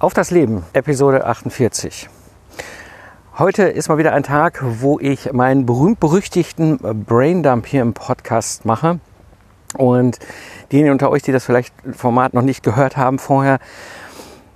Auf 0.00 0.14
das 0.14 0.30
Leben, 0.30 0.62
Episode 0.74 1.26
48. 1.26 2.08
Heute 3.36 3.64
ist 3.64 3.88
mal 3.88 3.98
wieder 3.98 4.12
ein 4.12 4.22
Tag, 4.22 4.62
wo 4.64 5.00
ich 5.00 5.32
meinen 5.32 5.66
berühmt-berüchtigten 5.66 6.78
Braindump 7.04 7.66
hier 7.66 7.82
im 7.82 7.94
Podcast 7.94 8.64
mache. 8.64 9.00
Und 9.76 10.20
diejenigen 10.70 10.92
unter 10.92 11.10
euch, 11.10 11.22
die 11.22 11.32
das 11.32 11.44
vielleicht 11.44 11.74
Format 11.96 12.32
noch 12.32 12.42
nicht 12.42 12.62
gehört 12.62 12.96
haben 12.96 13.18
vorher, 13.18 13.58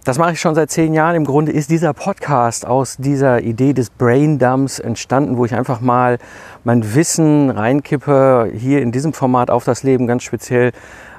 das 0.04 0.16
mache 0.16 0.30
ich 0.30 0.40
schon 0.40 0.54
seit 0.54 0.70
zehn 0.70 0.94
Jahren. 0.94 1.16
Im 1.16 1.25
Grunde 1.25 1.50
ist 1.50 1.70
dieser 1.70 1.93
Podcast 1.93 2.64
aus 2.64 2.96
dieser 2.98 3.43
Idee 3.43 3.72
des 3.72 3.90
Braindumps 3.90 4.79
entstanden, 4.79 5.38
wo 5.38 5.45
ich 5.45 5.56
einfach 5.56 5.80
mal 5.80 6.18
mein 6.62 6.95
Wissen 6.95 7.50
reinkippe, 7.50 8.48
hier 8.54 8.80
in 8.80 8.93
diesem 8.93 9.12
Format 9.12 9.50
auf 9.50 9.64
das 9.64 9.82
Leben 9.82 10.06
ganz 10.06 10.22
speziell. 10.22 10.70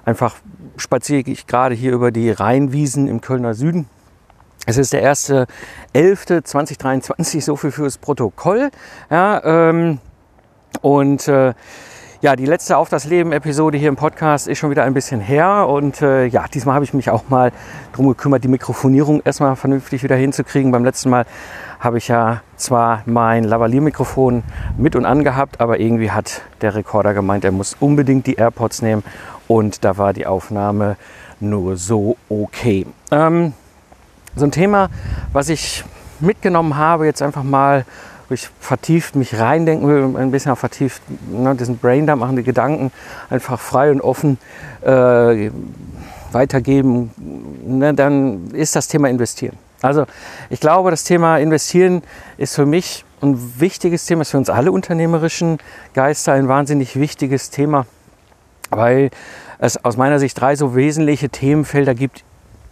Einfach 0.06 0.38
spaziere 0.78 1.30
ich 1.30 1.46
gerade 1.46 1.76
hier 1.76 1.92
über 1.92 2.12
die 2.12 2.32
Rheinwiesen 2.32 3.10
im 3.10 3.20
Kölner 3.20 3.54
Süden 3.54 3.90
es 4.66 4.78
ist 4.78 4.94
der 4.94 5.14
1.11.2023, 5.14 7.42
so 7.42 7.58
viel 7.58 7.72
fürs 7.72 7.98
Protokoll. 7.98 8.72
Ja, 9.10 9.42
ähm, 9.44 10.00
und 10.82 11.28
äh, 11.28 11.54
ja, 12.22 12.38
die 12.38 12.46
letzte 12.46 12.78
Auf 12.78 12.88
das 12.88 13.04
Leben-Episode 13.04 13.78
hier 13.78 13.90
im 13.90 13.98
Podcast 13.98 14.48
ist 14.48 14.58
schon 14.58 14.70
wieder 14.70 14.86
ein 14.86 14.94
bisschen 14.94 15.20
her. 15.20 15.68
Und 15.68 16.02
äh, 16.02 16.24
ja, 16.26 16.46
diesmal 16.48 16.76
habe 16.76 16.86
ich 16.86 16.94
mich 16.94 17.10
auch 17.10 17.28
mal 17.28 17.52
darum 17.92 18.08
gekümmert, 18.08 18.46
die 18.46 18.48
Mikrofonierung 18.48 19.22
erstmal 19.26 19.58
vernünftig 19.58 20.04
wieder 20.04 20.16
hinzukriegen. 20.16 20.72
Beim 20.72 20.86
letzten 20.86 21.10
Mal 21.10 21.26
habe 21.82 21.98
ich 21.98 22.08
ja 22.08 22.42
zwar 22.56 23.04
mein 23.06 23.44
Lavalier-Mikrofon 23.44 24.44
mit 24.78 24.96
und 24.96 25.06
angehabt, 25.06 25.60
aber 25.60 25.82
irgendwie 25.82 26.12
hat 26.12 26.44
der 26.62 26.76
Rekorder 26.76 27.14
gemeint, 27.14 27.44
er 27.44 27.52
muss 27.52 27.76
unbedingt 27.82 28.26
die 28.26 28.36
AirPods 28.36 28.82
nehmen. 28.82 29.04
Und 29.50 29.84
da 29.84 29.98
war 29.98 30.14
die 30.14 30.26
Aufnahme 30.26 30.96
nur 31.42 31.76
so 31.76 32.16
okay. 32.30 32.86
Ähm, 33.12 33.52
so 34.36 34.46
ein 34.46 34.52
Thema, 34.52 34.90
was 35.32 35.50
ich 35.50 35.84
mitgenommen 36.20 36.78
habe, 36.78 37.06
jetzt 37.06 37.22
einfach 37.22 37.44
mal, 37.44 37.86
wo 38.28 38.34
ich 38.34 38.50
vertieft 38.60 39.16
mich 39.16 39.40
reindenken 39.40 39.88
will, 39.88 40.22
ein 40.22 40.32
bisschen 40.32 40.56
vertieft 40.56 41.02
ne, 41.30 41.56
diesen 41.56 41.78
Braindump 41.78 42.22
machen, 42.22 42.36
die 42.36 42.44
Gedanken 42.44 42.92
einfach 43.30 43.60
frei 43.60 43.92
und 43.92 44.02
offen 44.02 44.38
äh, 44.82 45.52
weitergeben, 46.32 47.12
ne, 47.66 47.94
dann 47.94 48.48
ist 48.52 48.76
das 48.76 48.88
Thema 48.88 49.10
Investieren. 49.10 49.58
Also 49.82 50.06
ich 50.50 50.60
glaube, 50.60 50.92
das 50.92 51.04
Thema 51.04 51.38
Investieren 51.38 52.02
ist 52.38 52.56
für 52.56 52.66
mich 52.66 53.04
ein 53.22 53.60
wichtiges 53.60 54.06
Thema, 54.06 54.22
ist 54.22 54.32
für 54.32 54.38
uns 54.38 54.50
alle 54.50 54.72
unternehmerischen 54.72 55.58
Geister 55.94 56.34
ein 56.34 56.48
wahnsinnig 56.48 56.98
wichtiges 56.98 57.50
Thema, 57.50 57.86
weil 58.70 59.12
es 59.60 59.84
aus 59.84 59.98
meiner 59.98 60.20
Sicht 60.20 60.40
drei 60.40 60.56
so 60.56 60.76
wesentliche 60.76 61.30
Themenfelder 61.30 61.96
gibt, 61.96 62.24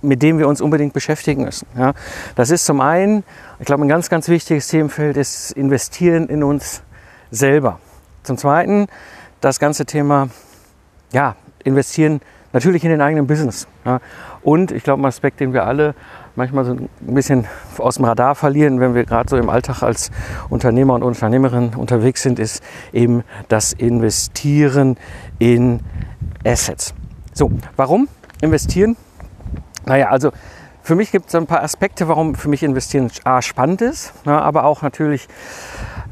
mit 0.02 0.22
dem 0.22 0.40
wir 0.40 0.48
uns 0.48 0.62
unbedingt 0.62 0.94
beschäftigen 0.94 1.44
müssen. 1.44 1.68
Ja. 1.78 1.94
Das 2.36 2.50
ist 2.50 2.66
zum 2.66 2.82
einen, 2.82 3.24
ich 3.60 3.66
glaube, 3.66 3.84
ein 3.84 3.88
ganz, 3.88 4.10
ganz 4.10 4.28
wichtiges 4.28 4.68
Themenfeld 4.68 5.18
ist 5.18 5.52
Investieren 5.52 6.28
in 6.28 6.44
uns 6.44 6.84
selber. 7.30 7.80
Zum 8.24 8.38
zweiten 8.38 8.88
das 9.42 9.60
ganze 9.60 9.86
Thema, 9.86 10.30
ja, 11.12 11.36
investieren 11.64 12.22
natürlich 12.54 12.84
in 12.84 12.92
den 12.92 13.02
eigenen 13.02 13.28
Business. 13.28 13.68
Ja. 13.86 14.00
Und 14.44 14.72
ich 14.72 14.84
glaube, 14.84 15.02
ein 15.02 15.06
Aspekt, 15.06 15.40
den 15.40 15.54
wir 15.54 15.66
alle 15.66 15.96
manchmal 16.36 16.66
so 16.66 16.74
ein 16.74 16.90
bisschen 17.02 17.46
aus 17.78 17.96
dem 17.96 18.06
Radar 18.06 18.36
verlieren, 18.36 18.80
wenn 18.80 18.96
wir 18.96 19.06
gerade 19.06 19.30
so 19.30 19.38
im 19.38 19.50
Alltag 19.50 19.84
als 19.84 20.12
Unternehmer 20.50 20.96
und 20.96 21.04
Unternehmerin 21.04 21.74
unterwegs 21.76 22.24
sind, 22.24 22.40
ist 22.40 22.64
eben 22.94 23.24
das 23.48 23.74
Investieren 23.74 24.98
in 25.40 25.82
Assets. 26.46 26.94
So, 27.34 27.52
warum 27.76 28.08
investieren? 28.42 28.96
Naja, 29.86 30.10
also 30.10 30.32
für 30.84 30.96
mich 30.96 31.12
gibt 31.12 31.30
es 31.30 31.36
ein 31.36 31.48
paar 31.48 31.64
Aspekte, 31.64 32.08
warum 32.08 32.36
für 32.36 32.50
mich 32.50 32.64
Investieren 32.64 33.12
A, 33.24 33.42
spannend 33.42 33.82
ist, 33.82 34.14
ja, 34.26 34.40
aber 34.40 34.64
auch 34.64 34.82
natürlich 34.82 35.28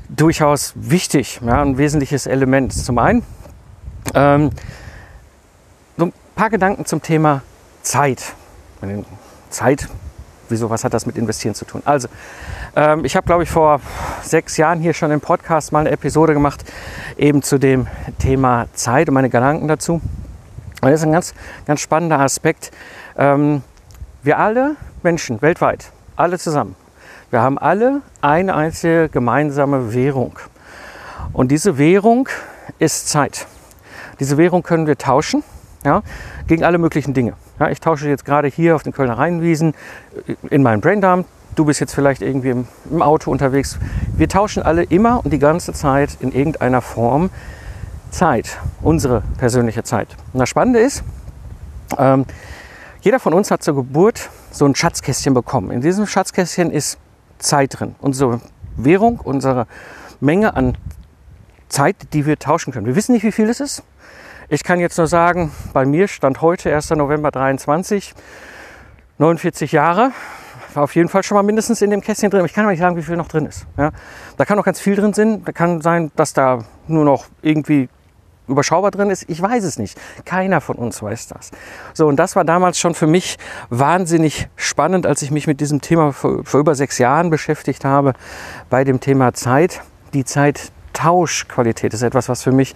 durchaus 0.09 0.73
wichtig, 0.75 1.41
ja, 1.45 1.61
ein 1.61 1.77
wesentliches 1.77 2.27
Element. 2.27 2.73
Zum 2.73 2.97
einen 2.97 3.23
ähm, 4.13 4.51
so 5.97 6.05
ein 6.05 6.13
paar 6.35 6.49
Gedanken 6.49 6.85
zum 6.85 7.01
Thema 7.01 7.41
Zeit. 7.81 8.33
Zeit, 9.49 9.89
wieso, 10.49 10.69
was 10.69 10.83
hat 10.83 10.93
das 10.93 11.05
mit 11.05 11.17
Investieren 11.17 11.55
zu 11.55 11.65
tun? 11.65 11.81
Also, 11.85 12.07
ähm, 12.75 13.03
ich 13.03 13.15
habe, 13.15 13.25
glaube 13.25 13.43
ich, 13.43 13.49
vor 13.49 13.81
sechs 14.21 14.57
Jahren 14.57 14.79
hier 14.79 14.93
schon 14.93 15.11
im 15.11 15.21
Podcast 15.21 15.71
mal 15.71 15.79
eine 15.79 15.91
Episode 15.91 16.33
gemacht, 16.33 16.63
eben 17.17 17.41
zu 17.41 17.57
dem 17.57 17.87
Thema 18.19 18.67
Zeit 18.73 19.09
und 19.09 19.15
meine 19.15 19.29
Gedanken 19.29 19.67
dazu. 19.67 19.93
Und 20.81 20.91
das 20.91 21.01
ist 21.01 21.05
ein 21.05 21.11
ganz, 21.11 21.33
ganz 21.65 21.81
spannender 21.81 22.19
Aspekt, 22.19 22.71
ähm, 23.19 23.61
wir 24.23 24.39
alle 24.39 24.75
Menschen 25.03 25.41
weltweit, 25.43 25.91
alle 26.15 26.39
zusammen, 26.39 26.75
wir 27.29 27.41
haben 27.41 27.59
alle 27.59 28.01
eine 28.21 28.55
einzige 28.55 29.07
gemeinsame 29.09 29.93
Währung. 29.93 30.39
Und 31.31 31.51
diese 31.51 31.77
Währung 31.77 32.27
ist 32.79 33.09
Zeit. 33.09 33.45
Diese 34.19 34.37
Währung 34.37 34.63
können 34.63 34.87
wir 34.87 34.97
tauschen 34.97 35.43
ja, 35.85 36.01
gegen 36.47 36.63
alle 36.63 36.79
möglichen 36.79 37.13
Dinge. 37.13 37.33
Ja, 37.59 37.69
ich 37.69 37.79
tausche 37.79 38.09
jetzt 38.09 38.25
gerade 38.25 38.47
hier 38.47 38.75
auf 38.75 38.83
den 38.83 38.93
Kölner 38.93 39.17
Rheinwiesen 39.17 39.75
äh, 40.27 40.35
in 40.49 40.63
meinen 40.63 40.81
Braindarm. 40.81 41.25
Du 41.55 41.65
bist 41.65 41.79
jetzt 41.79 41.93
vielleicht 41.93 42.21
irgendwie 42.21 42.49
im, 42.89 43.01
Auto 43.01 43.31
unterwegs. 43.31 43.77
Wir 44.15 44.27
tauschen 44.27 44.63
alle 44.63 44.83
immer 44.83 45.23
und 45.23 45.31
die 45.31 45.39
ganze 45.39 45.73
Zeit 45.73 46.17
in 46.19 46.31
irgendeiner 46.31 46.81
Form 46.81 47.29
Zeit, 48.11 48.57
unsere 48.81 49.21
persönliche 49.37 49.83
Zeit. 49.83 50.07
Und 50.33 50.39
das 50.39 50.49
Spannende 50.49 50.79
ist, 50.79 51.03
ähm, 51.97 52.25
jeder 53.01 53.19
von 53.19 53.33
uns 53.33 53.49
hat 53.51 53.63
zur 53.63 53.75
Geburt 53.75 54.29
so 54.51 54.65
ein 54.65 54.75
Schatzkästchen 54.75 55.33
bekommen. 55.33 55.71
In 55.71 55.81
diesem 55.81 56.05
Schatzkästchen 56.05 56.71
ist 56.71 56.97
Zeit 57.37 57.79
drin. 57.79 57.95
Unsere 57.99 58.41
Währung, 58.75 59.19
unsere 59.19 59.67
Menge 60.19 60.55
an 60.55 60.77
Zeit, 61.69 61.95
die 62.13 62.25
wir 62.25 62.37
tauschen 62.37 62.73
können. 62.73 62.85
Wir 62.85 62.95
wissen 62.95 63.13
nicht, 63.13 63.23
wie 63.23 63.31
viel 63.31 63.49
es 63.49 63.59
ist. 63.59 63.83
Ich 64.49 64.63
kann 64.63 64.79
jetzt 64.79 64.97
nur 64.97 65.07
sagen, 65.07 65.51
bei 65.73 65.85
mir 65.85 66.07
stand 66.07 66.41
heute 66.41 66.73
1. 66.73 66.89
November 66.91 67.31
23, 67.31 68.13
49 69.17 69.71
Jahre. 69.71 70.11
War 70.73 70.83
auf 70.83 70.95
jeden 70.95 71.07
Fall 71.07 71.23
schon 71.23 71.35
mal 71.35 71.43
mindestens 71.43 71.81
in 71.81 71.91
dem 71.91 72.01
Kästchen 72.01 72.29
drin. 72.29 72.45
Ich 72.45 72.53
kann 72.53 72.65
aber 72.65 72.71
nicht 72.71 72.81
sagen, 72.81 72.97
wie 72.97 73.03
viel 73.03 73.15
noch 73.15 73.27
drin 73.27 73.45
ist. 73.45 73.65
Ja, 73.77 73.91
da 74.37 74.45
kann 74.45 74.57
noch 74.57 74.65
ganz 74.65 74.79
viel 74.79 74.95
drin 74.95 75.13
sein. 75.13 75.43
Da 75.45 75.51
kann 75.51 75.81
sein, 75.81 76.11
dass 76.15 76.33
da 76.33 76.65
nur 76.87 77.05
noch 77.05 77.25
irgendwie 77.41 77.89
überschaubar 78.49 78.91
drin 78.91 79.09
ist? 79.09 79.25
Ich 79.29 79.41
weiß 79.41 79.63
es 79.63 79.79
nicht. 79.79 79.99
Keiner 80.25 80.61
von 80.61 80.75
uns 80.75 81.01
weiß 81.01 81.27
das. 81.27 81.51
So, 81.93 82.07
und 82.07 82.17
das 82.17 82.35
war 82.35 82.43
damals 82.43 82.79
schon 82.79 82.95
für 82.95 83.07
mich 83.07 83.37
wahnsinnig 83.69 84.47
spannend, 84.55 85.05
als 85.05 85.21
ich 85.21 85.31
mich 85.31 85.47
mit 85.47 85.61
diesem 85.61 85.81
Thema 85.81 86.11
vor, 86.11 86.43
vor 86.43 86.59
über 86.59 86.75
sechs 86.75 86.97
Jahren 86.97 87.29
beschäftigt 87.29 87.85
habe, 87.85 88.13
bei 88.69 88.83
dem 88.83 88.99
Thema 88.99 89.33
Zeit. 89.33 89.81
Die 90.13 90.25
Zeittauschqualität 90.25 91.93
ist 91.93 92.01
etwas, 92.01 92.29
was 92.29 92.43
für 92.43 92.51
mich 92.51 92.75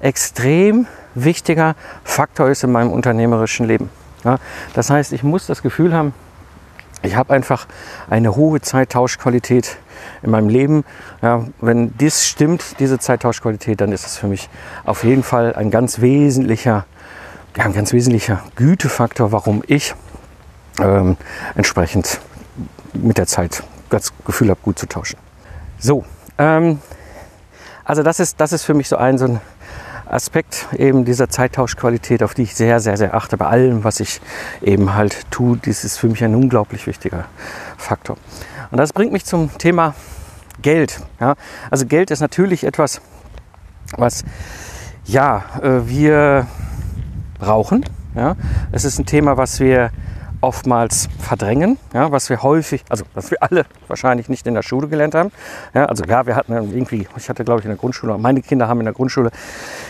extrem 0.00 0.86
wichtiger 1.14 1.76
Faktor 2.02 2.48
ist 2.50 2.64
in 2.64 2.72
meinem 2.72 2.92
unternehmerischen 2.92 3.66
Leben. 3.66 3.90
Ja, 4.24 4.38
das 4.72 4.90
heißt, 4.90 5.12
ich 5.12 5.22
muss 5.22 5.46
das 5.46 5.62
Gefühl 5.62 5.94
haben, 5.94 6.14
ich 7.04 7.16
habe 7.16 7.32
einfach 7.32 7.66
eine 8.08 8.34
hohe 8.34 8.60
Zeittauschqualität 8.60 9.76
in 10.22 10.30
meinem 10.30 10.48
Leben. 10.48 10.84
Ja, 11.22 11.44
wenn 11.60 11.96
dies 11.98 12.26
stimmt, 12.26 12.80
diese 12.80 12.98
Zeittauschqualität, 12.98 13.80
dann 13.80 13.92
ist 13.92 14.06
es 14.06 14.16
für 14.16 14.26
mich 14.26 14.48
auf 14.84 15.04
jeden 15.04 15.22
Fall 15.22 15.54
ein 15.54 15.70
ganz 15.70 16.00
wesentlicher, 16.00 16.86
ja, 17.56 17.64
ein 17.64 17.74
ganz 17.74 17.92
wesentlicher 17.92 18.42
Gütefaktor, 18.56 19.32
warum 19.32 19.62
ich 19.66 19.94
ähm, 20.80 21.16
entsprechend 21.54 22.20
mit 22.94 23.18
der 23.18 23.26
Zeit 23.26 23.62
das 23.90 24.12
Gefühl 24.24 24.50
habe, 24.50 24.60
gut 24.62 24.78
zu 24.78 24.86
tauschen. 24.86 25.18
So, 25.78 26.04
ähm, 26.38 26.80
also 27.84 28.02
das 28.02 28.18
ist, 28.18 28.40
das 28.40 28.52
ist 28.52 28.64
für 28.64 28.74
mich 28.74 28.88
so 28.88 28.96
ein, 28.96 29.18
so 29.18 29.26
ein 29.26 29.40
Aspekt 30.06 30.68
eben 30.76 31.04
dieser 31.04 31.28
Zeittauschqualität, 31.28 32.22
auf 32.22 32.34
die 32.34 32.42
ich 32.42 32.54
sehr, 32.54 32.80
sehr, 32.80 32.96
sehr 32.96 33.14
achte 33.14 33.36
bei 33.36 33.46
allem, 33.46 33.84
was 33.84 34.00
ich 34.00 34.20
eben 34.62 34.94
halt 34.94 35.30
tue. 35.30 35.56
Dies 35.56 35.84
ist 35.84 35.98
für 35.98 36.08
mich 36.08 36.22
ein 36.22 36.34
unglaublich 36.34 36.86
wichtiger 36.86 37.24
Faktor. 37.76 38.16
Und 38.70 38.78
das 38.78 38.92
bringt 38.92 39.12
mich 39.12 39.24
zum 39.24 39.56
Thema 39.58 39.94
Geld. 40.62 41.00
Ja? 41.20 41.34
Also 41.70 41.86
Geld 41.86 42.10
ist 42.10 42.20
natürlich 42.20 42.64
etwas, 42.64 43.00
was 43.96 44.24
ja, 45.04 45.44
äh, 45.62 45.88
wir 45.88 46.46
brauchen. 47.38 47.84
Ja? 48.14 48.36
Es 48.72 48.84
ist 48.84 48.98
ein 48.98 49.06
Thema, 49.06 49.36
was 49.36 49.60
wir 49.60 49.90
oftmals 50.44 51.08
verdrängen, 51.18 51.78
ja, 51.94 52.12
was 52.12 52.28
wir 52.28 52.42
häufig, 52.42 52.84
also 52.90 53.04
was 53.14 53.30
wir 53.30 53.42
alle 53.42 53.64
wahrscheinlich 53.88 54.28
nicht 54.28 54.46
in 54.46 54.54
der 54.54 54.62
Schule 54.62 54.88
gelernt 54.88 55.14
haben. 55.14 55.32
Ja, 55.72 55.86
also 55.86 56.04
ja, 56.04 56.26
wir 56.26 56.36
hatten 56.36 56.52
irgendwie, 56.52 57.08
ich 57.16 57.28
hatte 57.28 57.44
glaube 57.44 57.60
ich 57.60 57.64
in 57.64 57.70
der 57.70 57.78
Grundschule, 57.78 58.18
meine 58.18 58.42
Kinder 58.42 58.68
haben 58.68 58.78
in 58.80 58.84
der 58.84 58.94
Grundschule 58.94 59.30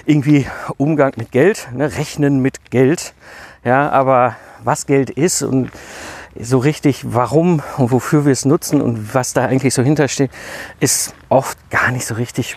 irgendwie 0.06 0.47
Umgang 0.77 1.12
mit 1.17 1.33
Geld, 1.33 1.69
ne, 1.73 1.97
Rechnen 1.97 2.41
mit 2.41 2.71
Geld. 2.71 3.15
Ja, 3.65 3.91
aber 3.91 4.37
was 4.62 4.87
Geld 4.87 5.11
ist 5.11 5.43
und 5.43 5.71
so 6.39 6.59
richtig, 6.59 7.03
warum 7.05 7.62
und 7.77 7.91
wofür 7.91 8.25
wir 8.25 8.33
es 8.33 8.45
nutzen 8.45 8.81
und 8.81 9.15
was 9.15 9.33
da 9.33 9.47
eigentlich 9.47 9.75
so 9.75 9.83
hintersteht, 9.83 10.31
ist 10.81 11.15
oft 11.29 11.59
gar 11.71 11.91
nicht 11.91 12.06
so 12.06 12.15
richtig 12.15 12.56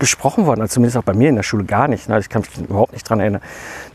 besprochen 0.00 0.46
worden, 0.46 0.62
also 0.62 0.74
zumindest 0.74 0.96
auch 0.96 1.04
bei 1.04 1.12
mir 1.12 1.28
in 1.28 1.36
der 1.36 1.44
Schule 1.44 1.64
gar 1.64 1.86
nicht. 1.86 2.08
Ne? 2.08 2.18
Ich 2.18 2.28
kann 2.28 2.42
mich 2.42 2.58
überhaupt 2.58 2.92
nicht 2.92 3.06
daran 3.06 3.20
erinnern, 3.20 3.42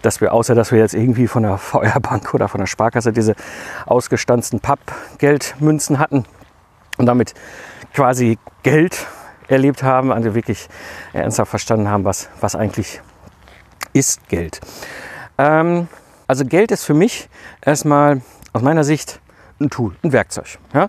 dass 0.02 0.22
wir, 0.22 0.34
außer 0.34 0.56
dass 0.56 0.72
wir 0.72 0.80
jetzt 0.80 0.94
irgendwie 0.94 1.28
von 1.28 1.44
der 1.44 1.58
Feuerbank 1.58 2.34
oder 2.34 2.48
von 2.48 2.60
der 2.60 2.68
Sparkasse 2.68 3.12
diese 3.12 3.36
ausgestanzten 3.86 4.62
Pappgeldmünzen 4.62 6.00
hatten 6.00 6.24
und 6.98 7.08
damit 7.08 7.34
quasi 7.94 8.38
Geld 8.64 9.08
erlebt 9.48 9.84
haben, 9.84 10.14
also 10.14 10.34
wirklich 10.34 10.70
ernsthaft 11.12 11.50
verstanden 11.50 11.90
haben, 11.90 12.06
was, 12.06 12.30
was 12.40 12.56
eigentlich 12.56 13.02
ist 13.94 14.30
Geld. 14.30 14.62
Ähm, 15.38 15.88
also 16.28 16.46
Geld 16.46 16.72
ist 16.72 16.86
für 16.86 16.94
mich 16.94 17.30
erstmal 17.62 18.22
aus 18.54 18.62
meiner 18.62 18.84
Sicht 18.84 19.20
ein 19.60 19.70
Tool, 19.70 19.96
ein 20.04 20.12
Werkzeug. 20.12 20.58
Ja? 20.74 20.88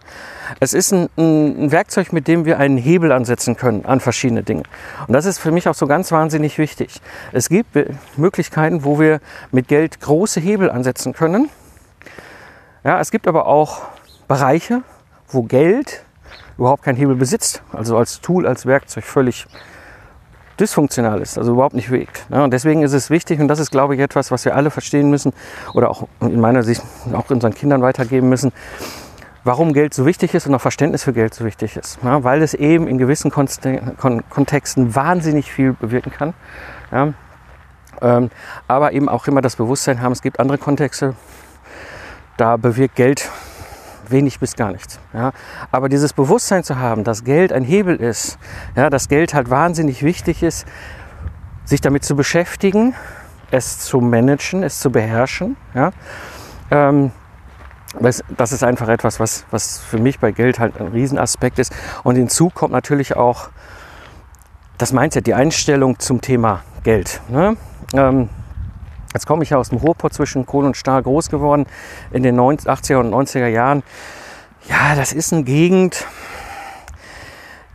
Es 0.58 0.74
ist 0.74 0.92
ein, 0.92 1.08
ein, 1.16 1.70
Werkzeug, 1.70 2.12
mit 2.12 2.26
dem 2.26 2.44
wir 2.44 2.58
einen 2.58 2.78
Hebel 2.78 3.12
ansetzen 3.12 3.56
können 3.56 3.84
an 3.84 4.00
verschiedene 4.00 4.42
Dinge. 4.42 4.64
Und 5.06 5.12
das 5.12 5.24
ist 5.24 5.38
für 5.38 5.52
mich 5.52 5.68
auch 5.68 5.74
so 5.74 5.86
ganz 5.86 6.10
wahnsinnig 6.10 6.58
wichtig. 6.58 7.00
Es 7.32 7.48
gibt 7.48 7.78
Möglichkeiten, 8.16 8.84
wo 8.84 8.98
wir 8.98 9.20
mit 9.52 9.68
Geld 9.68 10.00
große 10.00 10.40
Hebel 10.40 10.70
ansetzen 10.70 11.12
können. 11.12 11.48
Ja, 12.82 13.00
es 13.00 13.10
gibt 13.10 13.28
aber 13.28 13.46
auch 13.46 13.82
Bereiche, 14.26 14.82
wo 15.28 15.42
Geld 15.42 16.04
überhaupt 16.58 16.82
keinen 16.82 16.96
Hebel 16.96 17.16
besitzt, 17.16 17.62
also 17.72 17.96
als 17.96 18.20
Tool, 18.20 18.46
als 18.46 18.66
Werkzeug 18.66 19.04
völlig 19.04 19.46
dysfunktional 20.58 21.20
ist, 21.20 21.38
also 21.38 21.52
überhaupt 21.52 21.74
nicht 21.74 21.90
wirkt. 21.90 22.26
Ja, 22.30 22.44
und 22.44 22.52
deswegen 22.52 22.82
ist 22.82 22.92
es 22.92 23.10
wichtig, 23.10 23.40
und 23.40 23.48
das 23.48 23.58
ist, 23.58 23.70
glaube 23.70 23.94
ich, 23.94 24.00
etwas, 24.00 24.30
was 24.30 24.44
wir 24.44 24.54
alle 24.54 24.70
verstehen 24.70 25.10
müssen 25.10 25.32
oder 25.74 25.90
auch 25.90 26.08
in 26.20 26.40
meiner 26.40 26.62
Sicht 26.62 26.82
auch 27.12 27.30
unseren 27.30 27.54
Kindern 27.54 27.82
weitergeben 27.82 28.28
müssen, 28.28 28.52
warum 29.44 29.72
Geld 29.72 29.94
so 29.94 30.06
wichtig 30.06 30.34
ist 30.34 30.46
und 30.46 30.54
auch 30.54 30.60
Verständnis 30.60 31.04
für 31.04 31.12
Geld 31.12 31.34
so 31.34 31.44
wichtig 31.44 31.76
ist. 31.76 31.98
Ja, 32.02 32.24
weil 32.24 32.42
es 32.42 32.54
eben 32.54 32.88
in 32.88 32.98
gewissen 32.98 33.30
Kontexten 33.30 34.94
wahnsinnig 34.94 35.52
viel 35.52 35.72
bewirken 35.74 36.12
kann. 36.12 36.34
Ja, 36.90 37.12
ähm, 38.02 38.30
aber 38.68 38.92
eben 38.92 39.08
auch 39.08 39.26
immer 39.26 39.40
das 39.40 39.56
Bewusstsein 39.56 40.00
haben, 40.02 40.12
es 40.12 40.22
gibt 40.22 40.40
andere 40.40 40.58
Kontexte, 40.58 41.14
da 42.36 42.56
bewirkt 42.56 42.96
Geld 42.96 43.30
wenig 44.10 44.40
bis 44.40 44.56
gar 44.56 44.72
nichts. 44.72 44.98
Ja. 45.12 45.32
Aber 45.70 45.88
dieses 45.88 46.12
Bewusstsein 46.12 46.64
zu 46.64 46.78
haben, 46.78 47.04
dass 47.04 47.24
Geld 47.24 47.52
ein 47.52 47.64
Hebel 47.64 47.96
ist, 47.96 48.38
ja, 48.74 48.90
dass 48.90 49.08
Geld 49.08 49.34
halt 49.34 49.50
wahnsinnig 49.50 50.02
wichtig 50.02 50.42
ist, 50.42 50.66
sich 51.64 51.80
damit 51.80 52.04
zu 52.04 52.16
beschäftigen, 52.16 52.94
es 53.50 53.78
zu 53.80 54.00
managen, 54.00 54.62
es 54.62 54.80
zu 54.80 54.90
beherrschen. 54.90 55.56
Ja. 55.74 55.90
Ähm, 56.70 57.12
das 58.00 58.52
ist 58.52 58.62
einfach 58.62 58.88
etwas, 58.88 59.20
was, 59.20 59.46
was 59.50 59.78
für 59.78 59.98
mich 59.98 60.18
bei 60.18 60.32
Geld 60.32 60.58
halt 60.58 60.80
ein 60.80 60.88
Riesenaspekt 60.88 61.58
ist. 61.58 61.72
Und 62.02 62.16
hinzu 62.16 62.50
kommt 62.50 62.72
natürlich 62.72 63.16
auch 63.16 63.48
das 64.76 64.92
Mindset, 64.92 65.26
die 65.26 65.34
Einstellung 65.34 65.98
zum 65.98 66.20
Thema 66.20 66.62
Geld. 66.82 67.20
Ne? 67.28 67.56
Ähm, 67.94 68.28
Jetzt 69.16 69.26
komme 69.26 69.44
ich 69.44 69.48
ja 69.48 69.56
aus 69.56 69.70
dem 69.70 69.78
Ruhrpott 69.78 70.12
zwischen 70.12 70.44
Kohle 70.44 70.66
und 70.66 70.76
Stahl 70.76 71.02
groß 71.02 71.30
geworden 71.30 71.64
in 72.10 72.22
den 72.22 72.38
80er 72.38 72.96
und 72.96 73.14
90er 73.14 73.46
Jahren. 73.46 73.82
Ja, 74.68 74.94
das 74.94 75.14
ist 75.14 75.32
eine 75.32 75.42
Gegend, 75.42 76.04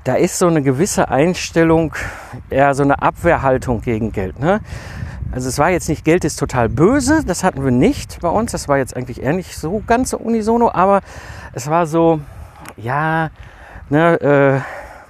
da 0.04 0.14
ist 0.14 0.38
so 0.38 0.46
eine 0.46 0.62
gewisse 0.62 1.10
Einstellung, 1.10 1.96
eher 2.52 2.76
so 2.76 2.84
eine 2.84 3.02
Abwehrhaltung 3.02 3.82
gegen 3.82 4.12
Geld. 4.12 4.40
Ne? 4.40 4.62
Also 5.32 5.50
es 5.50 5.58
war 5.58 5.72
jetzt 5.72 5.90
nicht, 5.90 6.06
Geld 6.06 6.26
ist 6.26 6.36
total 6.36 6.70
böse, 6.70 7.24
das 7.26 7.44
hatten 7.44 7.64
wir 7.64 7.72
nicht 7.72 8.20
bei 8.22 8.30
uns, 8.30 8.52
das 8.52 8.68
war 8.68 8.78
jetzt 8.78 8.96
eigentlich 8.96 9.24
eher 9.24 9.34
nicht 9.34 9.58
so 9.58 9.82
ganz 9.88 10.12
so 10.12 10.20
unisono, 10.20 10.70
aber 10.72 11.02
es 11.54 11.68
war 11.72 11.88
so, 11.88 12.22
ja, 12.78 13.32
ne, 13.90 14.22
äh, 14.22 14.62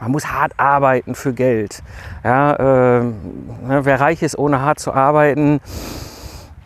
man 0.02 0.12
muss 0.12 0.32
hart 0.32 0.54
arbeiten 0.56 1.14
für 1.14 1.34
Geld. 1.34 1.84
Ja, 2.24 2.54
äh, 2.54 3.04
ne, 3.04 3.82
wer 3.84 4.00
reich 4.00 4.24
ist, 4.24 4.38
ohne 4.38 4.62
hart 4.62 4.80
zu 4.80 4.94
arbeiten, 4.94 5.60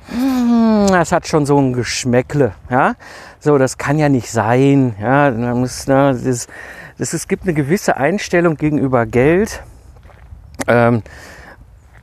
das 0.10 1.12
hat 1.12 1.28
schon 1.28 1.46
so 1.46 1.58
ein 1.60 1.74
Geschmäckle. 1.74 2.54
Ja? 2.70 2.96
So, 3.40 3.58
das 3.58 3.78
kann 3.78 3.98
ja 3.98 4.10
nicht 4.10 4.30
sein. 4.30 4.96
Ja? 5.00 5.32
Man 5.32 5.60
muss, 5.60 5.88
na, 5.88 6.14
das, 6.14 6.48
das, 6.98 7.14
es 7.14 7.28
gibt 7.28 7.44
eine 7.44 7.54
gewisse 7.54 7.98
Einstellung 7.98 8.56
gegenüber 8.56 9.06
Geld, 9.06 9.64
ähm, 10.68 11.04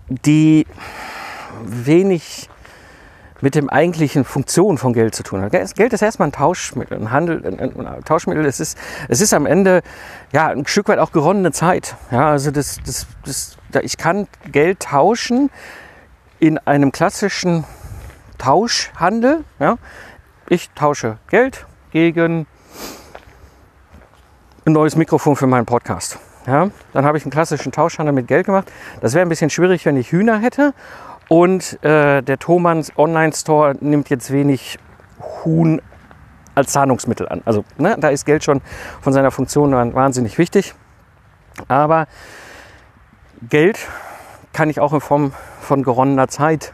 die 0.09 0.67
wenig 1.65 2.49
mit 3.41 3.57
dem 3.57 3.69
eigentlichen 3.69 4.25
Funktion 4.25 4.79
von 4.79 4.93
Geld 4.93 5.17
zu 5.17 5.25
tun 5.25 5.43
hat. 5.43 5.51
Geld 5.51 5.93
ist 5.93 6.03
erstmal 6.03 6.29
ein 6.29 6.33
Tauschmittel, 6.33 6.97
ein 6.97 7.11
Handel, 7.11 7.45
ein, 7.45 7.87
ein 7.87 8.05
Tauschmittel. 8.05 8.47
Es 8.47 8.61
ist, 8.61 8.79
es 9.09 9.21
ist 9.21 9.35
am 9.35 9.47
Ende 9.47 9.83
ja 10.33 10.49
ein 10.49 10.65
Stück 10.67 10.89
weit 10.89 10.99
auch 10.99 11.11
geronnene 11.11 11.51
Zeit. 11.51 11.97
Ja, 12.13 12.31
also 12.31 12.53
das, 12.53 12.79
das, 12.87 13.07
das, 13.25 13.59
ich 13.83 13.97
kann 13.97 14.29
Geld 14.53 14.81
tauschen 14.81 15.51
in 16.39 16.59
einem 16.59 16.93
klassischen 16.93 17.65
Tauschhandel. 18.43 19.45
Ja? 19.61 19.77
Ich 20.49 20.71
tausche 20.71 21.19
Geld 21.29 21.65
gegen 21.93 22.47
ein 24.65 24.73
neues 24.73 24.97
Mikrofon 24.97 25.37
für 25.37 25.47
meinen 25.47 25.65
Podcast. 25.65 26.19
Ja? 26.49 26.71
Dann 26.93 27.05
habe 27.05 27.17
ich 27.17 27.25
einen 27.25 27.31
klassischen 27.31 27.71
Tauschhandel 27.71 28.13
mit 28.13 28.27
Geld 28.27 28.47
gemacht. 28.47 28.71
Das 29.01 29.15
wäre 29.15 29.25
ein 29.25 29.29
bisschen 29.29 29.49
schwierig, 29.49 29.87
wenn 29.87 29.97
ich 29.97 30.11
Hühner 30.11 30.41
hätte. 30.41 30.75
Und 31.29 31.83
äh, 31.85 32.21
der 32.21 32.39
Thomanns 32.41 32.93
Online-Store 32.99 33.77
nimmt 33.79 34.11
jetzt 34.11 34.33
wenig 34.33 34.77
Huhn 35.45 35.81
als 36.57 36.73
Zahlungsmittel 36.73 37.29
an. 37.29 37.43
Also 37.45 37.65
ne, 37.79 37.97
da 37.97 38.09
ist 38.09 38.25
Geld 38.25 38.43
schon 38.43 38.61
von 39.01 39.13
seiner 39.13 39.31
Funktion 39.31 39.73
wahnsinnig 39.95 40.37
wichtig. 40.37 40.75
Aber 41.69 42.09
Geld 43.49 43.79
kann 44.53 44.69
ich 44.69 44.81
auch 44.81 44.93
in 44.93 45.01
Form 45.01 45.33
von 45.61 45.85
geronnener 45.85 46.27
Zeit 46.27 46.73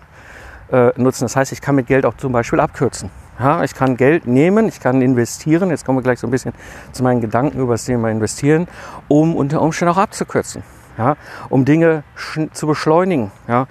äh, 0.72 0.92
nutzen. 0.96 1.24
Das 1.24 1.36
heißt, 1.36 1.52
ich 1.52 1.60
kann 1.60 1.74
mit 1.74 1.86
Geld 1.86 2.06
auch 2.06 2.16
zum 2.16 2.32
Beispiel 2.32 2.60
abkürzen. 2.60 3.10
Ja, 3.38 3.62
ich 3.62 3.74
kann 3.74 3.96
Geld 3.96 4.26
nehmen, 4.26 4.66
ich 4.66 4.80
kann 4.80 5.00
investieren. 5.00 5.70
Jetzt 5.70 5.84
kommen 5.84 5.98
wir 5.98 6.02
gleich 6.02 6.18
so 6.18 6.26
ein 6.26 6.30
bisschen 6.30 6.52
zu 6.90 7.04
meinen 7.04 7.20
Gedanken 7.20 7.60
über 7.60 7.74
das 7.74 7.84
Thema 7.84 8.10
Investieren, 8.10 8.66
um 9.06 9.36
unter 9.36 9.62
Umständen 9.62 9.94
auch 9.94 9.98
abzukürzen, 9.98 10.64
ja, 10.96 11.16
um 11.48 11.64
Dinge 11.64 12.02
zu 12.52 12.66
beschleunigen. 12.66 13.30
Ja. 13.46 13.66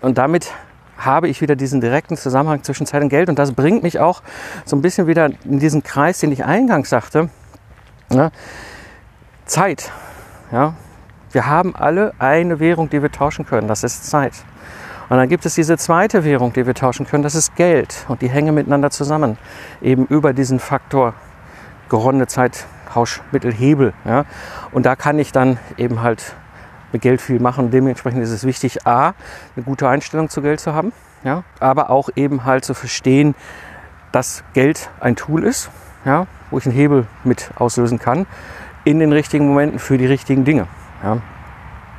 Und 0.00 0.16
damit 0.16 0.50
habe 0.96 1.28
ich 1.28 1.40
wieder 1.40 1.56
diesen 1.56 1.80
direkten 1.80 2.16
Zusammenhang 2.16 2.62
zwischen 2.62 2.86
Zeit 2.86 3.02
und 3.02 3.10
Geld. 3.10 3.28
Und 3.28 3.38
das 3.38 3.52
bringt 3.52 3.82
mich 3.82 4.00
auch 4.00 4.22
so 4.64 4.74
ein 4.76 4.80
bisschen 4.82 5.06
wieder 5.06 5.30
in 5.44 5.58
diesen 5.58 5.82
Kreis, 5.82 6.20
den 6.20 6.32
ich 6.32 6.44
eingangs 6.44 6.88
sagte. 6.88 7.28
Ja. 8.10 8.30
Zeit. 9.44 9.92
Ja. 10.50 10.74
Wir 11.32 11.46
haben 11.46 11.74
alle 11.74 12.14
eine 12.18 12.60
Währung, 12.60 12.88
die 12.88 13.02
wir 13.02 13.10
tauschen 13.10 13.44
können. 13.44 13.68
Das 13.68 13.82
ist 13.82 14.08
Zeit. 14.08 14.32
Und 15.08 15.16
dann 15.16 15.28
gibt 15.28 15.44
es 15.46 15.54
diese 15.54 15.76
zweite 15.76 16.24
Währung, 16.24 16.52
die 16.52 16.66
wir 16.66 16.74
tauschen 16.74 17.06
können, 17.06 17.22
das 17.22 17.34
ist 17.34 17.56
Geld. 17.56 18.06
Und 18.08 18.22
die 18.22 18.28
hängen 18.28 18.54
miteinander 18.54 18.90
zusammen. 18.90 19.38
Eben 19.82 20.06
über 20.06 20.32
diesen 20.32 20.58
Faktor 20.58 21.14
geronnene 21.88 22.26
Zeit, 22.26 22.66
Tauschmittel, 22.92 23.52
Hebel. 23.52 23.92
Ja. 24.04 24.24
Und 24.72 24.86
da 24.86 24.96
kann 24.96 25.18
ich 25.18 25.32
dann 25.32 25.58
eben 25.76 26.02
halt 26.02 26.34
mit 26.92 27.02
Geld 27.02 27.20
viel 27.20 27.40
machen. 27.40 27.70
Dementsprechend 27.70 28.22
ist 28.22 28.30
es 28.30 28.44
wichtig, 28.44 28.86
A, 28.86 29.14
eine 29.56 29.64
gute 29.64 29.88
Einstellung 29.88 30.28
zu 30.28 30.42
Geld 30.42 30.60
zu 30.60 30.74
haben. 30.74 30.92
Ja. 31.24 31.42
Aber 31.60 31.90
auch 31.90 32.08
eben 32.14 32.44
halt 32.44 32.64
zu 32.64 32.72
verstehen, 32.72 33.34
dass 34.12 34.44
Geld 34.52 34.90
ein 35.00 35.16
Tool 35.16 35.42
ist, 35.42 35.70
ja, 36.04 36.26
wo 36.50 36.58
ich 36.58 36.66
einen 36.66 36.74
Hebel 36.74 37.06
mit 37.24 37.50
auslösen 37.56 37.98
kann 37.98 38.26
in 38.84 39.00
den 39.00 39.12
richtigen 39.12 39.48
Momenten 39.48 39.78
für 39.78 39.98
die 39.98 40.06
richtigen 40.06 40.44
Dinge. 40.44 40.68
Ja. 41.02 41.18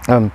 Ähm, 0.07 0.31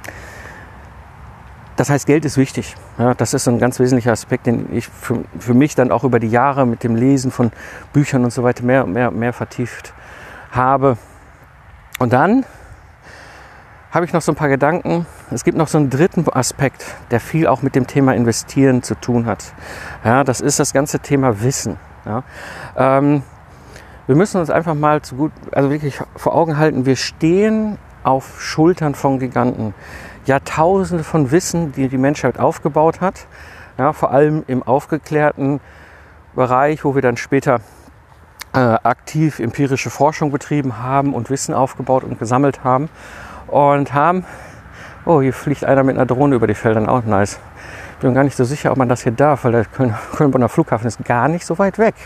das 1.81 1.89
heißt, 1.89 2.07
Geld 2.07 2.27
ist 2.27 2.37
wichtig. 2.37 2.77
Ja, 2.99 3.15
das 3.15 3.33
ist 3.33 3.49
ein 3.49 3.59
ganz 3.59 3.81
wesentlicher 3.81 4.13
Aspekt, 4.13 4.45
den 4.45 4.71
ich 4.71 4.87
für, 4.87 5.25
für, 5.39 5.55
mich 5.55 5.75
dann 5.75 5.91
auch 5.91 6.05
über 6.05 6.21
die 6.21 6.29
Jahre 6.29 6.67
mit 6.67 6.85
dem 6.85 6.95
Lesen 6.95 7.31
von 7.31 7.53
Büchern 7.95 8.23
und 8.23 8.35
so 8.35 8.43
weiter 8.43 8.63
mehr 8.63 8.85
und 8.85 8.93
mehr, 8.93 9.11
mehr 9.11 9.33
vertieft 9.33 9.95
habe. 10.51 10.99
Und 11.99 12.13
dann 12.13 12.45
habe 13.93 14.05
ich 14.05 14.13
noch 14.13 14.21
so 14.21 14.33
ein 14.33 14.35
paar 14.35 14.51
Gedanken. 14.51 15.07
Es 15.31 15.43
gibt 15.43 15.57
noch 15.57 15.69
so 15.69 15.79
einen 15.79 15.89
dritten 15.89 16.29
Aspekt, 16.29 16.85
der 17.11 17.19
viel 17.19 17.47
auch 17.47 17.63
mit 17.63 17.75
dem 17.75 17.87
Thema 17.87 18.15
Investieren 18.15 18.83
zu 18.83 18.95
tun 18.95 19.25
hat. 19.25 19.55
Ja, 20.05 20.23
das 20.23 20.43
ist 20.43 20.61
das 20.61 20.75
ganze 20.75 20.99
Thema 21.01 21.41
Wissen. 21.41 21.79
Ja, 22.05 22.25
ähm, 22.77 23.23
wir 24.07 24.17
müssen 24.17 24.39
uns 24.39 24.51
einfach 24.51 24.75
mal 24.75 25.01
zu 25.01 25.17
gut, 25.17 25.33
also 25.51 25.71
wirklich 25.71 25.99
vor 26.15 26.35
Augen 26.35 26.59
halten, 26.59 26.85
wir 26.85 26.97
stehen 26.97 27.79
auf 28.03 28.43
Schultern 28.43 28.95
von 28.95 29.19
Giganten. 29.19 29.73
Jahrtausende 30.31 31.03
von 31.03 31.33
Wissen, 31.33 31.73
die 31.73 31.89
die 31.89 31.99
Menschheit 31.99 32.39
aufgebaut 32.39 33.01
hat. 33.01 33.27
Ja, 33.79 33.93
vor 33.93 34.13
allem 34.13 34.45
im 34.47 34.63
aufgeklärten 34.63 35.59
Bereich, 36.37 36.85
wo 36.85 36.95
wir 36.95 37.03
dann 37.03 37.17
später 37.17 37.61
äh, 38.53 38.59
aktiv 38.59 39.41
empirische 39.41 39.91
Forschung 39.91 40.31
betrieben 40.31 40.79
haben 40.79 41.15
und 41.15 41.31
Wissen 41.31 41.53
aufgebaut 41.53 42.05
und 42.05 42.21
gesammelt 42.21 42.63
haben. 42.63 42.89
Und 43.49 43.93
haben, 43.93 44.25
oh, 45.05 45.21
hier 45.21 45.33
fliegt 45.33 45.65
einer 45.65 45.83
mit 45.83 45.97
einer 45.97 46.07
Drohne 46.07 46.37
über 46.37 46.47
die 46.47 46.55
Felder, 46.55 46.89
auch 46.89 47.03
nice. 47.03 47.41
Ich 47.95 47.99
bin 47.99 48.15
gar 48.15 48.23
nicht 48.23 48.37
so 48.37 48.45
sicher, 48.45 48.71
ob 48.71 48.79
man 48.79 48.89
das 48.89 49.03
hier 49.03 49.13
darf, 49.13 49.43
weil 49.43 49.51
der 49.51 49.65
Köln-Bonner 49.65 50.49
Flughafen 50.49 50.87
ist 50.87 51.05
gar 51.05 51.27
nicht 51.27 51.45
so 51.45 51.59
weit 51.59 51.77
weg. 51.79 51.97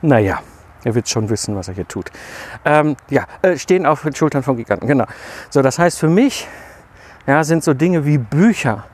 Naja, 0.00 0.38
er 0.84 0.94
wird 0.94 1.06
schon 1.06 1.28
wissen, 1.28 1.54
was 1.54 1.68
er 1.68 1.74
hier 1.74 1.86
tut. 1.86 2.10
Ähm, 2.64 2.96
ja, 3.10 3.24
äh, 3.42 3.58
stehen 3.58 3.84
auf 3.84 4.04
den 4.04 4.14
Schultern 4.14 4.42
von 4.42 4.56
Giganten, 4.56 4.88
genau. 4.88 5.04
So, 5.50 5.60
das 5.60 5.78
heißt 5.78 5.98
für 5.98 6.08
mich 6.08 6.48
ja, 7.28 7.44
sind 7.44 7.62
so 7.62 7.74
Dinge 7.74 8.06
wie 8.06 8.16
Bücher 8.16 8.84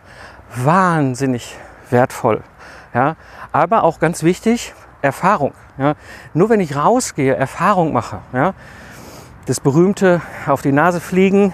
wahnsinnig 0.57 1.57
wertvoll. 1.89 2.43
Ja, 2.93 3.17
aber 3.53 3.85
auch 3.85 4.01
ganz 4.01 4.25
wichtig, 4.25 4.75
Erfahrung. 5.03 5.55
Ja. 5.79 5.95
Nur 6.35 6.51
wenn 6.51 6.61
ich 6.61 6.77
rausgehe, 6.77 7.35
Erfahrung 7.35 7.93
mache, 7.93 8.19
ja, 8.33 8.55
das 9.47 9.61
berühmte 9.61 10.21
auf 10.47 10.63
die 10.63 10.73
Nase 10.73 11.01
fliegen, 11.01 11.53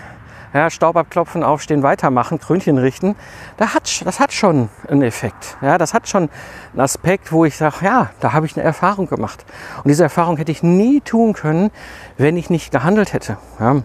ja, 0.55 0.71
Staub 0.71 0.97
abklopfen, 0.97 1.45
aufstehen, 1.45 1.83
weitermachen, 1.83 2.41
Krönchen 2.41 2.79
richten, 2.79 3.15
da 3.59 3.75
hat, 3.75 4.05
das 4.07 4.19
hat 4.19 4.33
schon 4.33 4.71
einen 4.89 5.03
Effekt. 5.03 5.59
Ja, 5.61 5.77
das 5.77 5.93
hat 5.93 6.09
schon 6.09 6.31
einen 6.73 6.81
Aspekt, 6.81 7.31
wo 7.31 7.45
ich 7.45 7.57
sage, 7.57 7.85
ja, 7.85 8.11
da 8.21 8.33
habe 8.33 8.47
ich 8.47 8.57
eine 8.57 8.65
Erfahrung 8.65 9.07
gemacht. 9.07 9.45
Und 9.77 9.89
diese 9.89 10.03
Erfahrung 10.03 10.39
hätte 10.39 10.51
ich 10.51 10.63
nie 10.63 11.03
tun 11.03 11.35
können, 11.35 11.71
wenn 12.17 12.37
ich 12.37 12.49
nicht 12.49 12.73
gehandelt 12.73 13.13
hätte. 13.13 13.37
Ja. 13.59 13.83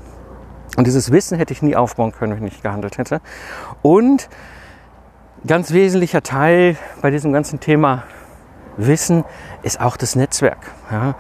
Und 0.78 0.88
dieses 0.88 1.12
Wissen 1.12 1.38
hätte 1.38 1.54
ich 1.54 1.62
nie 1.62 1.76
aufbauen 1.76 2.12
können, 2.12 2.32
wenn 2.32 2.46
ich 2.46 2.54
nicht 2.54 2.64
gehandelt 2.64 2.98
hätte. 2.98 3.22
Und 3.82 4.30
ganz 5.48 5.72
wesentlicher 5.72 6.24
Teil 6.24 6.76
bei 7.02 7.12
diesem 7.12 7.32
ganzen 7.32 7.60
Thema 7.60 8.04
Wissen 8.78 9.24
ist 9.64 9.80
auch 9.80 9.98
das 9.98 10.16
Netzwerk. 10.16 10.60
Ja. 10.92 11.16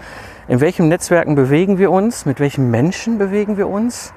In 0.47 0.61
welchen 0.61 0.89
Netzwerken 0.89 1.35
bewegen 1.35 1.77
wir 1.77 1.89
uns? 1.89 2.25
Mit 2.25 2.39
welchen 2.39 2.69
Menschen 2.69 3.17
bewegen 3.17 3.57
wir 3.57 3.67
uns? 3.67 4.13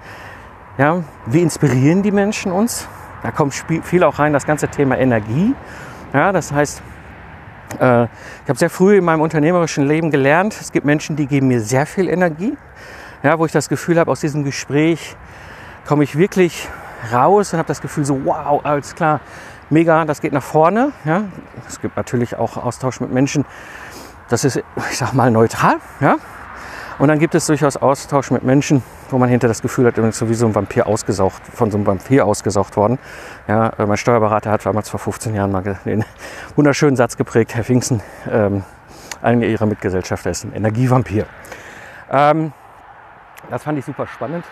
Ja, 0.77 1.03
wie 1.27 1.43
inspirieren 1.43 2.03
die 2.03 2.11
Menschen 2.11 2.53
uns? 2.53 2.87
Da 3.23 3.31
kommt 3.31 3.55
viel 3.55 4.05
auch 4.05 4.19
rein 4.19 4.33
das 4.33 4.47
ganze 4.47 4.69
Thema 4.69 4.99
Energie. 4.99 5.55
Ja, 6.13 6.33
das 6.33 6.53
heißt, 6.53 6.83
äh, 7.81 8.05
ich 8.05 8.49
habe 8.49 8.59
sehr 8.59 8.71
früh 8.71 8.99
in 8.99 9.05
meinem 9.05 9.21
unternehmerischen 9.21 9.87
Leben 9.87 10.11
gelernt, 10.11 10.57
es 10.61 10.73
gibt 10.73 10.87
Menschen, 10.87 11.17
die 11.17 11.27
geben 11.27 11.49
mir 11.49 11.61
sehr 11.61 11.87
viel 11.87 12.09
Energie. 12.09 12.57
Ja, 13.23 13.39
wo 13.39 13.47
ich 13.47 13.53
das 13.53 13.69
Gefühl 13.69 13.99
habe, 13.99 14.11
aus 14.11 14.21
diesem 14.21 14.45
Gespräch 14.45 15.17
komme 15.87 16.05
ich 16.05 16.17
wirklich 16.17 16.69
raus 17.13 17.53
und 17.53 17.59
habe 17.59 17.67
das 17.67 17.81
Gefühl 17.81 18.05
so, 18.05 18.25
wow, 18.25 18.65
alles 18.65 18.95
klar, 18.95 19.21
mega, 19.71 20.05
das 20.05 20.21
geht 20.21 20.33
nach 20.33 20.43
vorne. 20.43 20.93
Ja. 21.05 21.25
Es 21.67 21.81
gibt 21.81 21.97
natürlich 21.97 22.37
auch 22.37 22.57
Austausch 22.57 23.01
mit 23.01 23.13
Menschen, 23.13 23.45
das 24.29 24.45
ist, 24.45 24.57
ich 24.57 24.99
sag 24.99 25.15
mal, 25.15 25.31
neutral. 25.31 25.77
Ja. 26.01 26.17
Und 26.99 27.09
dann 27.09 27.21
gibt 27.21 27.35
es 27.37 27.47
durchaus 27.47 27.77
Austausch 27.77 28.33
mit 28.33 28.43
Menschen, 28.43 28.83
wo 29.11 29.19
man 29.19 29.29
hinter 29.29 29.47
das 29.47 29.63
Gefühl 29.63 29.87
hat, 29.87 30.15
so 30.15 30.29
wie 30.29 30.35
so 30.35 30.47
ein 30.47 30.55
Vampir 30.55 30.89
ausgesaugt, 30.89 31.41
von 31.55 31.71
so 31.71 31.77
einem 31.77 31.87
Vampir 31.87 32.27
ausgesaugt 32.27 32.77
worden. 32.77 32.99
Ja, 33.47 33.69
äh, 33.79 33.87
mein 33.87 33.97
Steuerberater 33.97 34.51
hat 34.51 34.67
damals 34.67 34.89
vor 34.89 34.99
15 34.99 35.35
Jahren 35.35 35.53
mal 35.53 35.63
den 35.85 36.05
wunderschönen 36.57 36.97
Satz 36.97 37.17
geprägt, 37.17 37.55
Herr 37.55 37.63
Pfingsten, 37.63 38.03
ähm, 38.31 38.65
einer 39.23 39.47
Ihrer 39.47 39.67
Mitgesellschafter 39.67 40.31
ist 40.31 40.45
ein 40.45 40.53
Energievampir. 40.53 41.27
Ähm, 42.11 42.53
das 43.51 43.63
fand 43.63 43.79
ich 43.79 43.85
super 43.85 44.07
spannend. 44.07 44.45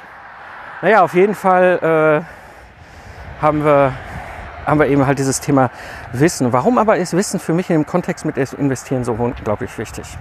Naja, 0.82 1.02
auf 1.02 1.14
jeden 1.14 1.34
Fall 1.34 2.24
äh, 2.26 3.42
haben, 3.42 3.64
wir, 3.64 3.92
haben 4.66 4.78
wir 4.78 4.86
eben 4.86 5.06
halt 5.06 5.18
dieses 5.18 5.40
Thema 5.40 5.70
Wissen. 6.12 6.52
Warum 6.52 6.78
aber 6.78 6.96
ist 6.96 7.14
Wissen 7.14 7.40
für 7.40 7.54
mich 7.54 7.70
in 7.70 7.76
dem 7.76 7.86
Kontext 7.86 8.24
mit 8.24 8.36
Investieren 8.36 9.04
so 9.04 9.12
unglaublich 9.12 9.76
wichtig? 9.78 10.18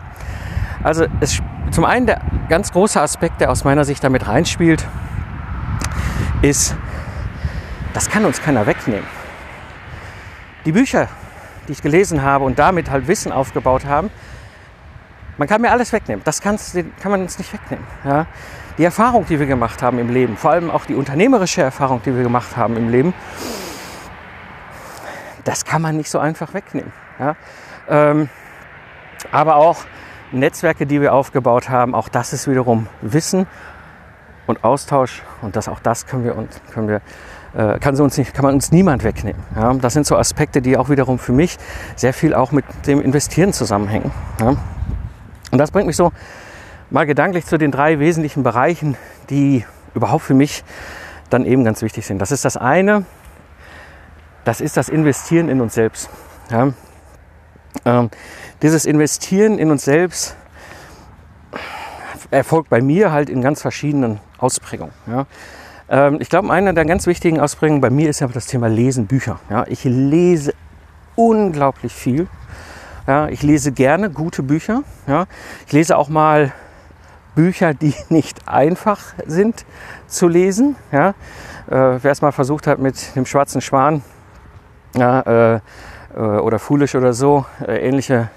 Also 0.84 1.06
es, 1.20 1.42
zum 1.72 1.86
einen 1.86 2.06
der 2.06 2.22
ganz 2.48 2.72
große 2.72 3.02
Aspekt, 3.02 3.42
der 3.42 3.52
aus 3.52 3.64
meiner 3.64 3.86
Sicht 3.86 4.04
damit 4.04 4.28
reinspielt, 4.28 4.86
ist, 6.42 6.76
das 7.94 8.10
kann 8.10 8.26
uns 8.26 8.42
keiner 8.42 8.66
wegnehmen. 8.66 9.06
Die 10.66 10.72
Bücher, 10.72 11.08
die 11.68 11.74
ich 11.74 11.82
gelesen 11.82 12.22
habe 12.22 12.44
und 12.44 12.60
damit 12.60 12.90
halt 12.90 13.08
Wissen 13.08 13.32
aufgebaut 13.32 13.86
haben, 13.86 14.10
man 15.38 15.48
kann 15.48 15.62
mir 15.62 15.72
alles 15.72 15.92
wegnehmen. 15.92 16.24
Das 16.24 16.42
kann 16.42 16.58
man 17.06 17.22
uns 17.22 17.38
nicht 17.38 17.52
wegnehmen. 17.54 17.86
Ja? 18.04 18.26
Die 18.78 18.84
Erfahrung, 18.84 19.26
die 19.28 19.40
wir 19.40 19.46
gemacht 19.46 19.82
haben 19.82 20.00
im 20.00 20.10
Leben, 20.10 20.38
vor 20.38 20.52
allem 20.52 20.70
auch 20.70 20.86
die 20.86 20.96
unternehmerische 20.96 21.62
Erfahrung, 21.62 22.02
die 22.06 22.16
wir 22.16 22.24
gemacht 22.24 22.58
haben 22.58 22.76
im 22.78 22.90
Leben, 22.90 23.14
das 25.44 25.66
kann 25.66 25.82
man 25.82 25.96
nicht 25.98 26.10
so 26.10 26.20
einfach 26.20 26.54
wegnehmen. 26.54 26.92
Ja? 27.20 27.36
Ähm, 27.88 28.30
aber 29.32 29.56
auch 29.56 29.78
Netzwerke, 30.32 30.86
die 30.86 31.02
wir 31.02 31.14
aufgebaut 31.14 31.70
haben, 31.70 31.96
auch 31.96 32.10
das 32.10 32.34
ist 32.34 32.50
wiederum 32.50 32.88
Wissen 33.02 33.48
und 34.48 34.64
Austausch 34.64 35.24
und 35.42 35.56
das 35.56 35.68
auch 35.68 35.80
das 35.80 36.06
können 36.06 36.24
wir 36.24 36.36
uns 36.36 36.62
können 36.72 36.88
wir 36.88 37.02
äh, 37.56 37.80
kann, 37.80 38.00
uns 38.00 38.18
nicht, 38.18 38.34
kann 38.34 38.44
man 38.44 38.54
uns 38.54 38.72
niemand 38.72 39.04
wegnehmen. 39.04 39.42
Ja, 39.56 39.74
das 39.74 39.94
sind 39.94 40.06
so 40.06 40.18
Aspekte, 40.18 40.62
die 40.62 40.78
auch 40.78 40.90
wiederum 40.90 41.20
für 41.20 41.32
mich 41.32 41.58
sehr 41.96 42.14
viel 42.14 42.34
auch 42.34 42.52
mit 42.52 42.66
dem 42.86 43.02
Investieren 43.02 43.54
zusammenhängen. 43.54 44.12
Ja. 44.42 44.56
Und 45.52 45.58
das 45.58 45.72
bringt 45.72 45.88
mich 45.88 45.96
so 45.96 46.12
mal 46.90 47.06
gedanklich 47.06 47.46
zu 47.46 47.58
den 47.58 47.72
drei 47.72 48.00
wesentlichen 48.00 48.44
Bereichen, 48.44 48.98
die 49.30 49.66
überhaupt 49.94 50.24
für 50.24 50.34
mich 50.34 50.64
dann 51.30 51.46
eben 51.46 51.64
ganz 51.64 51.82
wichtig 51.82 52.06
sind. 52.06 52.20
Das 52.20 52.32
ist 52.32 52.46
das 52.46 52.58
eine, 52.58 53.06
das 54.44 54.62
ist 54.62 54.78
das 54.78 54.90
Investieren 54.90 55.50
in 55.50 55.62
uns 55.62 55.74
selbst. 55.74 56.10
Ja. 56.50 56.74
Ähm, 57.84 58.10
dieses 58.62 58.86
Investieren 58.86 59.58
in 59.58 59.72
uns 59.72 59.84
selbst 59.84 60.36
erfolgt 62.32 62.70
bei 62.70 62.82
mir 62.82 63.12
halt 63.12 63.30
in 63.30 63.42
ganz 63.42 63.62
verschiedenen 63.62 64.20
Ausprägungen. 64.38 64.94
Ja. 65.08 65.26
Ähm, 65.90 66.18
ich 66.20 66.30
glaube, 66.30 66.52
einer 66.52 66.74
der 66.74 66.86
ganz 66.86 67.08
wichtigen 67.08 67.40
Ausprägungen 67.40 67.82
bei 67.82 67.90
mir 67.90 68.10
ist 68.10 68.20
ja 68.20 68.28
das 68.28 68.46
Thema 68.46 68.68
Lesen, 68.68 69.08
Bücher. 69.08 69.40
Ja. 69.50 69.66
Ich 69.68 69.84
lese 69.84 70.54
unglaublich 71.16 71.94
viel. 71.94 72.28
Ja. 73.08 73.28
Ich 73.30 73.44
lese 73.44 73.72
gerne 73.72 74.10
gute 74.10 74.44
Bücher. 74.44 74.84
Ja. 75.08 75.26
Ich 75.68 75.74
lese 75.74 75.98
auch 75.98 76.10
mal 76.10 76.52
Bücher, 77.36 77.74
die 77.74 77.94
nicht 78.10 78.48
einfach 78.48 79.02
sind 79.26 79.66
zu 80.08 80.28
lesen. 80.28 80.76
Ja. 80.92 81.10
Äh, 81.68 82.00
Wer 82.02 82.12
es 82.12 82.22
mal 82.22 82.32
versucht 82.32 82.68
hat 82.68 82.80
mit 82.80 83.16
dem 83.16 83.26
schwarzen 83.26 83.62
Schwan 83.62 84.02
ja, 84.96 85.22
äh, 85.22 85.56
äh 86.16 86.20
oder 86.20 86.60
Foolish 86.60 86.96
oder 86.96 87.14
so, 87.14 87.46
äh, 87.68 87.88
ähnliche 87.88 88.30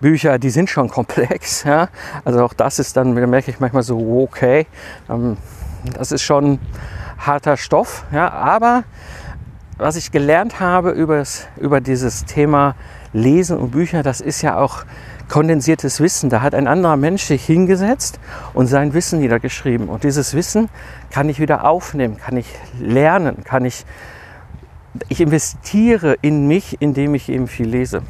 Bücher, 0.00 0.38
die 0.38 0.50
sind 0.50 0.70
schon 0.70 0.88
komplex. 0.98 1.64
Ja? 1.64 1.88
Also 2.24 2.44
auch 2.44 2.52
das 2.52 2.78
ist 2.78 2.96
dann, 2.96 3.14
da 3.14 3.26
merke 3.26 3.50
ich 3.50 3.60
manchmal 3.60 3.82
so, 3.82 4.22
okay, 4.22 4.66
ähm, 5.10 5.36
das 5.96 6.12
ist 6.12 6.22
schon 6.22 6.58
harter 7.18 7.56
Stoff. 7.56 8.04
Ja? 8.12 8.30
Aber 8.30 8.84
was 9.78 9.96
ich 9.96 10.10
gelernt 10.10 10.60
habe 10.60 10.90
über 10.90 11.80
dieses 11.80 12.24
Thema 12.24 12.74
Lesen 13.16 13.58
und 13.58 13.70
Bücher, 13.70 14.02
das 14.02 14.20
ist 14.20 14.42
ja 14.42 14.58
auch 14.58 14.84
kondensiertes 15.28 16.00
Wissen. 16.00 16.30
Da 16.30 16.42
hat 16.42 16.54
ein 16.54 16.68
anderer 16.68 16.96
Mensch 16.96 17.24
sich 17.24 17.44
hingesetzt 17.44 18.20
und 18.54 18.66
sein 18.66 18.94
Wissen 18.94 19.20
niedergeschrieben. 19.20 19.88
Und 19.88 20.04
dieses 20.04 20.34
Wissen 20.34 20.68
kann 21.10 21.28
ich 21.28 21.40
wieder 21.40 21.64
aufnehmen, 21.64 22.16
kann 22.18 22.36
ich 22.36 22.46
lernen, 22.78 23.42
kann 23.44 23.64
ich, 23.64 23.84
ich 25.08 25.20
investiere 25.20 26.16
in 26.20 26.46
mich, 26.46 26.80
indem 26.80 27.14
ich 27.14 27.28
eben 27.28 27.48
viel 27.48 27.68
lese. 27.68 28.02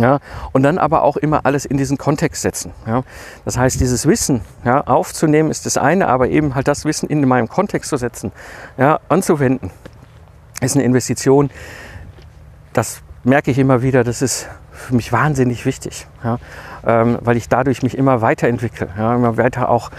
Ja, 0.00 0.20
und 0.52 0.62
dann 0.62 0.78
aber 0.78 1.02
auch 1.02 1.16
immer 1.16 1.44
alles 1.44 1.64
in 1.64 1.76
diesen 1.76 1.98
Kontext 1.98 2.42
setzen. 2.42 2.72
Ja. 2.86 3.02
Das 3.44 3.58
heißt, 3.58 3.80
dieses 3.80 4.06
Wissen 4.06 4.42
ja, 4.64 4.80
aufzunehmen 4.82 5.50
ist 5.50 5.66
das 5.66 5.76
eine, 5.76 6.06
aber 6.06 6.28
eben 6.28 6.54
halt 6.54 6.68
das 6.68 6.84
Wissen 6.84 7.08
in 7.08 7.26
meinem 7.26 7.48
Kontext 7.48 7.90
zu 7.90 7.96
setzen, 7.96 8.30
ja, 8.76 9.00
anzuwenden, 9.08 9.72
ist 10.60 10.76
eine 10.76 10.84
Investition. 10.84 11.50
Das 12.72 13.02
merke 13.24 13.50
ich 13.50 13.58
immer 13.58 13.82
wieder, 13.82 14.04
das 14.04 14.22
ist 14.22 14.48
für 14.72 14.94
mich 14.94 15.12
wahnsinnig 15.12 15.66
wichtig, 15.66 16.06
ja, 16.22 16.38
ähm, 16.86 17.18
weil 17.20 17.36
ich 17.36 17.48
dadurch 17.48 17.82
mich 17.82 17.96
immer 17.96 18.20
weiterentwickle, 18.20 18.88
ja, 18.96 19.14
immer 19.14 19.36
weiter 19.36 19.68
auch 19.68 19.90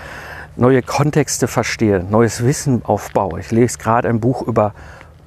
neue 0.56 0.82
Kontexte 0.82 1.48
verstehe, 1.48 2.04
neues 2.10 2.44
Wissen 2.44 2.84
aufbaue. 2.84 3.40
Ich 3.40 3.52
lese 3.52 3.78
gerade 3.78 4.10
ein 4.10 4.20
Buch 4.20 4.42
über 4.42 4.74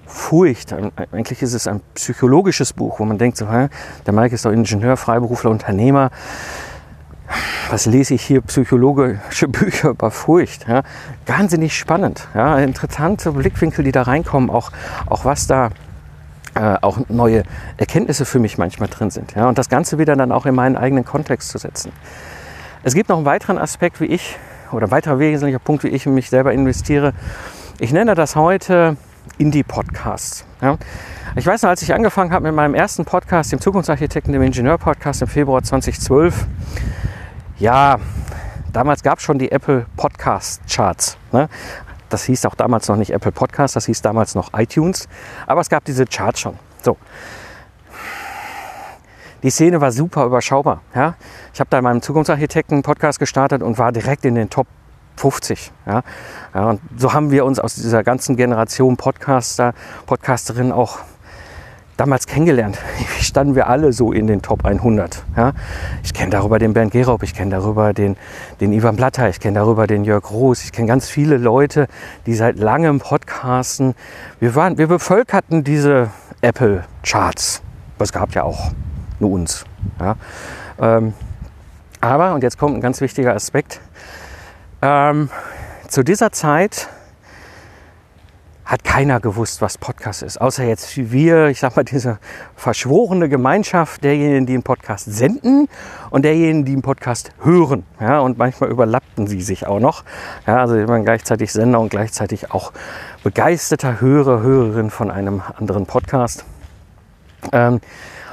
Furcht. 0.06 0.74
Eigentlich 1.10 1.42
ist 1.42 1.54
es 1.54 1.66
ein 1.66 1.80
psychologisches 1.94 2.74
Buch, 2.74 3.00
wo 3.00 3.04
man 3.04 3.18
denkt, 3.18 3.38
so, 3.38 3.50
hä, 3.50 3.68
der 4.06 4.12
Mike 4.12 4.34
ist 4.34 4.44
doch 4.44 4.52
Ingenieur, 4.52 4.96
Freiberufler, 4.96 5.50
Unternehmer. 5.50 6.10
Was 7.70 7.86
lese 7.86 8.14
ich 8.14 8.22
hier 8.22 8.42
psychologische 8.42 9.48
Bücher 9.48 9.90
über 9.90 10.10
Furcht? 10.10 10.68
Ja? 10.68 10.82
Wahnsinnig 11.26 11.76
spannend. 11.76 12.28
Ja? 12.34 12.58
Interessante 12.58 13.32
Blickwinkel, 13.32 13.84
die 13.84 13.92
da 13.92 14.02
reinkommen, 14.02 14.50
auch, 14.50 14.70
auch 15.06 15.24
was 15.24 15.46
da 15.46 15.70
äh, 16.54 16.76
auch 16.80 16.98
neue 17.08 17.44
Erkenntnisse 17.76 18.24
für 18.24 18.38
mich 18.38 18.58
manchmal 18.58 18.88
drin 18.88 19.10
sind. 19.10 19.34
Ja? 19.34 19.48
Und 19.48 19.58
das 19.58 19.68
Ganze 19.68 19.98
wieder 19.98 20.16
dann 20.16 20.32
auch 20.32 20.46
in 20.46 20.54
meinen 20.54 20.76
eigenen 20.76 21.04
Kontext 21.04 21.48
zu 21.48 21.58
setzen. 21.58 21.92
Es 22.82 22.94
gibt 22.94 23.08
noch 23.08 23.16
einen 23.16 23.26
weiteren 23.26 23.58
Aspekt, 23.58 24.00
wie 24.00 24.06
ich, 24.06 24.36
oder 24.72 24.86
ein 24.86 24.90
weiterer 24.90 25.18
wesentlicher 25.18 25.58
Punkt, 25.58 25.84
wie 25.84 25.88
ich 25.88 26.06
in 26.06 26.14
mich 26.14 26.30
selber 26.30 26.52
investiere. 26.52 27.12
Ich 27.78 27.92
nenne 27.92 28.14
das 28.14 28.36
heute 28.36 28.96
Indie-Podcasts. 29.38 30.44
Ja. 30.60 30.78
Ich 31.36 31.46
weiß 31.46 31.62
noch, 31.62 31.70
als 31.70 31.82
ich 31.82 31.94
angefangen 31.94 32.32
habe 32.32 32.46
mit 32.46 32.54
meinem 32.54 32.74
ersten 32.74 33.04
Podcast, 33.04 33.52
dem 33.52 33.60
Zukunftsarchitekten, 33.60 34.32
dem 34.32 34.42
Ingenieur-Podcast 34.42 35.22
im 35.22 35.28
Februar 35.28 35.62
2012, 35.62 36.46
ja, 37.58 37.98
damals 38.72 39.02
gab 39.02 39.18
es 39.18 39.24
schon 39.24 39.38
die 39.38 39.50
Apple 39.50 39.86
Podcast 39.96 40.60
Charts. 40.68 41.16
Ne? 41.30 41.48
Das 42.12 42.24
hieß 42.24 42.44
auch 42.46 42.54
damals 42.54 42.88
noch 42.88 42.96
nicht 42.96 43.12
Apple 43.12 43.32
Podcast, 43.32 43.74
das 43.76 43.86
hieß 43.86 44.02
damals 44.02 44.34
noch 44.34 44.52
iTunes, 44.54 45.08
aber 45.46 45.60
es 45.60 45.70
gab 45.70 45.84
diese 45.84 46.04
Charts 46.04 46.40
schon. 46.40 46.58
So. 46.82 46.96
Die 49.42 49.50
Szene 49.50 49.80
war 49.80 49.90
super 49.90 50.24
überschaubar. 50.26 50.82
Ja? 50.94 51.14
Ich 51.52 51.60
habe 51.60 51.68
da 51.70 51.78
in 51.78 51.84
meinem 51.84 52.02
Zukunftsarchitekten 52.02 52.82
Podcast 52.82 53.18
gestartet 53.18 53.62
und 53.62 53.78
war 53.78 53.92
direkt 53.92 54.24
in 54.24 54.34
den 54.34 54.50
Top 54.50 54.66
50. 55.16 55.72
Ja? 55.86 56.02
ja? 56.54 56.70
und 56.70 56.80
so 56.96 57.12
haben 57.12 57.30
wir 57.30 57.44
uns 57.44 57.58
aus 57.58 57.74
dieser 57.74 58.04
ganzen 58.04 58.36
Generation 58.36 58.96
Podcaster, 58.96 59.74
Podcasterinnen 60.06 60.70
auch 60.70 60.98
damals 62.02 62.26
kennengelernt. 62.26 62.78
Wie 63.16 63.22
standen 63.22 63.54
wir 63.54 63.68
alle 63.68 63.92
so 63.92 64.12
in 64.12 64.26
den 64.26 64.42
Top 64.42 64.64
100? 64.64 65.22
Ja? 65.36 65.52
Ich 66.02 66.12
kenne 66.12 66.30
darüber 66.30 66.58
den 66.58 66.72
Bernd 66.72 66.90
Gerob, 66.90 67.22
ich 67.22 67.32
kenne 67.32 67.52
darüber 67.52 67.92
den, 67.92 68.16
den 68.60 68.72
Ivan 68.72 68.96
Blatter, 68.96 69.28
ich 69.28 69.38
kenne 69.38 69.60
darüber 69.60 69.86
den 69.86 70.02
Jörg 70.02 70.28
Roos, 70.32 70.64
ich 70.64 70.72
kenne 70.72 70.88
ganz 70.88 71.08
viele 71.08 71.36
Leute, 71.36 71.86
die 72.26 72.34
seit 72.34 72.58
langem 72.58 72.98
podcasten. 72.98 73.94
Wir, 74.40 74.56
waren, 74.56 74.78
wir 74.78 74.88
bevölkerten 74.88 75.62
diese 75.62 76.10
Apple-Charts. 76.40 77.62
Es 78.00 78.12
gab 78.12 78.34
ja 78.34 78.42
auch 78.42 78.72
nur 79.20 79.30
uns. 79.30 79.64
Ja? 80.00 80.16
Ähm, 80.80 81.14
aber, 82.00 82.34
und 82.34 82.42
jetzt 82.42 82.58
kommt 82.58 82.74
ein 82.74 82.80
ganz 82.80 83.00
wichtiger 83.00 83.32
Aspekt, 83.32 83.80
ähm, 84.82 85.30
zu 85.86 86.02
dieser 86.02 86.32
Zeit 86.32 86.88
hat 88.64 88.84
keiner 88.84 89.20
gewusst, 89.20 89.60
was 89.60 89.76
Podcast 89.76 90.22
ist. 90.22 90.40
Außer 90.40 90.64
jetzt 90.64 90.96
wir, 90.96 91.48
ich 91.48 91.58
sag 91.58 91.74
mal, 91.76 91.82
diese 91.82 92.18
verschworene 92.54 93.28
Gemeinschaft 93.28 94.04
derjenigen, 94.04 94.46
die 94.46 94.54
einen 94.54 94.62
Podcast 94.62 95.06
senden 95.12 95.68
und 96.10 96.24
derjenigen, 96.24 96.64
die 96.64 96.72
einen 96.72 96.82
Podcast 96.82 97.32
hören. 97.42 97.84
Ja, 98.00 98.20
und 98.20 98.38
manchmal 98.38 98.70
überlappten 98.70 99.26
sie 99.26 99.42
sich 99.42 99.66
auch 99.66 99.80
noch. 99.80 100.04
Ja, 100.46 100.58
also 100.58 100.74
bin 100.74 101.04
gleichzeitig 101.04 101.52
Sender 101.52 101.80
und 101.80 101.88
gleichzeitig 101.88 102.52
auch 102.52 102.72
begeisterter 103.24 104.00
Hörer, 104.00 104.42
Hörerin 104.42 104.90
von 104.90 105.10
einem 105.10 105.42
anderen 105.58 105.86
Podcast. 105.86 106.44
Ähm, 107.52 107.80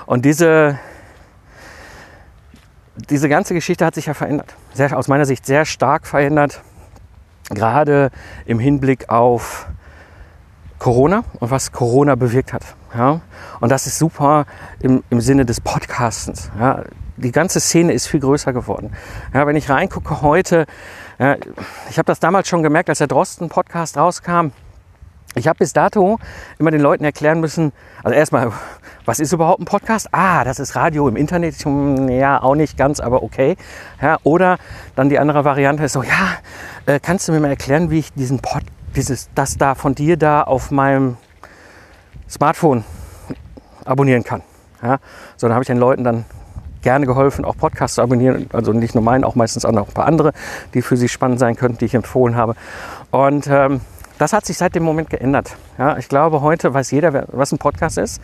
und 0.06 0.26
diese, 0.26 0.78
diese 3.10 3.30
ganze 3.30 3.56
Geschichte 3.56 3.86
hat 3.86 3.96
sich 3.96 4.06
ja 4.06 4.14
verändert. 4.14 4.56
Sehr, 4.74 4.96
aus 4.96 5.08
meiner 5.08 5.26
Sicht 5.26 5.46
sehr 5.46 5.66
stark 5.66 6.06
verändert. 6.06 6.62
Gerade 7.50 8.12
im 8.46 8.60
Hinblick 8.60 9.10
auf 9.10 9.68
Corona 10.80 11.24
und 11.40 11.52
was 11.52 11.72
Corona 11.72 12.16
bewirkt 12.16 12.54
hat. 12.54 12.64
Ja? 12.98 13.22
Und 13.60 13.70
das 13.70 13.86
ist 13.86 14.00
super 14.00 14.46
im, 14.80 15.04
im 15.10 15.22
Sinne 15.22 15.46
des 15.46 15.62
Podcastens. 15.62 16.50
Ja? 16.58 16.84
Die 17.18 17.34
ganze 17.34 17.60
Szene 17.60 17.92
ist 17.92 18.08
viel 18.08 18.22
größer 18.22 18.54
geworden. 18.54 18.94
Ja, 19.34 19.46
wenn 19.46 19.58
ich 19.58 19.70
reingucke 19.70 20.22
heute, 20.22 20.66
ja, 21.20 21.36
ich 21.90 21.98
habe 21.98 22.06
das 22.06 22.22
damals 22.22 22.48
schon 22.48 22.64
gemerkt, 22.64 22.88
als 22.88 23.00
der 23.00 23.08
Drosten-Podcast 23.08 23.98
rauskam. 23.98 24.52
Ich 25.36 25.48
habe 25.48 25.60
bis 25.60 25.74
dato 25.74 26.18
immer 26.60 26.72
den 26.72 26.80
Leuten 26.80 27.04
erklären 27.04 27.42
müssen, 27.42 27.74
also 28.04 28.16
erstmal, 28.16 28.54
was 29.04 29.20
ist 29.20 29.34
überhaupt 29.34 29.62
ein 29.62 29.66
Podcast? 29.66 30.08
Ah, 30.12 30.46
das 30.46 30.60
ist 30.60 30.78
Radio 30.78 31.10
im 31.10 31.18
Internet. 31.18 31.56
Ja, 32.10 32.42
auch 32.42 32.56
nicht 32.56 32.78
ganz, 32.78 33.02
aber 33.02 33.22
okay. 33.22 33.58
Ja, 34.02 34.18
oder 34.24 34.58
dann 34.96 35.10
die 35.10 35.20
andere 35.20 35.44
Variante 35.44 35.84
ist 35.84 35.94
so, 35.94 36.04
ja, 36.04 36.38
äh, 36.86 37.02
kannst 37.02 37.28
du 37.28 37.34
mir 37.34 37.42
mal 37.42 37.50
erklären, 37.50 37.92
wie 37.92 38.00
ich 38.00 38.14
diesen 38.14 38.40
Podcast 38.40 38.79
dieses, 38.96 39.30
das 39.36 39.58
da 39.58 39.76
von 39.76 39.96
dir 39.96 40.18
da 40.18 40.44
auf 40.44 40.72
meinem 40.72 41.18
Smartphone 42.30 42.84
abonnieren 43.86 44.24
kann. 44.24 44.42
Ja? 44.82 45.00
So, 45.38 45.48
dann 45.48 45.54
habe 45.54 45.64
ich 45.64 45.68
den 45.68 45.78
Leuten 45.78 46.04
dann 46.04 46.26
gerne 46.82 47.06
geholfen, 47.06 47.46
auch 47.46 47.58
Podcasts 47.58 47.96
zu 47.96 48.02
abonnieren. 48.02 48.50
Also 48.54 48.74
nicht 48.74 48.96
nur 48.96 49.04
meinen, 49.04 49.24
auch 49.24 49.36
meistens 49.36 49.66
auch 49.66 49.72
noch 49.72 49.88
ein 49.88 49.94
paar 49.94 50.06
andere, 50.06 50.32
die 50.74 50.82
für 50.82 50.98
sie 50.98 51.10
spannend 51.10 51.40
sein 51.40 51.56
könnten, 51.56 51.80
die 51.80 51.86
ich 51.86 51.96
empfohlen 51.96 52.36
habe. 52.36 52.56
Und 53.12 53.48
ähm, 53.48 53.82
das 54.18 54.34
hat 54.34 54.46
sich 54.46 54.58
seit 54.58 54.76
dem 54.76 54.84
Moment 54.84 55.10
geändert. 55.10 55.56
Ja, 55.78 55.98
ich 55.98 56.10
glaube, 56.10 56.42
heute 56.42 56.74
weiß 56.74 56.92
jeder, 56.92 57.26
was 57.32 57.52
ein 57.52 57.58
Podcast 57.58 57.98
ist. 57.98 58.22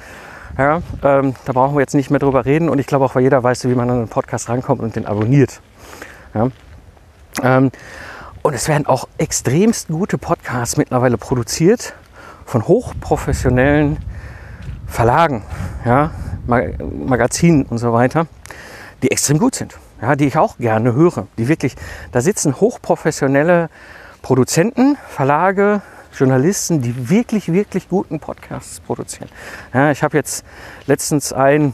Ja, 0.58 0.82
ähm, 1.04 1.36
da 1.46 1.54
brauchen 1.54 1.76
wir 1.76 1.82
jetzt 1.82 1.96
nicht 1.96 2.10
mehr 2.10 2.20
drüber 2.20 2.46
reden. 2.46 2.70
Und 2.70 2.80
ich 2.80 2.88
glaube 2.88 3.06
auch, 3.06 3.16
weil 3.16 3.24
jeder 3.24 3.44
weiß, 3.44 3.66
wie 3.66 3.76
man 3.76 3.90
an 3.90 3.98
einen 3.98 4.08
Podcast 4.08 4.48
rankommt 4.48 4.82
und 4.82 4.96
den 4.96 5.06
abonniert. 5.06 5.62
Ja, 6.34 6.50
ähm, 7.44 7.72
und 8.46 8.54
es 8.54 8.68
werden 8.68 8.86
auch 8.86 9.08
extremst 9.18 9.88
gute 9.88 10.20
Podcasts 10.20 10.78
mittlerweile 10.78 11.18
produziert 11.18 11.96
von 12.46 12.68
hochprofessionellen 12.68 13.98
Verlagen, 14.86 15.42
ja, 15.84 16.12
Magazinen 16.46 17.66
und 17.66 17.80
so 17.80 17.92
weiter, 17.92 18.28
die 19.02 19.10
extrem 19.10 19.40
gut 19.40 19.56
sind, 19.56 19.76
ja, 20.00 20.16
die 20.16 20.26
ich 20.28 20.38
auch 20.38 20.60
gerne 20.60 20.94
höre. 20.94 21.26
Die 21.40 21.48
wirklich, 21.48 21.76
da 22.12 22.22
sitzen 22.22 22.62
hochprofessionelle 22.62 23.72
Produzenten, 24.22 24.96
Verlage, 25.08 25.82
Journalisten, 26.16 26.84
die 26.84 27.10
wirklich, 27.10 27.52
wirklich 27.52 27.90
guten 27.90 28.20
Podcasts 28.20 28.80
produzieren. 28.80 29.30
Ja, 29.74 29.90
ich 29.90 30.04
habe 30.04 30.18
jetzt 30.18 30.46
letztens 30.86 31.34
einen 31.34 31.74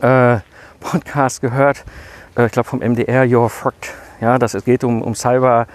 äh, 0.00 0.38
Podcast 0.80 1.42
gehört, 1.42 1.84
äh, 2.34 2.46
ich 2.46 2.52
glaube 2.52 2.66
vom 2.66 2.78
MDR, 2.78 3.26
Your 3.28 3.50
Fucked 3.50 3.92
ja, 4.20 4.38
das, 4.38 4.54
es 4.54 4.64
geht 4.64 4.84
um, 4.84 5.02
um 5.02 5.14
Cyber, 5.14 5.66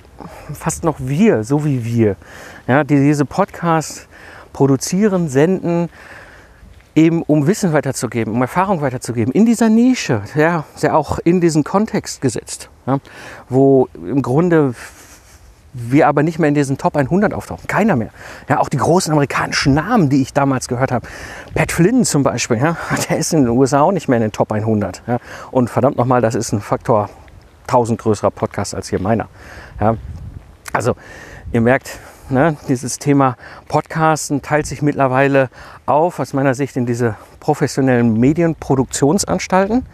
fast 0.53 0.85
noch 0.85 0.97
wir, 0.99 1.45
so 1.45 1.65
wie 1.65 1.85
wir, 1.85 2.17
ja, 2.67 2.85
die 2.85 2.97
diese 2.97 3.25
Podcasts 3.25 4.09
produzieren, 4.53 5.29
senden, 5.29 5.89
eben 6.95 7.23
um 7.23 7.47
Wissen 7.47 7.73
weiterzugeben, 7.73 8.35
um 8.35 8.43
Erfahrung 8.43 8.81
weiterzugeben, 8.81 9.33
in 9.33 9.47
dieser 9.47 9.69
Nische, 9.69 10.23
ja, 10.35 10.65
sehr 10.75 10.97
auch 10.97 11.19
in 11.19 11.41
diesen 11.41 11.63
Kontext 11.63 12.21
gesetzt, 12.21 12.71
ja, 12.87 12.99
wo 13.49 13.89
im 13.95 14.23
Grunde 14.23 14.75
wir 15.77 16.09
aber 16.09 16.23
nicht 16.23 16.39
mehr 16.39 16.49
in 16.49 16.55
diesen 16.55 16.79
Top 16.79 16.97
100 16.97 17.35
auftauchen. 17.35 17.67
Keiner 17.67 17.97
mehr. 17.97 18.09
Ja, 18.49 18.61
auch 18.61 18.71
die 18.71 18.79
großen 18.79 19.13
amerikanischen 19.13 19.75
Namen, 19.75 20.09
die 20.09 20.23
ich 20.23 20.33
damals 20.33 20.69
gehört 20.69 20.91
habe. 20.91 21.07
Pat 21.55 21.71
Flynn 21.71 22.05
zum 22.05 22.23
Beispiel, 22.23 22.57
ja, 22.57 22.77
der 23.11 23.19
ist 23.19 23.35
in 23.35 23.43
den 23.43 23.51
USA 23.51 23.83
auch 23.83 23.93
nicht 23.93 24.09
mehr 24.09 24.17
in 24.17 24.23
den 24.23 24.33
Top 24.33 24.53
100. 24.53 25.03
Ja. 25.07 25.19
Und 25.51 25.69
verdammt 25.69 25.99
nochmal, 25.99 26.23
das 26.23 26.35
ist 26.35 26.53
ein 26.53 26.61
Faktor 26.61 27.11
1000 27.69 28.01
größerer 28.01 28.31
Podcast 28.31 28.75
als 28.75 28.89
hier 28.89 29.01
meiner. 29.01 29.29
Ja. 29.81 29.97
Also 30.73 30.95
ihr 31.53 31.61
merkt, 31.61 31.99
ne, 32.29 32.57
dieses 32.69 32.99
Thema 32.99 33.37
Podcasten 33.69 34.43
teilt 34.43 34.67
sich 34.67 34.83
mittlerweile 34.83 35.49
auf, 35.87 36.19
aus 36.19 36.33
meiner 36.33 36.55
Sicht, 36.55 36.77
in 36.77 36.87
diese 36.87 37.17
professionellen 37.41 38.19
Medienproduktionsanstalten, 38.19 39.87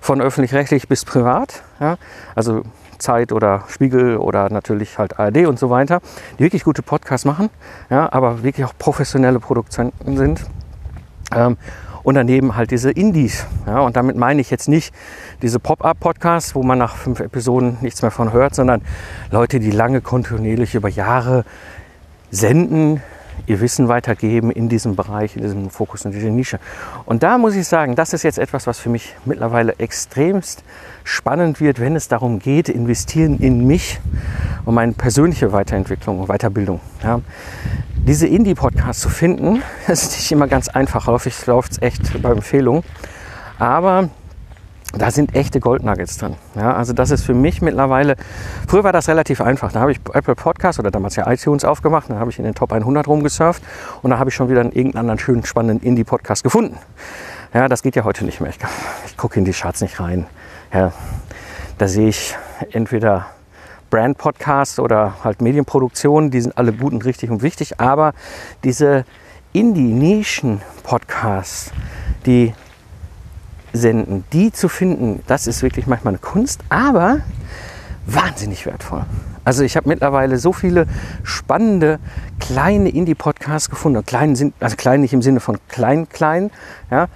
von 0.00 0.20
öffentlich-rechtlich 0.20 0.88
bis 0.88 1.04
privat. 1.04 1.62
Ja. 1.80 1.96
Also 2.34 2.62
Zeit 2.98 3.32
oder 3.32 3.64
Spiegel 3.68 4.16
oder 4.16 4.48
natürlich 4.50 4.98
halt 4.98 5.18
ARD 5.18 5.46
und 5.46 5.58
so 5.58 5.70
weiter, 5.70 6.00
die 6.38 6.44
wirklich 6.44 6.64
gute 6.64 6.82
Podcasts 6.82 7.24
machen, 7.24 7.50
ja, 7.90 8.10
aber 8.12 8.42
wirklich 8.42 8.64
auch 8.64 8.72
professionelle 8.78 9.38
Produzenten 9.38 10.16
sind. 10.16 10.46
Ähm, 11.34 11.56
und 12.06 12.14
daneben 12.14 12.54
halt 12.54 12.70
diese 12.70 12.92
Indies. 12.92 13.46
Ja, 13.66 13.80
und 13.80 13.96
damit 13.96 14.14
meine 14.14 14.40
ich 14.40 14.48
jetzt 14.48 14.68
nicht 14.68 14.94
diese 15.42 15.58
Pop-up-Podcasts, 15.58 16.54
wo 16.54 16.62
man 16.62 16.78
nach 16.78 16.94
fünf 16.94 17.18
Episoden 17.18 17.78
nichts 17.80 18.00
mehr 18.00 18.12
von 18.12 18.32
hört, 18.32 18.54
sondern 18.54 18.82
Leute, 19.32 19.58
die 19.58 19.72
lange 19.72 20.00
kontinuierlich 20.00 20.76
über 20.76 20.88
Jahre 20.88 21.44
senden, 22.30 23.02
ihr 23.46 23.60
Wissen 23.60 23.88
weitergeben 23.88 24.50
in 24.50 24.68
diesem 24.68 24.96
Bereich, 24.96 25.36
in 25.36 25.42
diesem 25.42 25.70
Fokus, 25.70 26.04
in 26.04 26.12
dieser 26.12 26.30
Nische. 26.30 26.58
Und 27.04 27.22
da 27.22 27.38
muss 27.38 27.54
ich 27.54 27.66
sagen, 27.66 27.94
das 27.94 28.12
ist 28.12 28.22
jetzt 28.22 28.38
etwas, 28.38 28.66
was 28.66 28.78
für 28.78 28.88
mich 28.88 29.14
mittlerweile 29.24 29.74
extremst 29.78 30.64
spannend 31.04 31.60
wird, 31.60 31.80
wenn 31.80 31.96
es 31.96 32.08
darum 32.08 32.38
geht, 32.38 32.68
investieren 32.68 33.38
in 33.38 33.66
mich 33.66 34.00
und 34.64 34.74
meine 34.74 34.92
persönliche 34.92 35.52
Weiterentwicklung 35.52 36.20
und 36.20 36.28
Weiterbildung. 36.28 36.80
Ja 37.02 37.20
diese 38.06 38.28
Indie-Podcasts 38.28 39.02
zu 39.02 39.08
finden, 39.08 39.62
ist 39.88 40.12
nicht 40.12 40.30
immer 40.30 40.46
ganz 40.46 40.68
einfach. 40.68 41.08
Häufig 41.08 41.44
läuft 41.46 41.72
es 41.72 41.82
echt 41.82 42.22
bei 42.22 42.30
Empfehlungen. 42.30 42.84
Aber 43.58 44.10
da 44.92 45.10
sind 45.10 45.34
echte 45.34 45.60
Goldnuggets 45.60 46.18
drin. 46.18 46.36
Ja, 46.54 46.74
also 46.74 46.92
das 46.92 47.10
ist 47.10 47.24
für 47.24 47.34
mich 47.34 47.60
mittlerweile, 47.60 48.16
früher 48.68 48.84
war 48.84 48.92
das 48.92 49.08
relativ 49.08 49.40
einfach. 49.40 49.72
Da 49.72 49.80
habe 49.80 49.90
ich 49.92 49.98
Apple 50.12 50.34
Podcast 50.34 50.78
oder 50.78 50.90
damals 50.90 51.16
ja 51.16 51.30
iTunes 51.30 51.64
aufgemacht, 51.64 52.10
dann 52.10 52.18
habe 52.18 52.30
ich 52.30 52.38
in 52.38 52.44
den 52.44 52.54
Top 52.54 52.72
100 52.72 53.08
rumgesurft 53.08 53.62
und 54.02 54.10
da 54.10 54.18
habe 54.18 54.30
ich 54.30 54.36
schon 54.36 54.48
wieder 54.48 54.60
einen 54.60 54.72
irgendeinen 54.72 55.00
anderen 55.00 55.18
schönen, 55.18 55.44
spannenden 55.44 55.86
Indie-Podcast 55.86 56.44
gefunden. 56.44 56.78
Ja, 57.52 57.68
das 57.68 57.82
geht 57.82 57.96
ja 57.96 58.04
heute 58.04 58.24
nicht 58.24 58.40
mehr. 58.40 58.50
Ich, 58.50 58.58
ich 59.06 59.16
gucke 59.16 59.38
in 59.38 59.44
die 59.44 59.52
Charts 59.52 59.80
nicht 59.80 59.98
rein. 60.00 60.26
Ja, 60.72 60.92
da 61.78 61.88
sehe 61.88 62.08
ich 62.08 62.36
entweder 62.72 63.26
Brand-Podcasts 63.90 64.80
oder 64.80 65.14
halt 65.24 65.42
Medienproduktionen, 65.42 66.30
die 66.30 66.40
sind 66.40 66.56
alle 66.58 66.72
gut 66.72 66.92
und 66.92 67.04
richtig 67.04 67.30
und 67.30 67.42
wichtig, 67.42 67.80
aber 67.80 68.12
diese 68.64 69.04
Indie-Nischen-Podcasts, 69.52 71.70
die 72.26 72.52
senden, 73.76 74.24
die 74.32 74.52
zu 74.52 74.68
finden, 74.68 75.22
das 75.26 75.46
ist 75.46 75.62
wirklich 75.62 75.86
manchmal 75.86 76.12
eine 76.12 76.18
Kunst, 76.18 76.60
aber 76.68 77.20
wahnsinnig 78.06 78.66
wertvoll. 78.66 79.04
Also 79.44 79.62
ich 79.62 79.76
habe 79.76 79.88
mittlerweile 79.88 80.38
so 80.38 80.52
viele 80.52 80.86
spannende 81.22 82.00
kleine 82.40 82.88
Indie-Podcasts 82.88 83.70
gefunden. 83.70 84.04
Klein, 84.04 84.52
also 84.58 84.76
klein 84.76 85.00
nicht 85.00 85.12
im 85.12 85.22
Sinne 85.22 85.38
von 85.40 85.58
klein, 85.68 86.08
klein, 86.08 86.50
ja, 86.90 87.06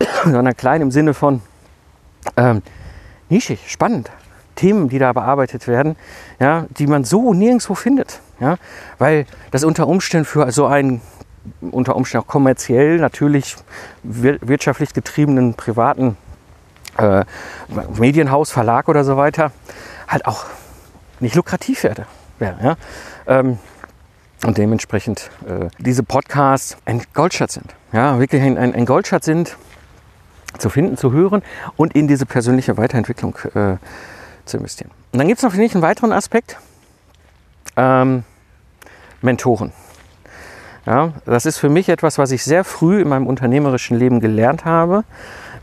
sondern 0.24 0.56
klein 0.56 0.82
im 0.82 0.90
Sinne 0.90 1.14
von 1.14 1.40
ähm, 2.36 2.62
nischig, 3.28 3.60
spannend. 3.70 4.10
Themen, 4.56 4.88
die 4.88 4.98
da 4.98 5.12
bearbeitet 5.12 5.68
werden, 5.68 5.94
ja, 6.40 6.66
die 6.78 6.88
man 6.88 7.04
so 7.04 7.32
nirgendwo 7.32 7.76
findet. 7.76 8.20
Ja, 8.40 8.56
weil 8.98 9.26
das 9.52 9.62
unter 9.62 9.86
Umständen 9.86 10.24
für 10.24 10.50
so 10.50 10.66
einen 10.66 11.00
unter 11.60 11.96
Umständen 11.96 12.24
auch 12.24 12.28
kommerziell, 12.28 12.98
natürlich 12.98 13.56
wirtschaftlich 14.02 14.92
getriebenen 14.94 15.54
privaten 15.54 16.16
äh, 16.98 17.24
Medienhaus, 17.98 18.50
Verlag 18.50 18.88
oder 18.88 19.04
so 19.04 19.16
weiter, 19.16 19.52
halt 20.08 20.26
auch 20.26 20.46
nicht 21.20 21.34
lukrativ 21.34 21.84
werde. 21.84 22.06
wäre 22.38 22.56
ja? 22.62 22.76
ähm, 23.26 23.58
und 24.44 24.56
dementsprechend 24.56 25.30
äh, 25.46 25.68
diese 25.78 26.02
Podcasts 26.02 26.76
ein 26.84 27.02
Goldschatz 27.12 27.54
sind. 27.54 27.74
Ja, 27.92 28.20
wirklich 28.20 28.42
ein, 28.42 28.56
ein, 28.56 28.74
ein, 28.74 28.86
Goldschatz 28.86 29.24
sind, 29.24 29.56
zu 30.58 30.70
finden, 30.70 30.96
zu 30.96 31.12
hören 31.12 31.42
und 31.76 31.94
in 31.94 32.06
diese 32.06 32.24
persönliche 32.26 32.76
Weiterentwicklung 32.76 33.36
äh, 33.54 33.76
zu 34.44 34.58
investieren. 34.58 34.90
Und 35.12 35.18
dann 35.18 35.26
gibt 35.26 35.38
es 35.38 35.42
noch, 35.42 35.54
ich, 35.54 35.74
einen 35.74 35.82
weiteren 35.82 36.12
Aspekt. 36.12 36.58
Ähm, 37.76 38.24
Mentoren. 39.20 39.72
Ja, 40.86 41.12
das 41.26 41.46
ist 41.46 41.58
für 41.58 41.68
mich 41.68 41.88
etwas, 41.88 42.18
was 42.18 42.30
ich 42.30 42.44
sehr 42.44 42.64
früh 42.64 43.02
in 43.02 43.08
meinem 43.08 43.26
unternehmerischen 43.26 43.98
Leben 43.98 44.20
gelernt 44.20 44.64
habe. 44.64 45.04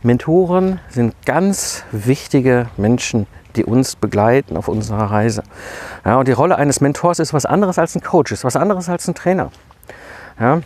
Mentoren 0.03 0.79
sind 0.89 1.15
ganz 1.25 1.83
wichtige 1.91 2.67
Menschen, 2.77 3.25
die 3.55 3.65
uns 3.65 3.95
begleiten 3.95 4.57
auf 4.57 4.67
unserer 4.67 5.11
Reise. 5.11 5.43
Ja, 6.05 6.17
und 6.17 6.27
die 6.27 6.33
Rolle 6.33 6.57
eines 6.57 6.81
Mentors 6.81 7.19
ist 7.19 7.33
was 7.33 7.45
anderes 7.45 7.79
als 7.79 7.95
ein 7.95 8.01
Coach, 8.01 8.31
ist 8.31 8.43
was 8.43 8.55
anderes 8.55 8.89
als 8.89 9.07
ein 9.07 9.15
Trainer. 9.15 9.51
Ja, 10.39 10.61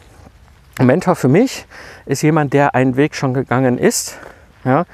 ein 0.77 0.85
Mentor 0.85 1.15
für 1.15 1.27
mich 1.27 1.65
ist 2.05 2.21
jemand, 2.21 2.53
der 2.53 2.75
einen 2.75 2.95
Weg 2.95 3.15
schon 3.15 3.33
gegangen 3.33 3.77
ist, 3.77 4.17
ja, 4.65 4.85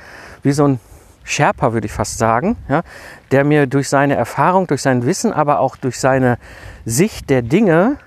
wie 0.44 0.52
so 0.52 0.68
ein 0.68 0.80
Sherpa 1.24 1.74
würde 1.74 1.88
ich 1.88 1.92
fast 1.92 2.20
sagen, 2.20 2.56
ja, 2.70 2.84
der 3.32 3.44
mir 3.44 3.66
durch 3.66 3.90
seine 3.90 4.16
Erfahrung, 4.16 4.68
durch 4.68 4.84
sein 4.84 5.06
Wissen, 5.06 5.34
aber 5.34 5.60
auch 5.60 5.76
durch 5.76 6.00
seine 6.00 6.38
Sicht 6.86 7.32
der 7.32 7.42
Dinge 7.42 7.98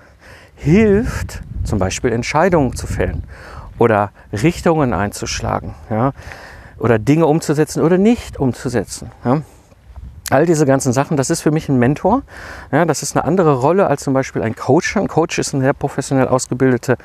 hilft, 0.59 1.41
zum 1.63 1.79
Beispiel 1.79 2.11
Entscheidungen 2.11 2.75
zu 2.75 2.85
fällen 2.85 3.23
oder 3.77 4.11
Richtungen 4.33 4.93
einzuschlagen 4.93 5.73
ja, 5.89 6.11
oder 6.77 6.99
Dinge 6.99 7.25
umzusetzen 7.25 7.81
oder 7.81 7.97
nicht 7.97 8.37
umzusetzen. 8.37 9.11
Ja. 9.23 9.41
All 10.31 10.45
diese 10.45 10.67
ganzen 10.67 10.93
Sachen, 10.93 11.17
das 11.17 11.31
ist 11.31 11.41
für 11.41 11.49
mich 11.49 11.69
ein 11.69 11.79
Mentor. 11.79 12.21
Ja, 12.71 12.85
das 12.85 13.01
ist 13.01 13.15
eine 13.15 13.25
andere 13.25 13.55
Rolle 13.61 13.87
als 13.87 14.03
zum 14.03 14.13
Beispiel 14.13 14.43
ein 14.43 14.55
Coach. 14.55 14.95
Ein 14.95 15.07
Coach 15.07 15.39
ist 15.39 15.55
eine 15.55 15.63
sehr 15.63 15.73
professionell 15.73 16.27
ausgebildete 16.27 16.97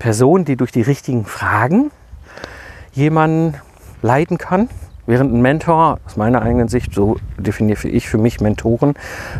Person, 0.00 0.44
die 0.44 0.56
durch 0.56 0.72
die 0.72 0.82
richtigen 0.82 1.24
Fragen 1.24 1.92
jemanden 2.92 3.54
leiten 4.02 4.36
kann. 4.36 4.68
Während 5.06 5.32
ein 5.32 5.42
Mentor, 5.42 5.98
aus 6.06 6.16
meiner 6.16 6.42
eigenen 6.42 6.68
Sicht, 6.68 6.94
so 6.94 7.16
definiere 7.36 7.88
ich 7.88 8.08
für 8.08 8.18
mich 8.18 8.40
Mentoren, 8.40 8.94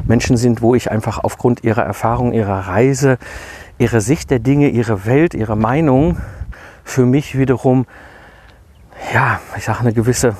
Menschen 0.06 0.36
sind, 0.36 0.60
wo 0.60 0.74
ich 0.74 0.90
einfach 0.90 1.22
aufgrund 1.22 1.62
ihrer 1.62 1.82
Erfahrung, 1.82 2.32
ihrer 2.32 2.66
Reise, 2.66 3.18
ihrer 3.82 4.00
Sicht 4.00 4.30
der 4.30 4.38
Dinge, 4.38 4.68
ihre 4.68 5.06
Welt, 5.06 5.34
ihre 5.34 5.56
Meinung 5.56 6.16
für 6.84 7.04
mich 7.04 7.36
wiederum, 7.36 7.86
ja, 9.12 9.40
ich 9.56 9.64
sage 9.64 9.80
eine 9.80 9.92
gewisse, 9.92 10.36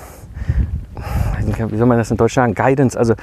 wie 1.69 1.77
soll 1.77 1.87
man 1.87 1.99
das 1.99 2.13
in 2.13 2.17
Deutsch 2.17 2.35
sagen, 2.35 2.55
Guidance, 2.55 2.97
also 2.97 3.15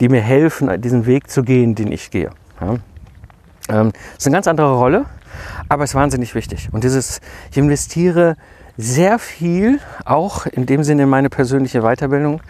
die 0.00 0.08
mir 0.08 0.20
helfen, 0.20 0.80
diesen 0.80 1.06
Weg 1.06 1.30
zu 1.30 1.44
gehen, 1.44 1.76
den 1.76 1.92
ich 1.92 2.10
gehe. 2.10 2.30
Ja. 2.60 2.74
Ähm, 3.68 3.92
das 3.92 4.18
ist 4.18 4.26
eine 4.26 4.34
ganz 4.34 4.48
andere 4.48 4.76
Rolle, 4.76 5.06
aber 5.68 5.84
es 5.84 5.90
ist 5.90 5.94
wahnsinnig 5.94 6.34
wichtig. 6.34 6.68
Und 6.72 6.82
dieses, 6.82 7.20
ich 7.52 7.58
investiere 7.58 8.34
sehr 8.76 9.20
viel, 9.20 9.78
auch 10.04 10.46
in 10.46 10.66
dem 10.66 10.82
Sinne 10.82 11.04
in 11.04 11.08
meine 11.08 11.30
persönliche 11.30 11.82
Weiterbildung, 11.82 12.42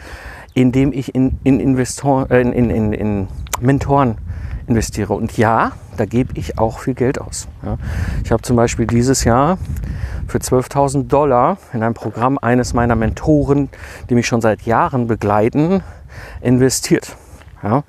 indem 0.54 0.94
ich 0.94 1.14
in, 1.14 1.38
in, 1.44 1.60
Investor, 1.60 2.30
äh, 2.30 2.40
in, 2.40 2.70
in, 2.70 2.92
in 2.94 3.28
Mentoren 3.60 4.16
investiere. 4.68 5.14
Und 5.14 5.36
ja, 5.36 5.72
da 5.96 6.04
gebe 6.04 6.38
ich 6.38 6.58
auch 6.58 6.78
viel 6.78 6.94
Geld 6.94 7.20
aus. 7.20 7.48
Ja. 7.64 7.78
Ich 8.24 8.30
habe 8.30 8.42
zum 8.42 8.56
Beispiel 8.56 8.86
dieses 8.86 9.24
Jahr 9.24 9.58
für 10.26 10.38
12.000 10.38 11.08
Dollar 11.08 11.58
in 11.72 11.82
ein 11.82 11.94
Programm 11.94 12.38
eines 12.38 12.74
meiner 12.74 12.94
Mentoren, 12.94 13.68
die 14.08 14.14
mich 14.14 14.26
schon 14.26 14.40
seit 14.40 14.62
Jahren 14.62 15.06
begleiten, 15.06 15.82
investiert. 16.40 17.16
Ja. 17.62 17.82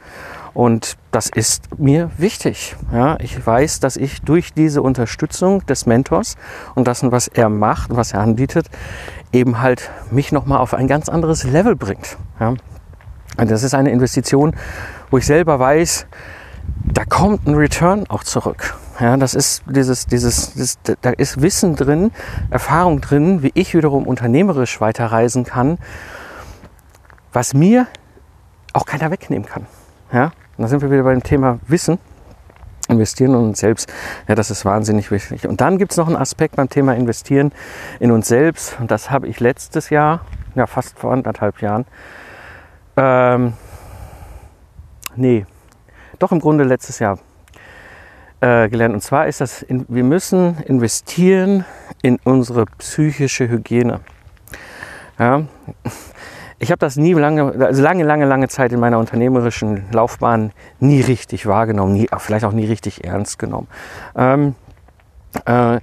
Und 0.54 0.98
das 1.12 1.30
ist 1.30 1.80
mir 1.80 2.10
wichtig. 2.18 2.76
Ja, 2.92 3.18
ich 3.20 3.46
weiß, 3.46 3.80
dass 3.80 3.96
ich 3.96 4.22
durch 4.22 4.54
diese 4.54 4.82
Unterstützung 4.82 5.65
des 5.68 5.86
Mentors 5.86 6.36
und 6.76 6.88
das, 6.88 7.04
was 7.04 7.28
er 7.28 7.50
macht 7.50 7.92
und 7.92 7.98
was 7.98 8.13
er 8.13 8.22
anbietet, 8.22 8.68
eben 9.32 9.62
halt 9.62 9.92
mich 10.12 10.32
nochmal 10.32 10.58
auf 10.60 10.74
ein 10.74 10.88
ganz 10.88 11.08
anderes 11.08 11.44
Level 11.44 11.76
bringt. 11.76 12.18
Ja. 12.39 12.56
Und 13.38 13.52
das 13.52 13.63
ist 13.63 13.74
eine 13.74 13.92
Investition, 13.92 14.56
wo 15.12 15.18
ich 15.18 15.26
selber 15.26 15.60
weiß, 15.60 16.08
da 16.93 17.06
kommt 17.06 17.47
ein 17.47 17.56
Return 17.56 18.06
auch 18.10 18.23
zurück. 18.23 18.75
Ja, 18.99 19.15
das 19.15 19.34
ist 19.34 19.63
dieses, 19.67 20.08
dieses, 20.08 20.54
dieses, 20.54 20.80
da 21.02 21.12
ist 21.12 21.41
Wissen 21.41 21.75
drin, 21.75 22.12
Erfahrung 22.49 22.99
drin, 22.99 23.43
wie 23.43 23.52
ich 23.54 23.73
wiederum 23.73 24.06
unternehmerisch 24.06 24.82
weiterreisen 24.82 25.45
kann, 25.45 25.78
was 27.32 27.54
mir 27.54 27.88
auch 28.73 28.86
keiner 28.86 29.12
wegnehmen 29.12 29.47
kann. 29.47 29.65
Ja, 30.12 30.32
da 30.58 30.67
sind 30.67 30.82
wir 30.82 30.91
wieder 30.91 31.04
beim 31.04 31.23
Thema 31.23 31.60
Wissen. 31.67 31.99
Investieren 32.89 33.32
in 33.32 33.38
uns 33.38 33.60
selbst, 33.60 33.88
ja, 34.28 34.34
das 34.34 34.49
ist 34.49 34.65
wahnsinnig 34.65 35.12
wichtig. 35.12 35.47
Und 35.47 35.62
dann 35.62 35.78
gibt 35.78 35.91
es 35.91 35.97
noch 35.97 36.08
einen 36.08 36.15
Aspekt 36.15 36.56
beim 36.56 36.69
Thema 36.69 36.95
Investieren 36.95 37.52
in 37.99 38.10
uns 38.10 38.28
selbst. 38.28 38.78
Und 38.80 38.89
das 38.89 39.12
habe 39.12 39.28
ich 39.28 39.39
letztes 39.39 39.91
Jahr, 39.91 40.21
ja 40.56 40.65
fast 40.65 40.97
vor 40.97 41.13
anderthalb 41.13 41.62
Jahren, 41.62 41.86
ähm, 42.97 43.54
nee, 45.15 45.45
doch 46.19 46.32
im 46.32 46.39
Grunde 46.39 46.63
letztes 46.63 46.99
Jahr 46.99 47.19
äh, 48.41 48.69
gelernt. 48.69 48.93
Und 48.93 49.01
zwar 49.01 49.27
ist 49.27 49.41
das, 49.41 49.62
in, 49.62 49.86
wir 49.88 50.03
müssen 50.03 50.58
investieren 50.65 51.65
in 52.01 52.19
unsere 52.23 52.65
psychische 52.77 53.49
Hygiene. 53.49 53.99
Ja, 55.17 55.43
ich 56.60 56.71
habe 56.71 56.79
das 56.79 56.97
nie 56.97 57.13
lange, 57.13 57.53
also 57.65 57.82
lange, 57.82 58.03
lange, 58.03 58.25
lange 58.25 58.47
Zeit 58.47 58.71
in 58.71 58.79
meiner 58.79 58.99
unternehmerischen 58.99 59.86
Laufbahn 59.91 60.51
nie 60.79 61.01
richtig 61.01 61.45
wahrgenommen, 61.45 61.93
nie, 61.93 62.10
vielleicht 62.17 62.45
auch 62.45 62.51
nie 62.51 62.65
richtig 62.65 63.05
ernst 63.05 63.39
genommen. 63.39 63.67
Ähm, 64.15 64.55
äh, 65.45 65.79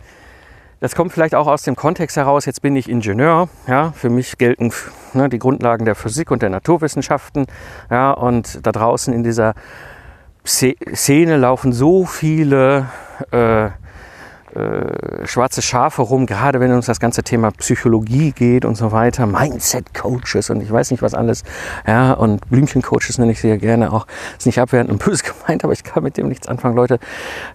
das 0.81 0.95
kommt 0.95 1.13
vielleicht 1.13 1.35
auch 1.35 1.47
aus 1.47 1.63
dem 1.63 1.77
Kontext 1.77 2.19
heraus, 2.19 2.45
jetzt 2.45 2.61
bin 2.61 2.77
ich 2.77 2.91
Ingenieur, 2.91 3.49
ja, 3.67 3.93
für 3.93 4.11
mich 4.11 4.37
gelten 4.37 4.71
ne, 5.15 5.31
die 5.31 5.39
Grundlagen 5.39 5.87
der 5.87 5.95
Physik 5.95 6.31
und 6.31 6.43
der 6.43 6.51
Naturwissenschaften, 6.51 7.47
ja, 7.91 8.11
und 8.13 8.67
da 8.67 8.73
draußen 8.73 9.15
in 9.15 9.23
dieser 9.23 9.55
Szene 10.47 11.37
laufen 11.37 11.73
so 11.73 12.05
viele 12.05 12.87
äh, 13.33 13.71
äh, 14.57 15.27
schwarze 15.27 15.61
Schafe 15.61 16.01
rum, 16.01 16.25
gerade 16.25 16.61
wenn 16.61 16.73
uns 16.73 16.87
das 16.87 16.99
ganze 16.99 17.23
Thema 17.23 17.51
Psychologie 17.51 18.33
geht 18.33 18.65
und 18.65 18.75
so 18.75 18.91
weiter, 18.91 19.27
Mindset-Coaches 19.27 20.49
und 20.49 20.63
ich 20.63 20.71
weiß 20.71 20.93
nicht 20.93 21.03
was 21.03 21.13
alles, 21.13 21.45
ja, 21.87 22.13
und 22.15 22.49
Blümchen-Coaches 22.49 23.19
nenne 23.19 23.33
ich 23.33 23.41
sie 23.43 23.49
ja 23.49 23.57
gerne 23.57 23.93
auch, 23.93 24.07
ist 24.39 24.47
nicht 24.47 24.59
abwertend 24.59 24.93
und 24.93 25.05
böse 25.05 25.25
gemeint, 25.47 25.63
aber 25.63 25.75
ich 25.75 25.85
kann 25.85 26.03
mit 26.05 26.17
dem 26.17 26.29
nichts 26.29 26.49
anfangen, 26.49 26.75
Leute, 26.75 27.01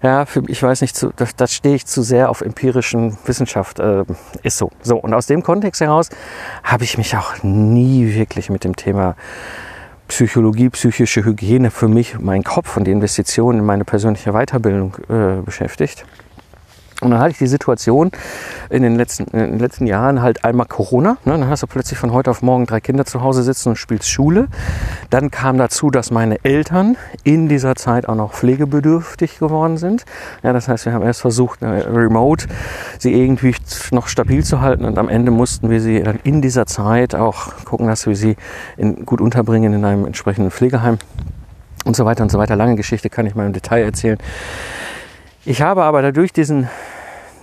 ja, 0.02 0.26
für, 0.26 0.44
ich 0.46 0.62
weiß 0.62 0.80
nicht, 0.80 0.94
zu, 0.94 1.12
das, 1.16 1.34
das 1.34 1.52
stehe 1.52 1.74
ich 1.74 1.86
zu 1.86 2.02
sehr 2.02 2.30
auf 2.30 2.40
empirischen 2.40 3.18
Wissenschaft, 3.24 3.80
äh, 3.80 4.04
ist 4.44 4.58
so. 4.58 4.70
So, 4.82 4.96
und 4.96 5.12
aus 5.12 5.26
dem 5.26 5.42
Kontext 5.42 5.80
heraus 5.80 6.08
habe 6.62 6.84
ich 6.84 6.98
mich 6.98 7.16
auch 7.16 7.42
nie 7.42 8.14
wirklich 8.14 8.48
mit 8.48 8.62
dem 8.62 8.76
Thema 8.76 9.16
Psychologie, 10.08 10.68
psychische 10.70 11.24
Hygiene 11.24 11.70
für 11.70 11.88
mich, 11.88 12.18
mein 12.18 12.42
Kopf 12.42 12.76
und 12.76 12.84
die 12.84 12.90
Investitionen 12.90 13.60
in 13.60 13.64
meine 13.64 13.84
persönliche 13.84 14.32
Weiterbildung 14.32 14.96
äh, 15.08 15.42
beschäftigt. 15.42 16.04
Und 17.02 17.10
dann 17.10 17.20
hatte 17.20 17.32
ich 17.32 17.38
die 17.38 17.46
Situation 17.46 18.12
in 18.70 18.82
den 18.82 18.94
letzten, 18.94 19.24
in 19.36 19.52
den 19.52 19.58
letzten 19.58 19.86
Jahren 19.86 20.22
halt 20.22 20.44
einmal 20.44 20.66
Corona. 20.66 21.16
Ne? 21.24 21.32
Dann 21.32 21.48
hast 21.48 21.62
du 21.62 21.66
plötzlich 21.66 21.98
von 21.98 22.12
heute 22.12 22.30
auf 22.30 22.42
morgen 22.42 22.64
drei 22.64 22.80
Kinder 22.80 23.04
zu 23.04 23.22
Hause 23.22 23.42
sitzen 23.42 23.70
und 23.70 23.76
spielst 23.76 24.08
Schule. 24.08 24.46
Dann 25.10 25.30
kam 25.30 25.58
dazu, 25.58 25.90
dass 25.90 26.10
meine 26.10 26.44
Eltern 26.44 26.96
in 27.24 27.48
dieser 27.48 27.74
Zeit 27.74 28.08
auch 28.08 28.14
noch 28.14 28.32
pflegebedürftig 28.32 29.38
geworden 29.38 29.78
sind. 29.78 30.04
Ja, 30.42 30.52
das 30.52 30.68
heißt, 30.68 30.86
wir 30.86 30.92
haben 30.92 31.02
erst 31.02 31.20
versucht, 31.20 31.62
äh, 31.62 31.66
remote 31.66 32.46
sie 32.98 33.12
irgendwie 33.12 33.54
noch 33.90 34.06
stabil 34.06 34.44
zu 34.44 34.60
halten 34.60 34.84
und 34.84 34.96
am 34.98 35.08
Ende 35.08 35.32
mussten 35.32 35.70
wir 35.70 35.80
sie 35.80 36.02
dann 36.02 36.20
in 36.22 36.40
dieser 36.40 36.66
Zeit 36.66 37.14
auch 37.14 37.64
gucken, 37.64 37.88
dass 37.88 38.06
wir 38.06 38.14
sie 38.14 38.36
in, 38.76 39.04
gut 39.04 39.20
unterbringen 39.20 39.72
in 39.72 39.84
einem 39.84 40.06
entsprechenden 40.06 40.50
Pflegeheim 40.52 40.98
und 41.84 41.96
so 41.96 42.04
weiter 42.04 42.22
und 42.22 42.30
so 42.30 42.38
weiter. 42.38 42.54
Lange 42.54 42.76
Geschichte 42.76 43.10
kann 43.10 43.26
ich 43.26 43.34
mal 43.34 43.46
im 43.46 43.52
Detail 43.52 43.82
erzählen. 43.82 44.18
Ich 45.44 45.60
habe 45.60 45.82
aber 45.82 46.02
dadurch 46.02 46.32
diesen, 46.32 46.68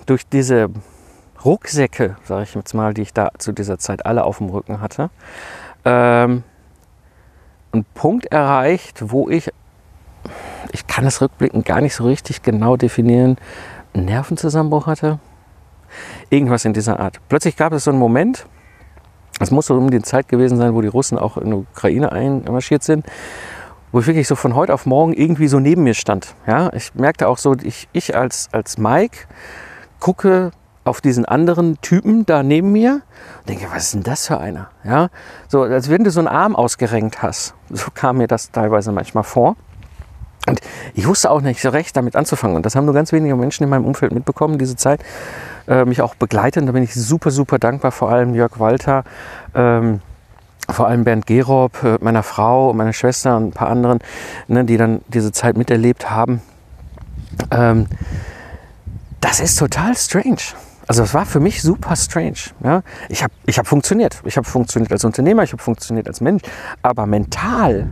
durch 0.05 0.25
diese 0.27 0.69
Rucksäcke, 1.43 2.15
sage 2.23 2.43
ich 2.43 2.55
jetzt 2.55 2.73
mal, 2.73 2.93
die 2.93 3.01
ich 3.01 3.13
da 3.13 3.31
zu 3.37 3.51
dieser 3.51 3.77
Zeit 3.77 4.05
alle 4.05 4.23
auf 4.23 4.37
dem 4.37 4.49
Rücken 4.49 4.81
hatte, 4.81 5.09
ähm, 5.85 6.43
einen 7.71 7.85
Punkt 7.93 8.25
erreicht, 8.27 9.11
wo 9.11 9.29
ich 9.29 9.51
ich 10.71 10.87
kann 10.87 11.05
es 11.05 11.21
rückblickend 11.21 11.65
gar 11.65 11.81
nicht 11.81 11.95
so 11.95 12.05
richtig 12.05 12.41
genau 12.41 12.77
definieren, 12.77 13.37
einen 13.93 14.05
Nervenzusammenbruch 14.05 14.87
hatte. 14.87 15.19
Irgendwas 16.29 16.65
in 16.65 16.73
dieser 16.73 16.99
Art. 16.99 17.19
Plötzlich 17.29 17.57
gab 17.57 17.73
es 17.73 17.85
so 17.85 17.91
einen 17.91 17.99
Moment, 17.99 18.45
es 19.39 19.51
muss 19.51 19.65
so 19.65 19.75
um 19.75 19.89
die 19.89 20.01
Zeit 20.01 20.27
gewesen 20.27 20.57
sein, 20.57 20.75
wo 20.75 20.81
die 20.81 20.87
Russen 20.87 21.17
auch 21.17 21.37
in 21.37 21.49
die 21.49 21.55
Ukraine 21.55 22.11
einmarschiert 22.11 22.83
sind, 22.83 23.05
wo 23.91 23.99
ich 23.99 24.07
wirklich 24.07 24.27
so 24.27 24.35
von 24.35 24.55
heute 24.55 24.73
auf 24.73 24.85
morgen 24.85 25.13
irgendwie 25.13 25.47
so 25.47 25.59
neben 25.59 25.83
mir 25.83 25.93
stand. 25.93 26.35
Ja, 26.47 26.71
ich 26.73 26.93
merkte 26.95 27.27
auch 27.27 27.37
so, 27.37 27.55
ich, 27.61 27.87
ich 27.91 28.15
als, 28.15 28.49
als 28.51 28.77
Mike 28.77 29.27
gucke 29.99 30.51
auf 30.83 31.01
diesen 31.01 31.25
anderen 31.25 31.79
Typen 31.81 32.25
da 32.25 32.41
neben 32.43 32.71
mir 32.71 33.01
und 33.39 33.49
denke, 33.49 33.67
was 33.71 33.85
ist 33.85 33.93
denn 33.93 34.03
das 34.03 34.27
für 34.27 34.39
einer? 34.39 34.69
Ja, 34.83 35.09
so 35.47 35.63
als 35.63 35.89
wenn 35.89 36.03
du 36.03 36.11
so 36.11 36.19
einen 36.19 36.27
Arm 36.27 36.55
ausgerenkt 36.55 37.21
hast. 37.21 37.53
So 37.69 37.87
kam 37.93 38.17
mir 38.17 38.27
das 38.27 38.51
teilweise 38.51 38.91
manchmal 38.91 39.23
vor. 39.23 39.55
Und 40.47 40.61
ich 40.95 41.05
wusste 41.07 41.29
auch 41.29 41.41
nicht 41.41 41.61
so 41.61 41.69
recht 41.69 41.95
damit 41.95 42.15
anzufangen. 42.15 42.55
Und 42.55 42.65
das 42.65 42.75
haben 42.75 42.85
nur 42.85 42.93
ganz 42.93 43.11
wenige 43.11 43.35
Menschen 43.35 43.63
in 43.63 43.69
meinem 43.69 43.85
Umfeld 43.85 44.13
mitbekommen, 44.13 44.57
diese 44.57 44.75
Zeit 44.75 45.01
äh, 45.67 45.85
mich 45.85 46.01
auch 46.01 46.15
begleitet. 46.15 46.61
Und 46.61 46.67
da 46.67 46.71
bin 46.71 46.81
ich 46.81 46.95
super, 46.95 47.29
super 47.29 47.59
dankbar, 47.59 47.91
vor 47.91 48.09
allem 48.09 48.33
Jörg 48.33 48.59
Walter, 48.59 49.03
ähm, 49.53 50.01
vor 50.71 50.87
allem 50.87 51.03
Bernd 51.03 51.25
Gerob, 51.25 51.83
äh, 51.83 51.97
meiner 52.01 52.23
Frau, 52.23 52.73
meiner 52.73 52.93
Schwester 52.93 53.37
und 53.37 53.47
ein 53.47 53.51
paar 53.51 53.69
anderen, 53.69 53.99
ne, 54.47 54.65
die 54.65 54.77
dann 54.77 55.01
diese 55.07 55.31
Zeit 55.31 55.57
miterlebt 55.57 56.09
haben. 56.09 56.41
Ähm, 57.51 57.87
das 59.21 59.39
ist 59.39 59.57
total 59.57 59.95
strange. 59.95 60.55
Also 60.87 61.03
es 61.03 61.13
war 61.13 61.25
für 61.25 61.39
mich 61.39 61.61
super 61.61 61.95
strange. 61.95 62.39
Ja? 62.63 62.81
Ich 63.09 63.23
habe 63.23 63.33
ich 63.45 63.59
hab 63.59 63.67
funktioniert. 63.67 64.21
Ich 64.25 64.37
habe 64.37 64.47
funktioniert 64.47 64.91
als 64.91 65.05
Unternehmer, 65.05 65.43
ich 65.43 65.51
habe 65.51 65.61
funktioniert 65.61 66.07
als 66.07 66.19
Mensch. 66.19 66.41
Aber 66.81 67.05
mental, 67.05 67.89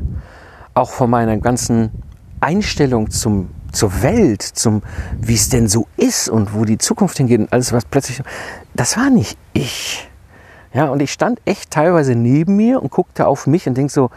auch 0.74 0.90
von 0.90 1.10
meiner 1.10 1.38
ganzen 1.38 1.92
Einstellung 2.40 3.12
zum, 3.12 3.50
zur 3.72 4.02
Welt, 4.02 4.42
zum 4.42 4.82
wie 5.20 5.36
es 5.36 5.50
denn 5.50 5.68
so 5.68 5.88
ist 5.98 6.30
und 6.30 6.56
wo 6.56 6.66
die 6.66 6.78
Zukunft 6.78 7.18
hingeht 7.18 7.40
und 7.40 7.54
alles, 7.54 7.72
was 7.72 7.86
plötzlich... 7.86 8.22
Das 8.74 8.98
war 8.98 9.10
nicht 9.10 9.38
ich. 9.54 10.10
Ja, 10.74 10.90
und 10.90 11.02
ich 11.02 11.12
stand 11.12 11.40
echt 11.46 11.72
teilweise 11.72 12.16
neben 12.16 12.56
mir 12.56 12.82
und 12.82 12.92
guckte 12.92 13.28
auf 13.28 13.48
mich 13.48 13.68
und 13.68 13.76
denk 13.76 13.92
so, 13.92 14.10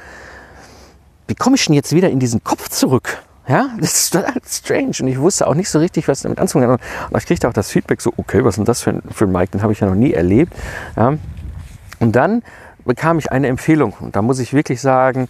wie 1.29 1.35
komme 1.35 1.57
ich 1.57 1.65
denn 1.65 1.75
jetzt 1.75 1.95
wieder 1.95 2.11
in 2.11 2.19
diesen 2.19 2.43
Kopf 2.43 2.69
zurück? 2.69 3.23
Ja, 3.49 3.71
das 3.81 3.95
ist 3.95 4.13
total 4.13 4.35
strange. 4.47 4.93
Und 5.01 5.09
ich 5.09 5.19
wusste 5.19 5.47
auch 5.47 5.55
nicht 5.55 5.71
so 5.71 5.79
richtig, 5.79 6.07
was 6.09 6.23
damit 6.23 6.39
anzufangen. 6.39 6.71
Und 6.71 7.19
ich 7.19 7.27
kriegte 7.27 7.49
auch 7.49 7.53
das 7.53 7.71
Feedback 7.71 8.01
so, 8.01 8.13
okay, 8.17 8.45
was 8.45 8.55
ist 8.55 8.57
denn 8.59 8.65
das 8.65 8.83
für 8.83 8.91
ein, 8.91 9.03
für 9.11 9.25
ein 9.25 9.33
Mike? 9.33 9.53
Den 9.53 9.63
habe 9.63 9.73
ich 9.73 9.81
ja 9.81 9.89
noch 9.89 9.95
nie 9.95 10.13
erlebt. 10.13 10.53
Ja. 10.97 11.15
Und 11.99 12.17
dann 12.17 12.43
bekam 12.85 13.19
ich 13.19 13.33
eine 13.33 13.49
Empfehlung. 13.49 13.95
Und 14.01 14.17
da 14.17 14.23
muss 14.23 14.39
ich 14.39 14.53
wirklich 14.53 14.81
sagen, 14.81 15.29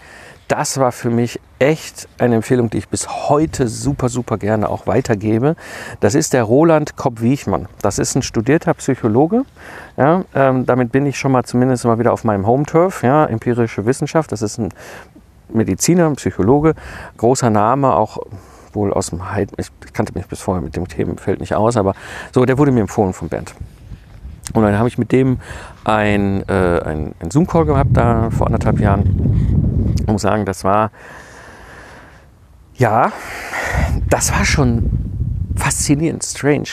das 0.48 0.78
war 0.78 0.92
für 0.92 1.10
mich 1.10 1.40
echt 1.60 2.08
eine 2.18 2.36
Empfehlung, 2.36 2.70
die 2.70 2.78
ich 2.78 2.88
bis 2.88 3.08
heute 3.28 3.68
super, 3.68 4.08
super 4.08 4.38
gerne 4.38 4.68
auch 4.68 4.86
weitergebe. 4.86 5.56
Das 6.00 6.14
ist 6.14 6.32
der 6.32 6.42
Roland 6.42 6.96
Kopp-Wiechmann. 6.96 7.68
Das 7.82 7.98
ist 7.98 8.16
ein 8.16 8.22
studierter 8.22 8.74
Psychologe. 8.74 9.44
Ja, 9.96 10.24
ähm, 10.34 10.64
damit 10.66 10.90
bin 10.90 11.04
ich 11.06 11.18
schon 11.18 11.32
mal 11.32 11.44
zumindest 11.44 11.84
mal 11.84 11.98
wieder 11.98 12.12
auf 12.12 12.24
meinem 12.24 12.46
Home-Turf, 12.46 13.02
ja, 13.02 13.26
empirische 13.26 13.84
Wissenschaft. 13.84 14.32
Das 14.32 14.40
ist 14.40 14.58
ein 14.58 14.70
Mediziner, 15.52 16.10
Psychologe, 16.12 16.74
großer 17.18 17.50
Name, 17.50 17.94
auch 17.94 18.18
wohl 18.72 18.92
aus 18.92 19.10
dem 19.10 19.32
Heid, 19.32 19.50
ich 19.58 19.68
kannte 19.92 20.14
mich 20.14 20.26
bis 20.26 20.40
vorher 20.40 20.62
mit 20.62 20.76
dem 20.76 20.88
Themenfeld 20.88 21.40
nicht 21.40 21.54
aus, 21.54 21.76
aber 21.76 21.94
so, 22.32 22.44
der 22.44 22.56
wurde 22.56 22.70
mir 22.70 22.80
empfohlen 22.80 23.12
von 23.12 23.28
Bernd. 23.28 23.54
Und 24.52 24.62
dann 24.62 24.78
habe 24.78 24.88
ich 24.88 24.98
mit 24.98 25.12
dem 25.12 25.38
ein, 25.84 26.48
äh, 26.48 26.80
ein, 26.84 27.14
ein 27.20 27.30
Zoom-Call 27.30 27.66
gehabt, 27.66 27.90
da 27.96 28.30
vor 28.30 28.46
anderthalb 28.46 28.80
Jahren. 28.80 29.94
Ich 30.00 30.06
muss 30.06 30.22
sagen, 30.22 30.44
das 30.44 30.64
war, 30.64 30.90
ja, 32.80 33.12
das 34.08 34.32
war 34.32 34.46
schon 34.46 34.88
faszinierend, 35.54 36.24
strange, 36.24 36.70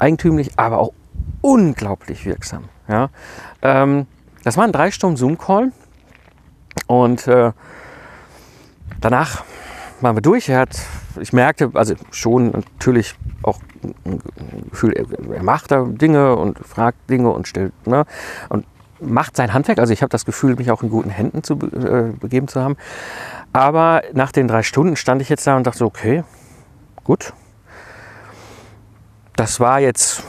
eigentümlich, 0.00 0.50
aber 0.56 0.78
auch 0.78 0.92
unglaublich 1.40 2.26
wirksam. 2.26 2.64
Ja. 2.88 3.10
Ähm, 3.62 4.06
das 4.42 4.56
war 4.56 4.64
ein 4.64 4.72
drei 4.72 4.90
Stunden 4.90 5.16
Zoom-Call 5.16 5.70
und 6.88 7.28
äh, 7.28 7.52
danach 9.00 9.44
waren 10.00 10.16
wir 10.16 10.20
durch. 10.20 10.48
Er 10.48 10.58
hat, 10.58 10.80
ich 11.20 11.32
merkte, 11.32 11.70
also 11.74 11.94
schon 12.10 12.50
natürlich 12.50 13.14
auch 13.44 13.60
ein 14.04 14.20
Gefühl, 14.70 14.94
er 15.32 15.42
macht 15.44 15.70
da 15.70 15.84
Dinge 15.84 16.34
und 16.34 16.58
fragt 16.58 17.08
Dinge 17.08 17.30
und 17.30 17.46
stellt, 17.46 17.72
ne, 17.86 18.04
und 18.48 18.66
macht 19.00 19.36
sein 19.36 19.52
Handwerk. 19.52 19.78
Also 19.78 19.92
ich 19.92 20.02
habe 20.02 20.10
das 20.10 20.24
Gefühl, 20.24 20.56
mich 20.56 20.70
auch 20.70 20.82
in 20.82 20.90
guten 20.90 21.10
Händen 21.10 21.42
zu 21.42 21.54
äh, 21.54 22.12
begeben 22.18 22.48
zu 22.48 22.60
haben. 22.60 22.76
Aber 23.56 24.02
nach 24.12 24.32
den 24.32 24.48
drei 24.48 24.62
Stunden 24.62 24.96
stand 24.96 25.22
ich 25.22 25.30
jetzt 25.30 25.46
da 25.46 25.56
und 25.56 25.66
dachte 25.66 25.78
so, 25.78 25.86
okay, 25.86 26.24
gut. 27.04 27.32
Das 29.34 29.60
war 29.60 29.80
jetzt 29.80 30.22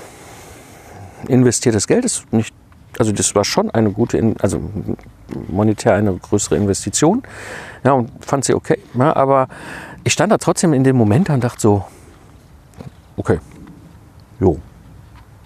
investiertes 1.28 1.88
Geld, 1.88 2.06
ist 2.06 2.32
nicht, 2.32 2.56
also 2.98 3.12
das 3.12 3.36
war 3.36 3.44
schon 3.44 3.70
eine 3.70 3.92
gute, 3.92 4.34
also 4.40 4.62
monetär 5.50 5.96
eine 5.96 6.16
größere 6.16 6.56
Investition. 6.56 7.22
Ja, 7.84 7.92
und 7.92 8.10
fand 8.24 8.46
sie 8.46 8.54
okay. 8.54 8.80
Ja, 8.94 9.14
aber 9.14 9.50
ich 10.06 10.14
stand 10.14 10.32
da 10.32 10.38
trotzdem 10.38 10.72
in 10.72 10.86
dem 10.86 10.96
Moment 10.96 11.30
und 11.30 11.44
dachte 11.44 11.60
so, 11.60 11.86
okay, 13.18 13.40
jo, 14.40 14.58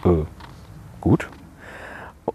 äh, 0.05 0.23
gut. 0.99 1.27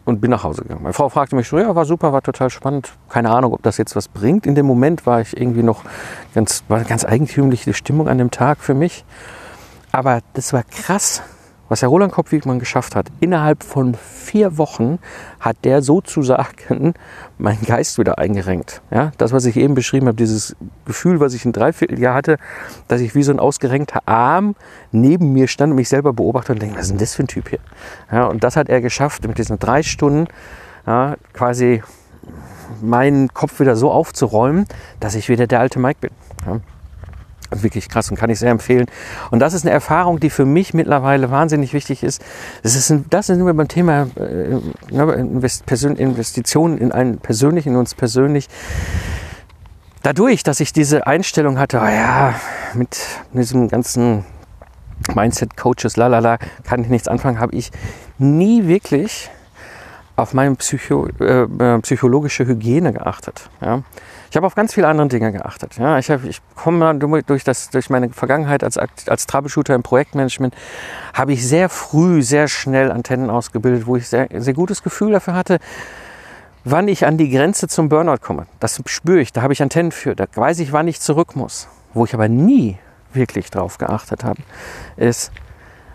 Und 0.07 0.21
bin 0.21 0.31
nach 0.31 0.45
Hause 0.45 0.63
gegangen. 0.63 0.83
Meine 0.83 0.95
Frau 0.95 1.09
fragte 1.09 1.37
mich 1.37 1.49
so, 1.49 1.59
ja, 1.59 1.75
war 1.75 1.85
super, 1.85 2.13
war 2.13 2.23
total 2.23 2.49
spannend. 2.49 2.93
Keine 3.11 3.31
Ahnung, 3.31 3.53
ob 3.53 3.63
das 3.63 3.77
jetzt 3.77 3.97
was 3.97 4.07
bringt. 4.07 4.47
In 4.47 4.55
dem 4.55 4.65
Moment 4.65 5.05
war 5.05 5.21
ich 5.21 5.37
irgendwie 5.37 5.65
noch 5.65 5.83
ganz, 6.33 6.63
war 6.69 6.79
eine 6.79 6.87
ganz 6.87 7.05
eigentümliche 7.05 7.75
Stimmung 7.75 8.09
an 8.09 8.17
dem 8.17 8.31
Tag 8.31 8.61
für 8.61 8.75
mich. 8.75 9.05
Aber 9.91 10.21
das 10.35 10.53
war 10.53 10.63
krass, 10.63 11.23
was 11.69 11.83
Herr 11.83 11.89
Roland 11.89 12.13
Kopp-Wiegmann 12.13 12.59
geschafft 12.59 12.95
hat, 12.95 13.09
innerhalb 13.21 13.63
von 13.63 13.95
vier 13.95 14.59
Wochen 14.59 14.99
hat 15.41 15.57
der 15.65 15.83
sozusagen 15.83 16.95
meinen 17.39 17.63
Geist 17.63 17.99
wieder 17.99 18.19
eingerenkt. 18.19 18.83
Ja, 18.91 19.13
das, 19.19 19.33
was 19.33 19.45
ich 19.45 19.57
eben 19.57 19.75
beschrieben 19.75 20.07
habe, 20.07 20.17
dieses 20.17 20.57
Gefühl, 20.85 21.21
was 21.21 21.35
ich 21.35 21.45
ein 21.45 21.53
Dreivierteljahr 21.53 22.15
hatte, 22.15 22.39
dass 22.89 23.01
ich 23.01 23.15
wie 23.15 23.23
so 23.23 23.33
ein 23.33 23.41
ausgerenkter 23.41 24.07
Arm 24.07 24.55
neben 24.93 25.33
mir 25.33 25.49
stand 25.49 25.71
und 25.71 25.77
mich 25.77 25.89
selber 25.89 26.13
beobachtet 26.13 26.57
und 26.57 26.63
denke, 26.63 26.77
was 26.77 26.85
ist 26.85 26.91
denn 26.91 26.99
das 26.99 27.15
für 27.15 27.25
ein 27.25 27.29
Typ 27.29 27.49
hier? 27.49 27.61
Ja, 28.11 28.27
und 28.27 28.45
das 28.45 28.57
hat 28.57 28.69
er 28.69 28.81
geschafft, 28.81 29.27
mit 29.27 29.39
diesen 29.39 29.59
drei 29.59 29.83
Stunden 29.83 30.27
ja, 30.87 31.17
quasi 31.33 31.83
meinen 32.81 33.33
Kopf 33.33 33.61
wieder 33.61 33.77
so 33.77 33.91
aufzuräumen, 33.91 34.67
dass 35.01 35.15
ich 35.15 35.29
wieder 35.29 35.47
der 35.47 35.61
alte 35.61 35.79
Mike 35.79 36.01
bin. 36.01 36.11
Ja 36.47 36.61
wirklich 37.51 37.89
krass 37.89 38.11
und 38.11 38.17
kann 38.17 38.31
ich 38.31 38.39
sehr 38.39 38.51
empfehlen. 38.51 38.87
Und 39.31 39.41
das 39.41 39.55
ist 39.55 39.65
eine 39.65 39.73
Erfahrung, 39.73 40.21
die 40.21 40.31
für 40.31 40.45
mich 40.45 40.75
mittlerweile 40.75 41.31
wahnsinnig 41.31 41.73
wichtig 41.73 42.03
ist. 42.03 42.23
Das 42.63 42.75
ist, 42.75 42.91
ein, 42.91 43.07
das 43.11 43.27
sind 43.27 43.45
wir 43.45 43.55
beim 43.55 43.69
Thema 43.69 44.09
äh, 44.17 44.61
Investitionen 44.91 46.79
in 46.79 46.93
einen 46.93 47.19
persönlichen, 47.19 47.71
in 47.71 47.77
uns 47.77 47.95
persönlich. 47.95 48.49
Dadurch, 50.03 50.43
dass 50.43 50.61
ich 50.61 50.73
diese 50.73 51.07
Einstellung 51.07 51.59
hatte, 51.59 51.81
oh 51.83 51.89
ja, 51.89 52.35
mit 52.75 52.99
diesem 53.33 53.69
ganzen 53.69 54.25
Mindset-Coaches, 55.15 55.97
lalala, 55.97 56.39
kann 56.65 56.83
ich 56.83 56.89
nichts 56.89 57.09
anfangen, 57.09 57.41
habe 57.41 57.55
ich 57.55 57.71
nie 58.19 58.67
wirklich 58.67 59.31
auf 60.17 60.33
meine 60.33 60.55
Psycho, 60.55 61.09
äh, 61.21 61.43
äh 61.43 61.79
psychologische 61.81 62.47
Hygiene 62.47 62.93
geachtet. 62.93 63.51
Ja. 63.61 63.83
Ich 64.31 64.37
habe 64.37 64.47
auf 64.47 64.55
ganz 64.55 64.75
viele 64.75 64.89
andere 64.89 65.09
Dinge 65.09 65.33
geachtet. 65.33 65.77
Ja, 65.79 65.99
ich, 65.99 66.09
ich 66.09 66.41
komme 66.55 66.95
durch, 66.97 67.45
durch 67.45 67.91
meine 67.91 68.11
Vergangenheit 68.11 68.65
als, 68.65 68.79
als 68.79 69.27
Troubleshooter 69.27 69.75
im 69.75 69.83
Projektmanagement, 69.83 70.55
habe 71.15 71.33
ich 71.33 71.47
sehr 71.47 71.69
früh, 71.69 72.23
sehr 72.23 72.49
schnell 72.49 72.91
Antennen 72.91 73.31
ausgebildet, 73.31 73.87
wo 73.87 73.97
ich 73.97 74.09
sehr, 74.09 74.29
sehr 74.33 74.55
gutes 74.55 74.83
Gefühl 74.83 75.13
dafür 75.13 75.35
hatte, 75.35 75.59
wann 76.65 76.89
ich 76.89 77.07
an 77.07 77.17
die 77.17 77.31
Grenze 77.31 77.69
zum 77.69 77.89
Burnout 77.89 78.19
komme. 78.21 78.47
Das 78.61 78.83
spüre 78.87 79.21
ich, 79.21 79.33
da 79.33 79.43
habe 79.43 79.53
ich 79.53 79.63
Antennen 79.63 79.93
für, 79.93 80.17
da 80.17 80.27
weiß 80.35 80.59
ich, 80.59 80.73
wann 80.73 80.89
ich 80.89 81.01
zurück 81.01 81.37
muss. 81.37 81.69
Wo 81.95 82.05
ich 82.05 82.13
aber 82.13 82.29
nie 82.29 82.79
wirklich 83.13 83.51
drauf 83.51 83.79
geachtet 83.79 84.25
habe, 84.25 84.43
ist, 84.97 85.33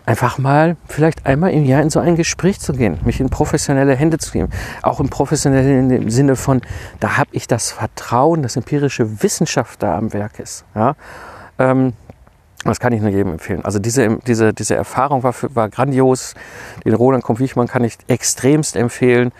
einfach 0.06 0.38
mal 0.38 0.76
vielleicht 0.88 1.26
einmal 1.26 1.52
im 1.52 1.64
Jahr 1.64 1.82
in 1.82 1.90
so 1.90 2.00
ein 2.00 2.16
Gespräch 2.16 2.60
zu 2.60 2.72
gehen, 2.72 2.98
mich 3.04 3.20
in 3.20 3.30
professionelle 3.30 3.94
Hände 3.94 4.18
zu 4.18 4.32
geben. 4.32 4.50
Auch 4.82 5.00
im 5.00 5.08
professionellen 5.08 6.10
Sinne 6.10 6.36
von, 6.36 6.60
da 7.00 7.16
habe 7.16 7.30
ich 7.32 7.46
das 7.46 7.70
Vertrauen, 7.70 8.42
dass 8.42 8.56
empirische 8.56 9.22
Wissenschaft 9.22 9.82
da 9.82 9.96
am 9.96 10.12
Werk 10.12 10.38
ist. 10.38 10.64
Ja? 10.74 10.96
Ähm, 11.58 11.92
das 12.64 12.78
kann 12.78 12.92
ich 12.92 13.00
nur 13.00 13.10
jedem 13.10 13.32
empfehlen. 13.32 13.64
Also 13.64 13.80
diese, 13.80 14.18
diese, 14.26 14.52
diese 14.52 14.76
Erfahrung 14.76 15.24
war, 15.24 15.34
war 15.54 15.68
grandios. 15.68 16.34
Den 16.84 16.94
Roland 16.94 17.24
Kompwichmann 17.24 17.66
kann 17.66 17.82
ich 17.82 17.98
extremst 18.06 18.76
empfehlen. 18.76 19.32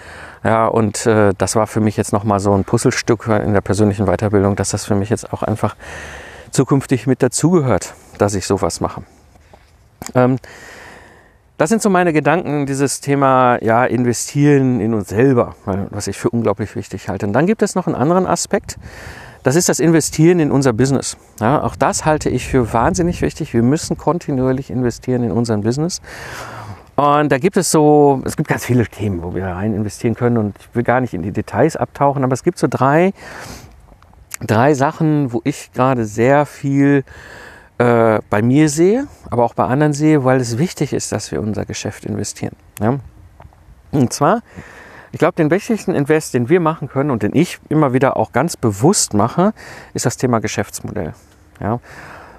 Ja, 0.42 0.66
und 0.66 1.07
äh, 1.07 1.33
das 1.38 1.55
war 1.55 1.68
für 1.68 1.81
mich 1.81 1.96
jetzt 1.96 2.12
nochmal 2.12 2.40
so 2.40 2.53
ein 2.53 2.64
Puzzlestück 2.64 3.29
in 3.29 3.53
der 3.53 3.61
persönlichen 3.61 4.07
Weiterbildung, 4.07 4.57
dass 4.57 4.70
das 4.70 4.85
für 4.85 4.96
mich 4.96 5.09
jetzt 5.09 5.33
auch 5.33 5.44
einfach 5.44 5.77
zukünftig 6.51 7.07
mit 7.07 7.22
dazugehört, 7.22 7.94
dass 8.18 8.35
ich 8.35 8.44
sowas 8.44 8.81
mache. 8.81 9.03
Ähm, 10.14 10.38
das 11.58 11.68
sind 11.68 11.82
so 11.82 11.90
meine 11.90 12.12
Gedanken, 12.12 12.66
dieses 12.66 13.00
Thema 13.00 13.62
ja, 13.62 13.84
investieren 13.84 14.80
in 14.80 14.94
uns 14.94 15.08
selber, 15.08 15.54
was 15.64 16.08
ich 16.08 16.18
für 16.18 16.30
unglaublich 16.30 16.74
wichtig 16.74 17.08
halte. 17.08 17.26
Und 17.26 17.34
dann 17.34 17.46
gibt 17.46 17.62
es 17.62 17.74
noch 17.74 17.86
einen 17.86 17.94
anderen 17.94 18.26
Aspekt, 18.26 18.78
das 19.42 19.56
ist 19.56 19.68
das 19.68 19.80
Investieren 19.80 20.38
in 20.38 20.52
unser 20.52 20.72
Business. 20.72 21.16
Ja, 21.40 21.62
auch 21.62 21.74
das 21.74 22.04
halte 22.04 22.30
ich 22.30 22.46
für 22.46 22.72
wahnsinnig 22.72 23.22
wichtig. 23.22 23.52
Wir 23.54 23.62
müssen 23.62 23.96
kontinuierlich 23.96 24.70
investieren 24.70 25.24
in 25.24 25.32
unser 25.32 25.56
Business. 25.58 26.00
Und 26.94 27.32
da 27.32 27.38
gibt 27.38 27.56
es 27.56 27.70
so, 27.70 28.22
es 28.24 28.36
gibt 28.36 28.48
ganz 28.48 28.64
viele 28.64 28.86
Themen, 28.86 29.22
wo 29.22 29.34
wir 29.34 29.46
rein 29.46 29.74
investieren 29.74 30.14
können 30.14 30.36
und 30.36 30.56
ich 30.58 30.74
will 30.74 30.82
gar 30.84 31.00
nicht 31.00 31.14
in 31.14 31.22
die 31.22 31.32
Details 31.32 31.76
abtauchen, 31.76 32.22
aber 32.22 32.34
es 32.34 32.44
gibt 32.44 32.58
so 32.58 32.66
drei, 32.68 33.12
drei 34.40 34.74
Sachen, 34.74 35.32
wo 35.32 35.40
ich 35.44 35.72
gerade 35.72 36.04
sehr 36.04 36.46
viel 36.46 37.02
äh, 37.78 38.20
bei 38.30 38.42
mir 38.42 38.68
sehe, 38.68 39.06
aber 39.30 39.44
auch 39.44 39.54
bei 39.54 39.64
anderen 39.64 39.92
sehe, 39.92 40.24
weil 40.24 40.40
es 40.40 40.58
wichtig 40.58 40.92
ist, 40.92 41.12
dass 41.12 41.32
wir 41.32 41.40
unser 41.40 41.64
Geschäft 41.64 42.04
investieren. 42.04 42.56
Ja? 42.80 42.98
Und 43.92 44.12
zwar 44.12 44.42
ich 45.12 45.18
glaube, 45.18 45.35
den 45.35 45.50
wichtigsten 45.50 45.94
Invest, 45.94 46.32
den 46.32 46.48
wir 46.48 46.58
machen 46.58 46.88
können 46.88 47.11
und 47.11 47.22
den 47.22 47.37
ich 47.37 47.61
immer 47.68 47.92
wieder 47.92 48.16
auch 48.16 48.32
ganz 48.32 48.56
bewusst 48.56 49.12
mache, 49.12 49.52
ist 49.92 50.06
das 50.06 50.16
Thema 50.16 50.40
Geschäftsmodell. 50.40 51.12
Ja. 51.61 51.80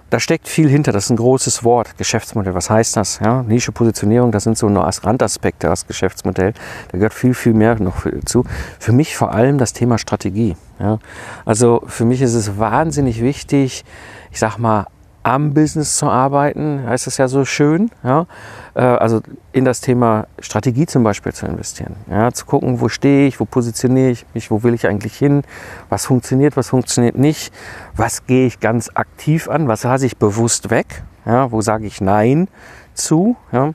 Da 0.09 0.19
steckt 0.19 0.47
viel 0.47 0.69
hinter, 0.69 0.91
das 0.91 1.05
ist 1.05 1.09
ein 1.11 1.17
großes 1.17 1.63
Wort, 1.63 1.97
Geschäftsmodell. 1.97 2.53
Was 2.53 2.69
heißt 2.69 2.97
das? 2.97 3.19
Ja, 3.19 3.43
Nische, 3.43 3.71
Positionierung, 3.71 4.31
das 4.31 4.43
sind 4.43 4.57
so 4.57 4.69
nur 4.69 4.85
als 4.85 5.03
Randaspekte, 5.03 5.67
das 5.67 5.87
Geschäftsmodell. 5.87 6.53
Da 6.91 6.97
gehört 6.97 7.13
viel, 7.13 7.33
viel 7.33 7.53
mehr 7.53 7.79
noch 7.79 8.05
zu. 8.25 8.43
Für 8.79 8.91
mich 8.91 9.15
vor 9.15 9.33
allem 9.33 9.59
das 9.59 9.73
Thema 9.73 9.97
Strategie. 9.99 10.55
Ja. 10.79 10.99
Also 11.45 11.83
für 11.85 12.05
mich 12.05 12.21
ist 12.21 12.33
es 12.33 12.57
wahnsinnig 12.57 13.21
wichtig, 13.21 13.85
ich 14.31 14.39
sag 14.39 14.57
mal, 14.57 14.87
am 15.23 15.53
Business 15.53 15.97
zu 15.97 16.07
arbeiten, 16.07 16.83
heißt 16.85 17.07
es 17.07 17.17
ja 17.17 17.27
so 17.27 17.45
schön. 17.45 17.89
Ja? 18.03 18.27
Äh, 18.75 18.81
also 18.81 19.21
in 19.53 19.65
das 19.65 19.81
Thema 19.81 20.27
Strategie 20.39 20.85
zum 20.85 21.03
Beispiel 21.03 21.33
zu 21.33 21.45
investieren. 21.45 21.95
Ja? 22.09 22.31
Zu 22.31 22.45
gucken, 22.45 22.81
wo 22.81 22.89
stehe 22.89 23.27
ich, 23.27 23.39
wo 23.39 23.45
positioniere 23.45 24.11
ich 24.11 24.25
mich, 24.33 24.51
wo 24.51 24.63
will 24.63 24.73
ich 24.73 24.87
eigentlich 24.87 25.15
hin, 25.15 25.43
was 25.89 26.05
funktioniert, 26.05 26.57
was 26.57 26.69
funktioniert 26.69 27.17
nicht, 27.17 27.53
was 27.95 28.27
gehe 28.27 28.45
ich 28.45 28.59
ganz 28.59 28.91
aktiv 28.93 29.49
an, 29.49 29.67
was 29.67 29.83
lasse 29.83 30.05
ich 30.05 30.17
bewusst 30.17 30.69
weg, 30.69 31.03
ja? 31.25 31.51
wo 31.51 31.61
sage 31.61 31.85
ich 31.85 32.01
Nein 32.01 32.47
zu. 32.93 33.35
Ja. 33.51 33.73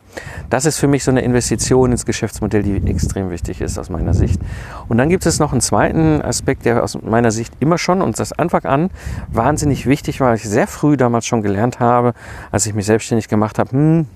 Das 0.50 0.64
ist 0.64 0.78
für 0.78 0.88
mich 0.88 1.04
so 1.04 1.10
eine 1.10 1.20
Investition 1.22 1.92
ins 1.92 2.06
Geschäftsmodell, 2.06 2.62
die 2.62 2.76
extrem 2.88 3.30
wichtig 3.30 3.60
ist 3.60 3.78
aus 3.78 3.90
meiner 3.90 4.14
Sicht. 4.14 4.40
Und 4.88 4.98
dann 4.98 5.08
gibt 5.08 5.26
es 5.26 5.38
noch 5.38 5.52
einen 5.52 5.60
zweiten 5.60 6.22
Aspekt, 6.22 6.64
der 6.64 6.82
aus 6.82 7.00
meiner 7.00 7.30
Sicht 7.30 7.54
immer 7.60 7.78
schon 7.78 8.02
und 8.02 8.18
das 8.18 8.32
Anfang 8.32 8.64
an 8.64 8.90
wahnsinnig 9.28 9.86
wichtig 9.86 10.20
war, 10.20 10.28
weil 10.28 10.36
ich 10.36 10.48
sehr 10.48 10.66
früh 10.66 10.96
damals 10.96 11.26
schon 11.26 11.42
gelernt 11.42 11.80
habe, 11.80 12.14
als 12.50 12.66
ich 12.66 12.74
mich 12.74 12.86
selbstständig 12.86 13.28
gemacht 13.28 13.58
habe, 13.58 13.70
hm, 13.70 14.06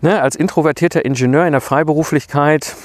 ne, 0.00 0.22
als 0.22 0.36
introvertierter 0.36 1.04
Ingenieur 1.04 1.46
in 1.46 1.52
der 1.52 1.60
Freiberuflichkeit 1.60 2.76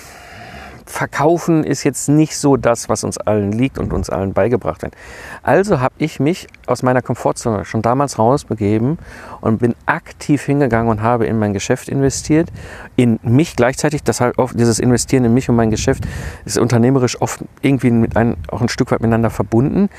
Verkaufen 0.93 1.63
ist 1.63 1.83
jetzt 1.83 2.07
nicht 2.07 2.37
so 2.37 2.55
das, 2.55 2.87
was 2.87 3.03
uns 3.03 3.17
allen 3.17 3.51
liegt 3.51 3.79
und 3.79 3.93
uns 3.93 4.11
allen 4.11 4.33
beigebracht 4.33 4.83
wird. 4.83 4.93
Also 5.41 5.79
habe 5.79 5.95
ich 5.97 6.19
mich 6.19 6.47
aus 6.67 6.83
meiner 6.83 7.01
Komfortzone 7.01 7.65
schon 7.65 7.81
damals 7.81 8.19
rausbegeben 8.19 8.99
und 9.41 9.57
bin 9.57 9.73
aktiv 9.87 10.43
hingegangen 10.43 10.91
und 10.91 11.01
habe 11.01 11.25
in 11.25 11.39
mein 11.39 11.51
Geschäft 11.51 11.89
investiert, 11.89 12.49
in 12.95 13.19
mich 13.23 13.55
gleichzeitig. 13.55 14.03
Das 14.03 14.21
halt 14.21 14.37
oft 14.37 14.59
dieses 14.59 14.77
Investieren 14.77 15.25
in 15.25 15.33
mich 15.33 15.49
und 15.49 15.55
mein 15.55 15.71
Geschäft 15.71 16.03
ist 16.45 16.59
unternehmerisch 16.59 17.19
oft 17.19 17.43
irgendwie 17.63 17.89
mit 17.89 18.15
ein, 18.15 18.37
auch 18.51 18.61
ein 18.61 18.69
Stück 18.69 18.91
weit 18.91 19.01
miteinander 19.01 19.31
verbunden. 19.31 19.89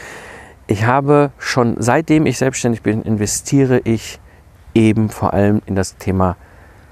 Ich 0.69 0.87
habe 0.87 1.33
schon 1.39 1.75
seitdem 1.81 2.25
ich 2.25 2.39
selbstständig 2.39 2.83
bin, 2.83 3.03
investiere 3.03 3.81
ich 3.83 4.21
eben 4.75 5.11
vor 5.11 5.35
allem 5.35 5.61
in 5.67 5.75
das 5.75 5.97
Thema 5.97 6.37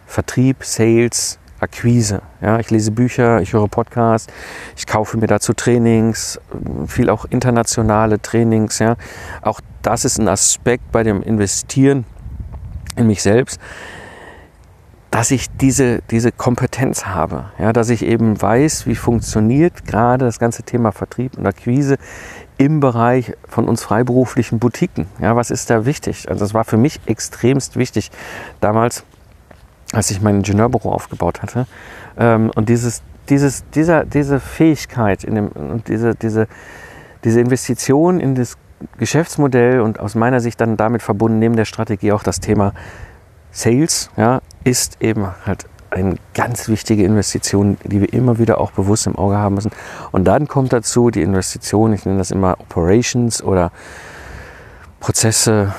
Vertrieb, 0.09 0.65
Sales, 0.65 1.39
Akquise. 1.63 2.23
Ja, 2.41 2.59
ich 2.59 2.71
lese 2.71 2.91
Bücher, 2.91 3.41
ich 3.41 3.53
höre 3.53 3.69
Podcasts, 3.69 4.33
ich 4.77 4.87
kaufe 4.87 5.17
mir 5.17 5.29
dazu 5.29 5.53
Trainings, 5.53 6.41
viel 6.89 7.09
auch 7.09 7.25
internationale 7.25 8.21
Trainings. 8.21 8.81
Ja. 8.81 8.97
Auch 9.43 9.61
das 9.83 10.05
ist 10.05 10.19
ein 10.19 10.29
Aspekt 10.29 10.91
bei 10.91 11.05
dem 11.05 11.23
Investieren 11.23 12.05
in 12.97 13.07
mich 13.07 13.23
selbst, 13.23 13.61
dass 15.13 15.31
ich 15.31 15.51
diese, 15.51 16.01
diese 16.11 16.33
Kompetenz 16.33 17.07
habe, 17.07 17.45
ja, 17.59 17.73
dass 17.73 17.91
ich 17.91 18.05
eben 18.05 18.41
weiß, 18.41 18.87
wie 18.87 18.97
funktioniert 18.97 19.85
gerade 19.85 20.25
das 20.25 20.39
ganze 20.39 20.63
Thema 20.63 20.91
Vertrieb 20.91 21.37
und 21.37 21.47
Akquise 21.47 21.97
im 22.59 22.81
Bereich 22.81 23.35
von 23.47 23.69
uns 23.69 23.83
freiberuflichen 23.83 24.59
Boutiquen. 24.59 25.07
Ja, 25.21 25.37
was 25.37 25.51
ist 25.51 25.71
da 25.71 25.85
wichtig? 25.85 26.29
Also 26.29 26.45
das 26.45 26.55
war 26.55 26.65
für 26.65 26.77
mich 26.77 27.01
extremst 27.07 27.77
wichtig 27.77 28.11
damals 28.61 29.05
als 29.93 30.11
ich 30.11 30.21
mein 30.21 30.37
Ingenieurbüro 30.37 30.91
aufgebaut 30.91 31.43
hatte. 31.43 31.67
Ähm, 32.19 32.51
und 32.55 32.69
dieses, 32.69 33.03
dieses, 33.29 33.65
dieser, 33.71 34.05
diese 34.05 34.41
Fähigkeit 34.41 35.25
in 35.25 35.35
dem, 35.35 35.49
und 35.49 35.89
diese, 35.89 36.15
diese, 36.15 36.49
diese 37.25 37.41
Investition 37.41 38.21
in 38.21 38.35
das 38.35 38.57
Geschäftsmodell 38.99 39.81
und 39.81 40.01
aus 40.01 40.15
meiner 40.15 40.41
Sicht 40.41 40.61
dann 40.61 40.77
damit 40.77 41.03
verbunden 41.03 41.39
neben 41.39 41.57
der 41.57 41.65
Strategie 41.65 42.13
auch 42.13 42.23
das 42.23 42.41
Thema 42.41 42.73
Sales, 43.53 44.11
ja, 44.17 44.41
ist 44.65 44.97
eben 45.01 45.29
halt 45.47 45.67
eine 45.91 46.17
ganz 46.35 46.69
wichtige 46.69 47.05
Investition, 47.05 47.77
die 47.85 48.01
wir 48.01 48.13
immer 48.13 48.39
wieder 48.39 48.59
auch 48.59 48.73
bewusst 48.73 49.07
im 49.07 49.17
Auge 49.17 49.37
haben 49.37 49.57
müssen. 49.57 49.71
Und 50.11 50.25
dann 50.25 50.49
kommt 50.49 50.73
dazu 50.73 51.11
die 51.11 51.21
Investition, 51.21 51.93
ich 51.93 52.07
nenne 52.07 52.19
das 52.19 52.31
immer 52.31 52.57
Operations 52.61 53.43
oder 53.43 53.71
Prozesse, 55.01 55.75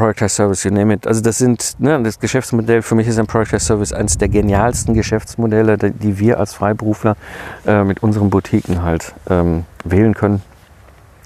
Product 0.00 0.22
as 0.22 0.34
Service, 0.34 0.64
you 0.64 0.70
name 0.70 0.94
it. 0.94 1.06
Also 1.06 1.20
das 1.20 1.36
sind, 1.36 1.76
ne, 1.78 2.02
das 2.02 2.18
Geschäftsmodell, 2.18 2.80
für 2.80 2.94
mich 2.94 3.06
ist 3.06 3.18
ein 3.18 3.26
Product 3.26 3.52
as 3.52 3.66
Service 3.66 3.92
eines 3.92 4.16
der 4.16 4.30
genialsten 4.30 4.94
Geschäftsmodelle, 4.94 5.76
die 5.76 6.18
wir 6.18 6.40
als 6.40 6.54
Freiberufler 6.54 7.18
äh, 7.66 7.84
mit 7.84 8.02
unseren 8.02 8.30
Boutiquen 8.30 8.82
halt 8.82 9.14
ähm, 9.28 9.66
wählen 9.84 10.14
können. 10.14 10.40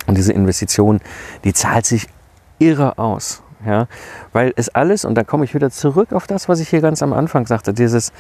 Und 0.09 0.19
diese 0.19 0.33
Investition, 0.33 1.01
die 1.45 1.53
zahlt 1.53 1.87
sich 1.87 2.09
irre 2.59 2.99
aus. 2.99 3.43
Ja, 3.65 3.87
weil 4.33 4.53
es 4.57 4.71
alles, 4.71 5.05
und 5.05 5.15
da 5.15 5.23
komme 5.23 5.45
ich 5.45 5.55
wieder 5.55 5.71
zurück 5.71 6.13
auf 6.13 6.27
das, 6.27 6.49
was 6.49 6.59
ich 6.59 6.69
hier 6.69 6.81
ganz 6.81 7.01
am 7.01 7.13
Anfang 7.13 7.47
sagte, 7.47 7.73
dieses 7.73 8.13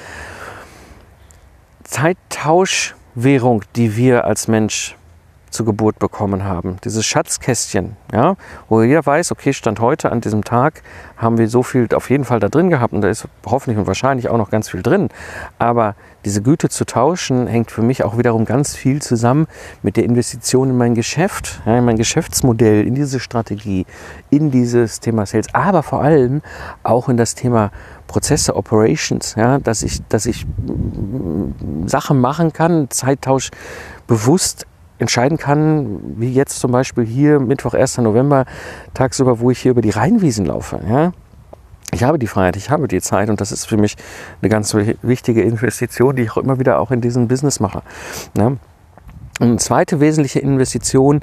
Zeittauschwährung, 1.82 3.64
die 3.74 3.96
wir 3.96 4.24
als 4.24 4.46
Mensch 4.46 4.96
zur 5.54 5.66
Geburt 5.66 5.98
bekommen 5.98 6.44
haben. 6.44 6.76
Dieses 6.84 7.06
Schatzkästchen, 7.06 7.96
ja, 8.12 8.36
wo 8.68 8.82
jeder 8.82 9.06
weiß, 9.06 9.32
okay, 9.32 9.52
Stand 9.52 9.80
heute 9.80 10.10
an 10.10 10.20
diesem 10.20 10.44
Tag 10.44 10.82
haben 11.16 11.38
wir 11.38 11.48
so 11.48 11.62
viel 11.62 11.88
auf 11.94 12.10
jeden 12.10 12.24
Fall 12.24 12.40
da 12.40 12.48
drin 12.48 12.70
gehabt 12.70 12.92
und 12.92 13.00
da 13.00 13.08
ist 13.08 13.28
hoffentlich 13.46 13.78
und 13.78 13.86
wahrscheinlich 13.86 14.28
auch 14.28 14.36
noch 14.36 14.50
ganz 14.50 14.68
viel 14.68 14.82
drin. 14.82 15.08
Aber 15.58 15.94
diese 16.24 16.42
Güte 16.42 16.68
zu 16.68 16.84
tauschen 16.84 17.46
hängt 17.46 17.70
für 17.70 17.82
mich 17.82 18.02
auch 18.02 18.18
wiederum 18.18 18.44
ganz 18.44 18.74
viel 18.74 19.00
zusammen 19.00 19.46
mit 19.82 19.96
der 19.96 20.04
Investition 20.04 20.70
in 20.70 20.76
mein 20.76 20.94
Geschäft, 20.94 21.60
ja, 21.66 21.78
in 21.78 21.84
mein 21.84 21.96
Geschäftsmodell, 21.96 22.86
in 22.86 22.94
diese 22.94 23.20
Strategie, 23.20 23.86
in 24.30 24.50
dieses 24.50 25.00
Thema 25.00 25.24
Sales, 25.26 25.54
aber 25.54 25.82
vor 25.82 26.02
allem 26.02 26.42
auch 26.82 27.08
in 27.08 27.16
das 27.16 27.34
Thema 27.34 27.70
Prozesse, 28.06 28.56
Operations, 28.56 29.34
ja, 29.36 29.58
dass 29.58 29.82
ich, 29.82 30.02
dass 30.08 30.26
ich 30.26 30.46
Sachen 31.86 32.20
machen 32.20 32.52
kann, 32.52 32.90
Zeittausch 32.90 33.50
bewusst 34.06 34.66
entscheiden 34.98 35.38
kann, 35.38 36.00
wie 36.16 36.32
jetzt 36.32 36.58
zum 36.60 36.72
Beispiel 36.72 37.04
hier 37.04 37.40
Mittwoch, 37.40 37.74
1. 37.74 37.98
November, 37.98 38.44
tagsüber, 38.94 39.40
wo 39.40 39.50
ich 39.50 39.58
hier 39.58 39.72
über 39.72 39.82
die 39.82 39.90
Rheinwiesen 39.90 40.46
laufe. 40.46 40.80
Ja? 40.88 41.12
Ich 41.92 42.02
habe 42.02 42.18
die 42.18 42.26
Freiheit, 42.26 42.56
ich 42.56 42.70
habe 42.70 42.88
die 42.88 43.00
Zeit 43.00 43.30
und 43.30 43.40
das 43.40 43.52
ist 43.52 43.66
für 43.66 43.76
mich 43.76 43.96
eine 44.42 44.48
ganz 44.48 44.74
wichtige 44.74 45.42
Investition, 45.42 46.16
die 46.16 46.22
ich 46.22 46.30
auch 46.32 46.38
immer 46.38 46.58
wieder 46.58 46.78
auch 46.80 46.90
in 46.90 47.00
diesem 47.00 47.28
Business 47.28 47.60
mache. 47.60 47.82
Und 49.40 49.48
eine 49.48 49.56
zweite 49.56 49.98
wesentliche 49.98 50.38
Investition 50.38 51.20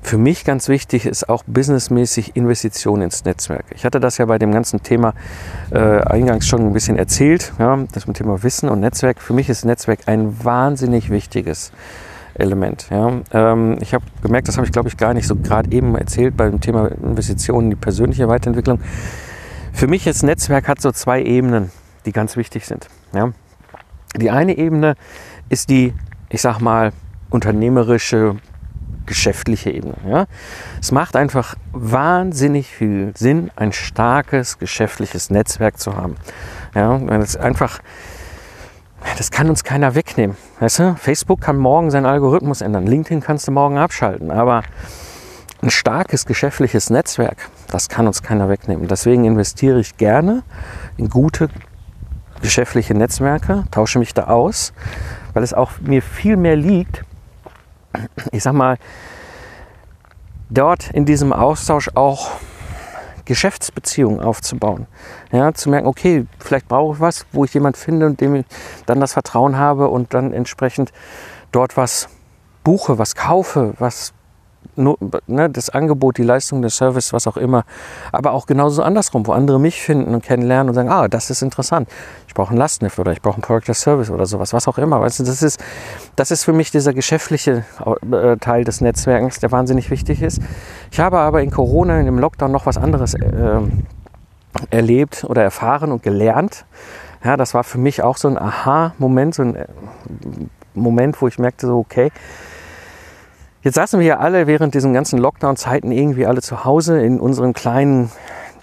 für 0.00 0.16
mich 0.16 0.46
ganz 0.46 0.68
wichtig 0.68 1.04
ist 1.04 1.28
auch 1.28 1.42
businessmäßig 1.46 2.34
Investition 2.34 3.02
ins 3.02 3.24
Netzwerk. 3.26 3.66
Ich 3.74 3.84
hatte 3.84 4.00
das 4.00 4.16
ja 4.16 4.24
bei 4.24 4.38
dem 4.38 4.50
ganzen 4.50 4.82
Thema 4.82 5.12
äh, 5.70 5.78
eingangs 5.78 6.46
schon 6.46 6.62
ein 6.62 6.72
bisschen 6.72 6.96
erzählt, 6.96 7.52
ja, 7.58 7.78
das 7.92 8.06
mit 8.06 8.18
dem 8.18 8.24
Thema 8.24 8.42
Wissen 8.42 8.70
und 8.70 8.80
Netzwerk. 8.80 9.20
Für 9.20 9.34
mich 9.34 9.50
ist 9.50 9.66
Netzwerk 9.66 10.00
ein 10.06 10.42
wahnsinnig 10.42 11.10
wichtiges 11.10 11.70
Element. 12.40 12.86
Ja. 12.90 13.20
Ähm, 13.32 13.78
ich 13.80 13.94
habe 13.94 14.04
gemerkt, 14.22 14.48
das 14.48 14.56
habe 14.56 14.66
ich 14.66 14.72
glaube 14.72 14.88
ich 14.88 14.96
gar 14.96 15.14
nicht 15.14 15.26
so 15.26 15.36
gerade 15.36 15.70
eben 15.72 15.96
erzählt 15.96 16.36
beim 16.36 16.60
Thema 16.60 16.88
Investitionen, 16.88 17.70
die 17.70 17.76
persönliche 17.76 18.28
Weiterentwicklung. 18.28 18.80
Für 19.72 19.86
mich 19.86 20.04
jetzt 20.04 20.22
Netzwerk 20.22 20.68
hat 20.68 20.80
so 20.80 20.92
zwei 20.92 21.22
Ebenen, 21.22 21.70
die 22.06 22.12
ganz 22.12 22.36
wichtig 22.36 22.66
sind. 22.66 22.88
Ja. 23.12 23.32
Die 24.16 24.30
eine 24.30 24.56
Ebene 24.58 24.94
ist 25.48 25.70
die, 25.70 25.94
ich 26.28 26.40
sag 26.40 26.60
mal, 26.60 26.92
unternehmerische, 27.30 28.36
geschäftliche 29.06 29.70
Ebene. 29.70 29.94
Ja. 30.06 30.26
Es 30.80 30.92
macht 30.92 31.16
einfach 31.16 31.56
wahnsinnig 31.72 32.68
viel 32.68 33.12
Sinn, 33.16 33.50
ein 33.56 33.72
starkes 33.72 34.58
geschäftliches 34.58 35.30
Netzwerk 35.30 35.78
zu 35.78 35.96
haben. 35.96 36.16
Ja, 36.74 37.00
weil 37.06 37.20
es 37.20 37.36
einfach 37.36 37.80
das 39.16 39.30
kann 39.30 39.48
uns 39.48 39.64
keiner 39.64 39.94
wegnehmen. 39.94 40.36
Weißt 40.60 40.78
du? 40.78 40.94
Facebook 40.96 41.40
kann 41.40 41.56
morgen 41.56 41.90
seinen 41.90 42.06
Algorithmus 42.06 42.60
ändern. 42.60 42.86
LinkedIn 42.86 43.20
kannst 43.20 43.48
du 43.48 43.52
morgen 43.52 43.78
abschalten. 43.78 44.30
Aber 44.30 44.62
ein 45.62 45.70
starkes 45.70 46.26
geschäftliches 46.26 46.90
Netzwerk, 46.90 47.50
das 47.68 47.88
kann 47.88 48.06
uns 48.06 48.22
keiner 48.22 48.48
wegnehmen. 48.48 48.88
Deswegen 48.88 49.24
investiere 49.24 49.80
ich 49.80 49.96
gerne 49.96 50.42
in 50.96 51.08
gute 51.10 51.48
geschäftliche 52.40 52.94
Netzwerke, 52.94 53.64
tausche 53.70 53.98
mich 53.98 54.14
da 54.14 54.24
aus, 54.24 54.72
weil 55.34 55.42
es 55.42 55.52
auch 55.52 55.72
mir 55.80 56.00
viel 56.00 56.36
mehr 56.36 56.56
liegt, 56.56 57.04
ich 58.32 58.42
sag 58.42 58.54
mal, 58.54 58.78
dort 60.48 60.90
in 60.90 61.04
diesem 61.04 61.32
Austausch 61.32 61.90
auch 61.94 62.30
Geschäftsbeziehungen 63.30 64.18
aufzubauen. 64.18 64.88
Ja, 65.30 65.54
zu 65.54 65.70
merken, 65.70 65.86
okay, 65.86 66.26
vielleicht 66.40 66.66
brauche 66.66 66.94
ich 66.94 67.00
was, 67.00 67.26
wo 67.30 67.44
ich 67.44 67.54
jemand 67.54 67.76
finde 67.76 68.06
und 68.06 68.20
dem 68.20 68.34
ich 68.34 68.46
dann 68.86 68.98
das 68.98 69.12
Vertrauen 69.12 69.56
habe 69.56 69.86
und 69.86 70.14
dann 70.14 70.32
entsprechend 70.32 70.90
dort 71.52 71.76
was 71.76 72.08
buche, 72.64 72.98
was 72.98 73.14
kaufe, 73.14 73.74
was 73.78 74.14
ne, 75.26 75.50
das 75.50 75.70
Angebot, 75.70 76.18
die 76.18 76.22
Leistung, 76.22 76.62
der 76.62 76.70
Service, 76.70 77.12
was 77.12 77.26
auch 77.26 77.36
immer. 77.36 77.64
Aber 78.12 78.32
auch 78.32 78.46
genauso 78.46 78.82
andersrum, 78.82 79.26
wo 79.26 79.32
andere 79.32 79.60
mich 79.60 79.80
finden 79.80 80.14
und 80.14 80.22
kennenlernen 80.22 80.68
und 80.68 80.74
sagen, 80.74 80.90
ah, 80.90 81.08
das 81.08 81.30
ist 81.30 81.42
interessant. 81.42 81.88
Ich 82.26 82.34
brauche 82.34 82.50
einen 82.50 82.58
Lastniff 82.58 82.98
oder 82.98 83.12
ich 83.12 83.22
brauche 83.22 83.34
einen 83.34 83.42
Product 83.42 83.74
Service 83.74 84.10
oder 84.10 84.26
sowas, 84.26 84.52
was 84.52 84.68
auch 84.68 84.78
immer. 84.78 85.00
Weißt 85.00 85.20
du, 85.20 85.24
das 85.24 85.42
ist, 85.42 85.62
das 86.16 86.30
ist 86.30 86.44
für 86.44 86.52
mich 86.52 86.70
dieser 86.70 86.92
geschäftliche 86.92 87.64
äh, 88.12 88.36
Teil 88.36 88.64
des 88.64 88.80
Netzwerkens, 88.80 89.40
der 89.40 89.52
wahnsinnig 89.52 89.90
wichtig 89.90 90.22
ist. 90.22 90.40
Ich 90.90 91.00
habe 91.00 91.18
aber 91.18 91.42
in 91.42 91.50
Corona, 91.50 91.98
in 91.98 92.06
dem 92.06 92.18
Lockdown 92.18 92.52
noch 92.52 92.66
was 92.66 92.78
anderes 92.78 93.14
äh, 93.14 93.60
erlebt 94.70 95.24
oder 95.24 95.42
erfahren 95.42 95.92
und 95.92 96.02
gelernt. 96.02 96.64
Ja, 97.22 97.36
das 97.36 97.52
war 97.54 97.64
für 97.64 97.78
mich 97.78 98.02
auch 98.02 98.16
so 98.16 98.28
ein 98.28 98.38
Aha-Moment, 98.38 99.34
so 99.34 99.42
ein 99.42 99.54
äh, 99.56 99.66
Moment, 100.74 101.20
wo 101.20 101.28
ich 101.28 101.38
merkte, 101.38 101.66
so, 101.66 101.78
okay, 101.78 102.10
Jetzt 103.62 103.74
saßen 103.74 104.00
wir 104.00 104.06
ja 104.06 104.18
alle 104.18 104.46
während 104.46 104.74
diesen 104.74 104.94
ganzen 104.94 105.18
Lockdown-Zeiten 105.18 105.92
irgendwie 105.92 106.24
alle 106.24 106.40
zu 106.40 106.64
Hause 106.64 107.02
in 107.02 107.20
unseren 107.20 107.52
kleinen 107.52 108.10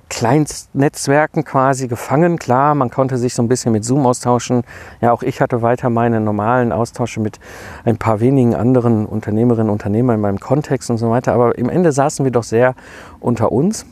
Kleinstnetzwerken 0.10 1.44
quasi 1.44 1.88
gefangen. 1.88 2.40
Klar, 2.40 2.74
man 2.74 2.90
konnte 2.90 3.18
sich 3.18 3.36
so 3.36 3.44
ein 3.44 3.48
bisschen 3.48 3.74
mit 3.74 3.86
Zoom 3.86 4.08
austauschen. 4.08 4.64
Ja, 5.00 5.12
auch 5.12 5.22
ich 5.22 5.40
hatte 5.40 5.62
weiter 5.62 5.92
meine 5.92 6.20
normalen 6.20 6.72
Austausche 6.72 7.20
mit 7.20 7.40
ein 7.86 7.98
paar 7.98 8.22
wenigen 8.22 8.56
anderen 8.56 9.06
Unternehmerinnen 9.06 9.68
und 9.68 9.74
Unternehmern 9.74 10.16
in 10.16 10.22
meinem 10.22 10.40
Kontext 10.40 10.90
und 10.90 10.98
so 10.98 11.12
weiter. 11.12 11.34
Aber 11.34 11.56
im 11.58 11.70
Ende 11.70 11.92
saßen 11.92 12.26
wir 12.26 12.32
doch 12.32 12.44
sehr 12.44 12.74
unter 13.20 13.52
uns. 13.52 13.86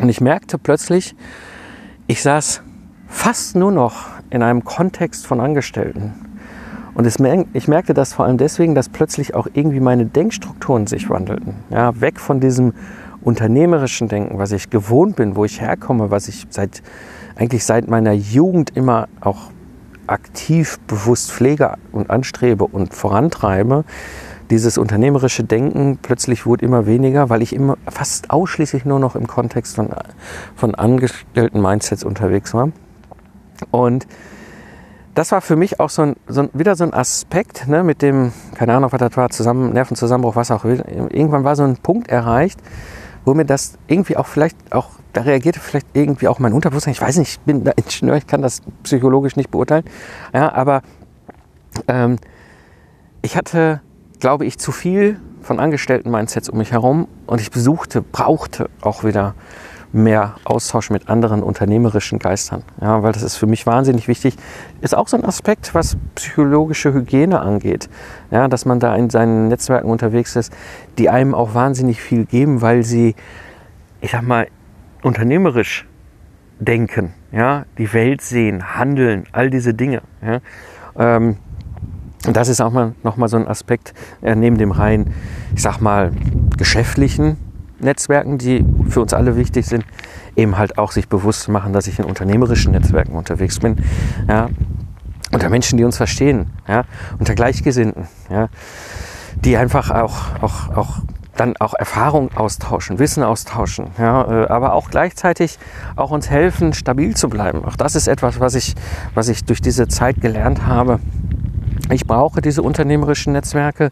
Und 0.00 0.08
ich 0.08 0.20
merkte 0.20 0.58
plötzlich, 0.58 1.14
ich 2.08 2.22
saß 2.22 2.62
fast 3.06 3.54
nur 3.54 3.70
noch 3.70 4.08
in 4.30 4.42
einem 4.42 4.64
Kontext 4.64 5.24
von 5.26 5.40
Angestellten. 5.40 6.25
Und 6.96 7.06
ich 7.06 7.68
merkte 7.68 7.92
das 7.92 8.14
vor 8.14 8.24
allem 8.24 8.38
deswegen, 8.38 8.74
dass 8.74 8.88
plötzlich 8.88 9.34
auch 9.34 9.46
irgendwie 9.52 9.80
meine 9.80 10.06
Denkstrukturen 10.06 10.86
sich 10.86 11.10
wandelten. 11.10 11.56
Ja, 11.68 12.00
weg 12.00 12.18
von 12.18 12.40
diesem 12.40 12.72
unternehmerischen 13.20 14.08
Denken, 14.08 14.38
was 14.38 14.50
ich 14.50 14.70
gewohnt 14.70 15.14
bin, 15.14 15.36
wo 15.36 15.44
ich 15.44 15.60
herkomme, 15.60 16.10
was 16.10 16.26
ich 16.26 16.46
seit, 16.48 16.82
eigentlich 17.34 17.66
seit 17.66 17.86
meiner 17.88 18.12
Jugend 18.12 18.74
immer 18.74 19.08
auch 19.20 19.50
aktiv 20.06 20.78
bewusst 20.86 21.32
pflege 21.32 21.74
und 21.92 22.08
anstrebe 22.08 22.64
und 22.64 22.94
vorantreibe. 22.94 23.84
Dieses 24.48 24.78
unternehmerische 24.78 25.44
Denken 25.44 25.98
plötzlich 26.00 26.46
wurde 26.46 26.64
immer 26.64 26.86
weniger, 26.86 27.28
weil 27.28 27.42
ich 27.42 27.54
immer 27.54 27.76
fast 27.90 28.30
ausschließlich 28.30 28.86
nur 28.86 29.00
noch 29.00 29.16
im 29.16 29.26
Kontext 29.26 29.76
von, 29.76 29.90
von 30.54 30.74
angestellten 30.74 31.60
Mindsets 31.60 32.04
unterwegs 32.04 32.54
war. 32.54 32.70
Und 33.70 34.06
das 35.16 35.32
war 35.32 35.40
für 35.40 35.56
mich 35.56 35.80
auch 35.80 35.88
so 35.88 36.02
ein, 36.02 36.16
so 36.28 36.42
ein, 36.42 36.50
wieder 36.52 36.76
so 36.76 36.84
ein 36.84 36.92
Aspekt 36.92 37.66
ne, 37.68 37.82
mit 37.82 38.02
dem, 38.02 38.32
keine 38.54 38.74
Ahnung, 38.74 38.92
was 38.92 39.00
das 39.00 39.16
war, 39.16 39.30
zusammen, 39.30 39.72
Nervenzusammenbruch, 39.72 40.36
was 40.36 40.50
auch 40.50 40.64
will. 40.64 40.84
Irgendwann 41.10 41.42
war 41.42 41.56
so 41.56 41.62
ein 41.62 41.78
Punkt 41.78 42.08
erreicht, 42.08 42.60
wo 43.24 43.32
mir 43.32 43.46
das 43.46 43.78
irgendwie 43.86 44.18
auch 44.18 44.26
vielleicht 44.26 44.56
auch, 44.74 44.90
da 45.14 45.22
reagierte 45.22 45.58
vielleicht 45.58 45.86
irgendwie 45.94 46.28
auch 46.28 46.38
mein 46.38 46.52
Unterbewusstsein. 46.52 46.92
Ich 46.92 47.00
weiß 47.00 47.16
nicht, 47.16 47.30
ich 47.30 47.40
bin 47.40 47.64
da 47.64 47.72
Ingenieur, 47.76 48.16
ich 48.18 48.26
kann 48.26 48.42
das 48.42 48.60
psychologisch 48.82 49.36
nicht 49.36 49.50
beurteilen. 49.50 49.84
Ja, 50.34 50.52
aber 50.52 50.82
ähm, 51.88 52.18
ich 53.22 53.38
hatte, 53.38 53.80
glaube 54.20 54.44
ich, 54.44 54.58
zu 54.58 54.70
viel 54.70 55.18
von 55.40 55.60
Angestellten-Mindsets 55.60 56.50
um 56.50 56.58
mich 56.58 56.72
herum 56.72 57.08
und 57.26 57.40
ich 57.40 57.50
besuchte, 57.50 58.02
brauchte 58.02 58.68
auch 58.82 59.02
wieder 59.02 59.34
mehr 59.92 60.34
Austausch 60.44 60.90
mit 60.90 61.08
anderen 61.08 61.42
unternehmerischen 61.42 62.18
Geistern. 62.18 62.62
Ja, 62.80 63.02
weil 63.02 63.12
das 63.12 63.22
ist 63.22 63.36
für 63.36 63.46
mich 63.46 63.66
wahnsinnig 63.66 64.08
wichtig. 64.08 64.36
Ist 64.80 64.96
auch 64.96 65.08
so 65.08 65.16
ein 65.16 65.24
Aspekt, 65.24 65.74
was 65.74 65.96
psychologische 66.14 66.92
Hygiene 66.92 67.40
angeht. 67.40 67.88
Ja, 68.30 68.48
dass 68.48 68.64
man 68.64 68.80
da 68.80 68.94
in 68.96 69.10
seinen 69.10 69.48
Netzwerken 69.48 69.88
unterwegs 69.88 70.36
ist, 70.36 70.52
die 70.98 71.08
einem 71.08 71.34
auch 71.34 71.54
wahnsinnig 71.54 72.00
viel 72.00 72.24
geben, 72.24 72.62
weil 72.62 72.82
sie, 72.82 73.14
ich 74.00 74.10
sag 74.10 74.22
mal, 74.22 74.48
unternehmerisch 75.02 75.86
denken, 76.58 77.12
ja, 77.32 77.64
die 77.78 77.92
Welt 77.92 78.22
sehen, 78.22 78.76
handeln, 78.76 79.24
all 79.32 79.50
diese 79.50 79.74
Dinge. 79.74 80.02
Ja. 80.22 80.40
Ähm, 80.98 81.36
und 82.26 82.36
das 82.36 82.48
ist 82.48 82.60
auch 82.60 82.72
mal 82.72 82.94
nochmal 83.02 83.28
so 83.28 83.36
ein 83.36 83.46
Aspekt 83.46 83.94
äh, 84.22 84.34
neben 84.34 84.58
dem 84.58 84.72
rein, 84.72 85.14
ich 85.54 85.62
sag 85.62 85.80
mal, 85.80 86.12
geschäftlichen, 86.56 87.36
Netzwerken, 87.78 88.38
die 88.38 88.64
für 88.88 89.00
uns 89.00 89.12
alle 89.12 89.36
wichtig 89.36 89.66
sind, 89.66 89.84
eben 90.34 90.58
halt 90.58 90.78
auch 90.78 90.92
sich 90.92 91.08
bewusst 91.08 91.42
zu 91.42 91.50
machen, 91.50 91.72
dass 91.72 91.86
ich 91.86 91.98
in 91.98 92.04
unternehmerischen 92.04 92.72
Netzwerken 92.72 93.14
unterwegs 93.14 93.58
bin. 93.58 93.76
Ja, 94.28 94.48
unter 95.32 95.48
Menschen, 95.50 95.76
die 95.76 95.84
uns 95.84 95.96
verstehen, 95.96 96.46
ja, 96.68 96.84
unter 97.18 97.34
Gleichgesinnten, 97.34 98.08
ja, 98.30 98.48
die 99.44 99.56
einfach 99.56 99.90
auch, 99.90 100.42
auch, 100.42 100.76
auch 100.76 100.98
dann 101.36 101.56
auch 101.58 101.74
Erfahrung 101.74 102.30
austauschen, 102.34 102.98
Wissen 102.98 103.22
austauschen, 103.22 103.88
ja, 103.98 104.44
äh, 104.44 104.48
aber 104.48 104.72
auch 104.72 104.90
gleichzeitig 104.90 105.58
auch 105.94 106.10
uns 106.10 106.30
helfen, 106.30 106.72
stabil 106.72 107.14
zu 107.14 107.28
bleiben. 107.28 107.64
Auch 107.64 107.76
das 107.76 107.94
ist 107.94 108.08
etwas, 108.08 108.40
was 108.40 108.54
ich, 108.54 108.74
was 109.14 109.28
ich 109.28 109.44
durch 109.44 109.60
diese 109.60 109.88
Zeit 109.88 110.20
gelernt 110.20 110.66
habe. 110.66 111.00
Ich 111.90 112.06
brauche 112.06 112.40
diese 112.40 112.62
unternehmerischen 112.62 113.32
Netzwerke, 113.32 113.90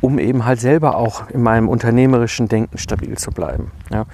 um 0.00 0.18
eben 0.18 0.44
halt 0.44 0.60
selber 0.60 0.96
auch 0.96 1.28
in 1.30 1.42
meinem 1.42 1.68
unternehmerischen 1.68 2.48
Denken 2.48 2.78
stabil 2.78 3.16
zu 3.16 3.30
bleiben. 3.30 3.70
Ja? 3.90 4.06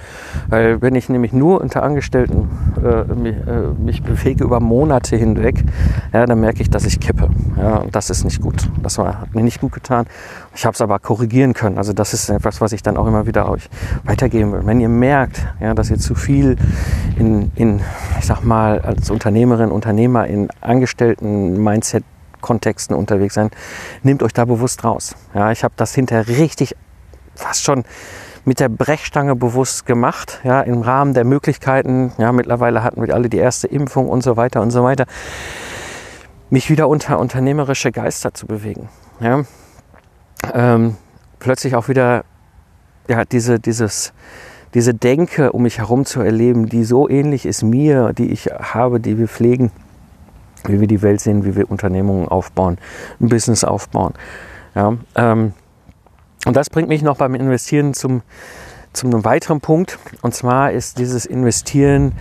Weil 0.48 0.82
wenn 0.82 0.94
ich 0.94 1.08
nämlich 1.08 1.32
nur 1.32 1.60
unter 1.60 1.82
Angestellten 1.82 2.50
äh, 2.82 3.14
mich, 3.14 3.34
äh, 3.34 3.82
mich, 3.82 4.02
bewege 4.02 4.44
über 4.44 4.60
Monate 4.60 5.16
hinweg, 5.16 5.64
ja, 6.12 6.26
dann 6.26 6.40
merke 6.40 6.62
ich, 6.62 6.70
dass 6.70 6.84
ich 6.84 7.00
kippe. 7.00 7.30
Ja? 7.56 7.76
Und 7.78 7.94
das 7.94 8.10
ist 8.10 8.24
nicht 8.24 8.40
gut. 8.40 8.68
Das 8.82 8.98
war, 8.98 9.20
hat 9.20 9.34
mir 9.34 9.42
nicht 9.42 9.60
gut 9.60 9.72
getan. 9.72 10.06
Ich 10.54 10.66
habe 10.66 10.74
es 10.74 10.80
aber 10.80 10.98
korrigieren 10.98 11.54
können. 11.54 11.78
Also 11.78 11.92
das 11.92 12.12
ist 12.12 12.28
etwas, 12.28 12.60
was 12.60 12.72
ich 12.72 12.82
dann 12.82 12.96
auch 12.96 13.06
immer 13.06 13.26
wieder 13.26 13.48
euch 13.48 13.68
weitergeben 14.04 14.52
will. 14.52 14.60
Wenn 14.64 14.80
ihr 14.80 14.88
merkt, 14.88 15.46
ja, 15.60 15.74
dass 15.74 15.90
ihr 15.90 15.98
zu 15.98 16.14
viel 16.14 16.56
in, 17.18 17.50
in, 17.54 17.80
ich 18.18 18.26
sag 18.26 18.44
mal, 18.44 18.80
als 18.80 19.10
Unternehmerin, 19.10 19.70
Unternehmer 19.70 20.26
in 20.26 20.48
Angestellten-Mindset 20.60 22.04
Kontexten 22.44 22.94
unterwegs 22.94 23.34
sein. 23.34 23.50
Nehmt 24.02 24.22
euch 24.22 24.34
da 24.34 24.44
bewusst 24.44 24.84
raus. 24.84 25.16
Ja, 25.34 25.50
ich 25.50 25.64
habe 25.64 25.72
das 25.78 25.94
hinterher 25.94 26.28
richtig 26.28 26.76
fast 27.34 27.64
schon 27.64 27.84
mit 28.44 28.60
der 28.60 28.68
Brechstange 28.68 29.34
bewusst 29.34 29.86
gemacht, 29.86 30.40
ja, 30.44 30.60
im 30.60 30.82
Rahmen 30.82 31.14
der 31.14 31.24
Möglichkeiten. 31.24 32.12
Ja, 32.18 32.30
mittlerweile 32.32 32.82
hatten 32.82 33.00
wir 33.02 33.14
alle 33.14 33.30
die 33.30 33.38
erste 33.38 33.66
Impfung 33.66 34.10
und 34.10 34.22
so 34.22 34.36
weiter 34.36 34.60
und 34.60 34.70
so 34.70 34.84
weiter. 34.84 35.06
Mich 36.50 36.68
wieder 36.68 36.86
unter 36.88 37.18
unternehmerische 37.18 37.90
Geister 37.90 38.34
zu 38.34 38.46
bewegen. 38.46 38.90
Ja. 39.20 39.44
Ähm, 40.52 40.96
plötzlich 41.38 41.74
auch 41.74 41.88
wieder 41.88 42.24
ja, 43.08 43.24
diese, 43.24 43.58
dieses, 43.58 44.12
diese 44.74 44.92
Denke 44.92 45.52
um 45.52 45.62
mich 45.62 45.78
herum 45.78 46.04
zu 46.04 46.20
erleben, 46.20 46.68
die 46.68 46.84
so 46.84 47.08
ähnlich 47.08 47.46
ist 47.46 47.62
mir, 47.62 48.12
die 48.12 48.30
ich 48.30 48.46
habe, 48.46 49.00
die 49.00 49.16
wir 49.16 49.28
pflegen 49.28 49.72
wie 50.68 50.80
wir 50.80 50.86
die 50.86 51.02
Welt 51.02 51.20
sehen, 51.20 51.44
wie 51.44 51.56
wir 51.56 51.70
Unternehmungen 51.70 52.28
aufbauen, 52.28 52.78
ein 53.20 53.28
Business 53.28 53.64
aufbauen. 53.64 54.14
Ja, 54.74 54.94
ähm, 55.14 55.52
und 56.46 56.56
das 56.56 56.68
bringt 56.68 56.88
mich 56.88 57.02
noch 57.02 57.16
beim 57.16 57.34
Investieren 57.34 57.94
zum, 57.94 58.22
zum 58.92 59.10
einem 59.10 59.24
weiteren 59.24 59.60
Punkt. 59.60 59.98
Und 60.22 60.34
zwar 60.34 60.72
ist 60.72 60.98
dieses 60.98 61.26
Investieren 61.26 62.12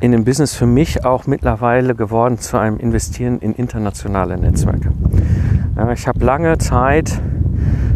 in 0.00 0.12
dem 0.12 0.24
Business 0.24 0.54
für 0.54 0.66
mich 0.66 1.04
auch 1.04 1.26
mittlerweile 1.26 1.94
geworden 1.94 2.38
zu 2.38 2.58
einem 2.58 2.78
Investieren 2.78 3.38
in 3.38 3.54
internationale 3.54 4.36
Netzwerke. 4.36 4.92
Ja, 5.76 5.92
ich 5.92 6.06
habe 6.06 6.24
lange 6.24 6.58
Zeit 6.58 7.20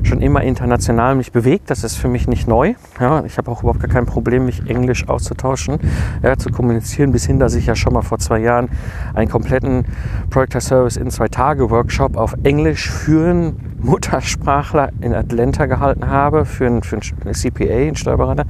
schon 0.09 0.21
immer 0.21 0.43
international 0.43 1.15
mich 1.15 1.33
bewegt. 1.33 1.71
Das 1.71 1.85
ist 1.85 1.97
für 1.97 2.09
mich 2.09 2.27
nicht 2.27 2.49
neu. 2.49 2.75
Ja, 2.99 3.25
ich 3.25 3.39
habe 3.39 3.51
auch 3.51 3.63
überhaupt 3.63 3.81
gar 3.81 3.91
kein 3.91 4.07
Problem, 4.07 4.47
mich 4.47 4.69
Englisch 4.69 5.09
auszutauschen, 5.09 5.79
ja, 6.23 6.37
zu 6.37 6.51
kommunizieren, 6.51 7.13
bis 7.13 7.27
hin, 7.27 7.39
dass 7.39 7.55
ich 7.55 7.67
ja 7.67 7.77
schon 7.77 7.93
mal 7.93 8.03
vor 8.03 8.19
zwei 8.19 8.41
Jahren 8.41 8.69
einen 9.15 9.31
kompletten 9.31 9.85
Project 10.31 10.63
Service 10.63 10.97
in 10.97 11.11
zwei 11.11 11.29
Tage 11.29 11.71
Workshop 11.71 12.17
auf 12.17 12.35
Englisch 12.43 12.91
für 12.91 13.31
einen 13.31 13.78
Muttersprachler 13.81 14.91
in 15.01 15.15
Atlanta 15.15 15.67
gehalten 15.67 16.09
habe, 16.09 16.45
für 16.45 16.67
einen, 16.67 16.83
für 16.83 16.97
einen 16.97 17.35
CPA, 17.35 17.65
einen 17.65 17.97
Steuerberater, 17.97 18.45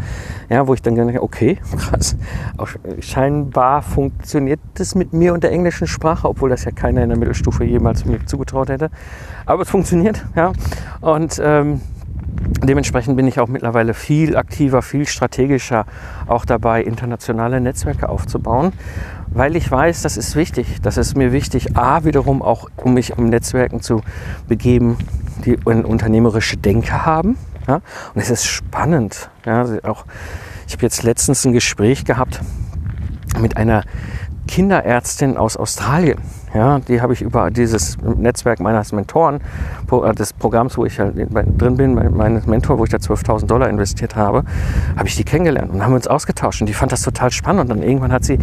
ja, 0.48 0.66
wo 0.66 0.74
ich 0.74 0.82
dann 0.82 0.94
gedacht 0.94 1.14
habe, 1.14 1.22
okay, 1.22 1.58
krass, 1.76 2.16
auch 2.56 2.68
scheinbar 3.00 3.82
funktioniert 3.82 4.60
das 4.74 4.94
mit 4.94 5.12
mir 5.12 5.34
und 5.34 5.42
der 5.44 5.52
englischen 5.52 5.86
Sprache, 5.86 6.28
obwohl 6.28 6.50
das 6.50 6.64
ja 6.64 6.70
keiner 6.70 7.02
in 7.02 7.10
der 7.10 7.18
Mittelstufe 7.18 7.64
jemals 7.64 8.04
mir 8.04 8.24
zugetraut 8.26 8.68
hätte. 8.68 8.90
Aber 9.46 9.62
es 9.62 9.70
funktioniert, 9.70 10.24
ja. 10.34 10.52
Und 11.00 11.40
ähm, 11.44 11.80
dementsprechend 12.62 13.16
bin 13.16 13.26
ich 13.26 13.40
auch 13.40 13.48
mittlerweile 13.48 13.94
viel 13.94 14.36
aktiver, 14.36 14.82
viel 14.82 15.06
strategischer 15.06 15.86
auch 16.26 16.44
dabei, 16.44 16.82
internationale 16.82 17.60
Netzwerke 17.60 18.08
aufzubauen, 18.08 18.72
weil 19.30 19.56
ich 19.56 19.70
weiß, 19.70 20.02
das 20.02 20.16
ist 20.16 20.36
wichtig. 20.36 20.78
Das 20.82 20.96
ist 20.96 21.16
mir 21.16 21.32
wichtig, 21.32 21.76
a, 21.76 22.04
wiederum 22.04 22.42
auch, 22.42 22.68
um 22.76 22.94
mich 22.94 23.16
um 23.16 23.26
Netzwerken 23.26 23.80
zu 23.80 24.02
begeben, 24.48 24.98
die 25.44 25.58
eine 25.66 25.86
unternehmerische 25.86 26.56
Denke 26.56 27.04
haben. 27.04 27.36
Ja? 27.66 27.80
Und 28.14 28.20
es 28.20 28.30
ist 28.30 28.46
spannend. 28.46 29.30
Ja? 29.44 29.64
Auch, 29.84 30.04
ich 30.66 30.74
habe 30.74 30.82
jetzt 30.82 31.02
letztens 31.02 31.44
ein 31.44 31.52
Gespräch 31.52 32.04
gehabt 32.04 32.40
mit 33.40 33.56
einer 33.56 33.84
Kinderärztin 34.46 35.36
aus 35.36 35.56
Australien. 35.56 36.18
Ja, 36.55 36.78
die 36.78 37.01
habe 37.03 37.12
ich 37.12 37.22
über 37.22 37.51
dieses 37.51 37.99
Netzwerk 37.99 38.61
meines 38.61 38.92
Mentoren, 38.92 39.40
äh, 39.90 40.14
des 40.14 40.32
Programms, 40.32 40.78
wo 40.78 40.84
ich 40.86 40.99
halt 40.99 41.14
drin 41.16 41.76
bin, 41.76 41.94
meines 41.94 42.46
Mentor, 42.46 42.78
wo 42.78 42.84
ich 42.84 42.90
da 42.90 42.96
12.000 42.99 43.46
Dollar 43.46 43.68
investiert 43.68 44.16
habe, 44.16 44.44
habe 44.96 45.09
ich 45.09 45.16
die 45.16 45.24
kennengelernt 45.24 45.72
und 45.72 45.84
haben 45.84 45.94
uns 45.94 46.07
ausgetauscht. 46.07 46.61
Und 46.61 46.66
die 46.66 46.74
fand 46.74 46.92
das 46.92 47.03
total 47.03 47.30
spannend. 47.30 47.62
Und 47.62 47.68
dann 47.68 47.82
irgendwann 47.82 48.12
hat 48.12 48.24
sie 48.24 48.38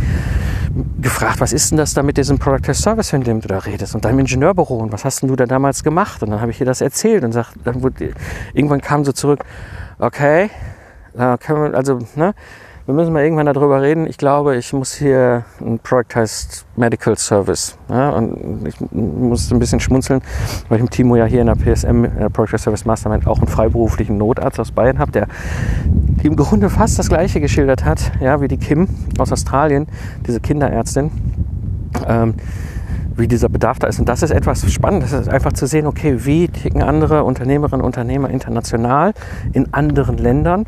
gefragt, 1.01 1.39
was 1.39 1.53
ist 1.53 1.71
denn 1.71 1.77
das 1.77 1.93
da 1.93 2.03
mit 2.03 2.17
diesem 2.17 2.37
Product 2.37 2.69
as 2.69 2.79
Service, 2.79 3.09
von 3.09 3.21
dem 3.21 3.41
du 3.41 3.47
da 3.47 3.59
redest? 3.59 3.95
Und 3.95 4.05
deinem 4.05 4.19
Ingenieurbüro 4.19 4.77
und 4.77 4.91
was 4.91 5.05
hast 5.05 5.21
denn 5.21 5.29
du 5.29 5.35
da 5.35 5.45
damals 5.45 5.83
gemacht? 5.83 6.21
Und 6.21 6.29
dann 6.29 6.41
habe 6.41 6.51
ich 6.51 6.59
ihr 6.59 6.65
das 6.65 6.81
erzählt 6.81 7.23
und 7.23 7.31
sagt, 7.31 7.53
dann 7.63 7.81
wurde, 7.81 8.11
irgendwann 8.53 8.81
kam 8.81 9.03
sie 9.03 9.13
zurück, 9.13 9.43
okay, 9.99 10.49
da 11.13 11.37
können 11.37 11.71
wir, 11.71 11.77
also, 11.77 11.99
ne, 12.15 12.33
wir 12.85 12.93
müssen 12.93 13.13
mal 13.13 13.23
irgendwann 13.23 13.47
darüber 13.47 13.81
reden. 13.81 14.05
Ich 14.05 14.17
glaube, 14.17 14.57
ich 14.57 14.71
muss 14.71 14.93
hier, 14.93 15.43
ein 15.59 15.79
Projekt 15.79 16.15
heißt 16.15 16.67
Medical 16.75 17.17
Service. 17.17 17.77
Ja, 17.89 18.11
und 18.11 18.67
ich 18.67 18.75
muss 18.91 19.51
ein 19.51 19.57
bisschen 19.57 19.79
schmunzeln, 19.79 20.21
weil 20.69 20.77
ich 20.77 20.83
im 20.83 20.89
Timo 20.91 21.15
ja 21.15 21.25
hier 21.25 21.41
in 21.41 21.47
der 21.47 21.55
PSM, 21.55 22.05
äh, 22.05 22.29
Project 22.29 22.59
Service 22.59 22.85
Mastermind, 22.85 23.25
auch 23.25 23.39
einen 23.39 23.47
freiberuflichen 23.47 24.17
Notarzt 24.17 24.59
aus 24.59 24.71
Bayern 24.71 24.99
habe, 24.99 25.11
der 25.11 25.27
im 26.21 26.35
Grunde 26.35 26.69
fast 26.69 26.99
das 26.99 27.09
Gleiche 27.09 27.41
geschildert 27.41 27.85
hat, 27.85 28.11
ja, 28.21 28.39
wie 28.41 28.47
die 28.47 28.57
Kim 28.57 28.87
aus 29.17 29.31
Australien, 29.31 29.87
diese 30.27 30.39
Kinderärztin. 30.39 31.11
Ähm, 32.07 32.35
wie 33.17 33.29
dieser 33.29 33.47
Bedarf 33.47 33.79
da 33.79 33.87
ist. 33.87 33.97
Und 33.97 34.09
das 34.09 34.23
ist 34.23 34.31
etwas 34.31 34.69
Spannendes, 34.69 35.13
ist 35.13 35.29
einfach 35.29 35.53
zu 35.53 35.67
sehen, 35.67 35.87
okay, 35.87 36.25
wie 36.25 36.49
ticken 36.49 36.83
andere 36.83 37.23
Unternehmerinnen 37.23 37.79
und 37.79 37.85
Unternehmer 37.85 38.29
international 38.29 39.13
in 39.53 39.73
anderen 39.73 40.17
Ländern 40.17 40.65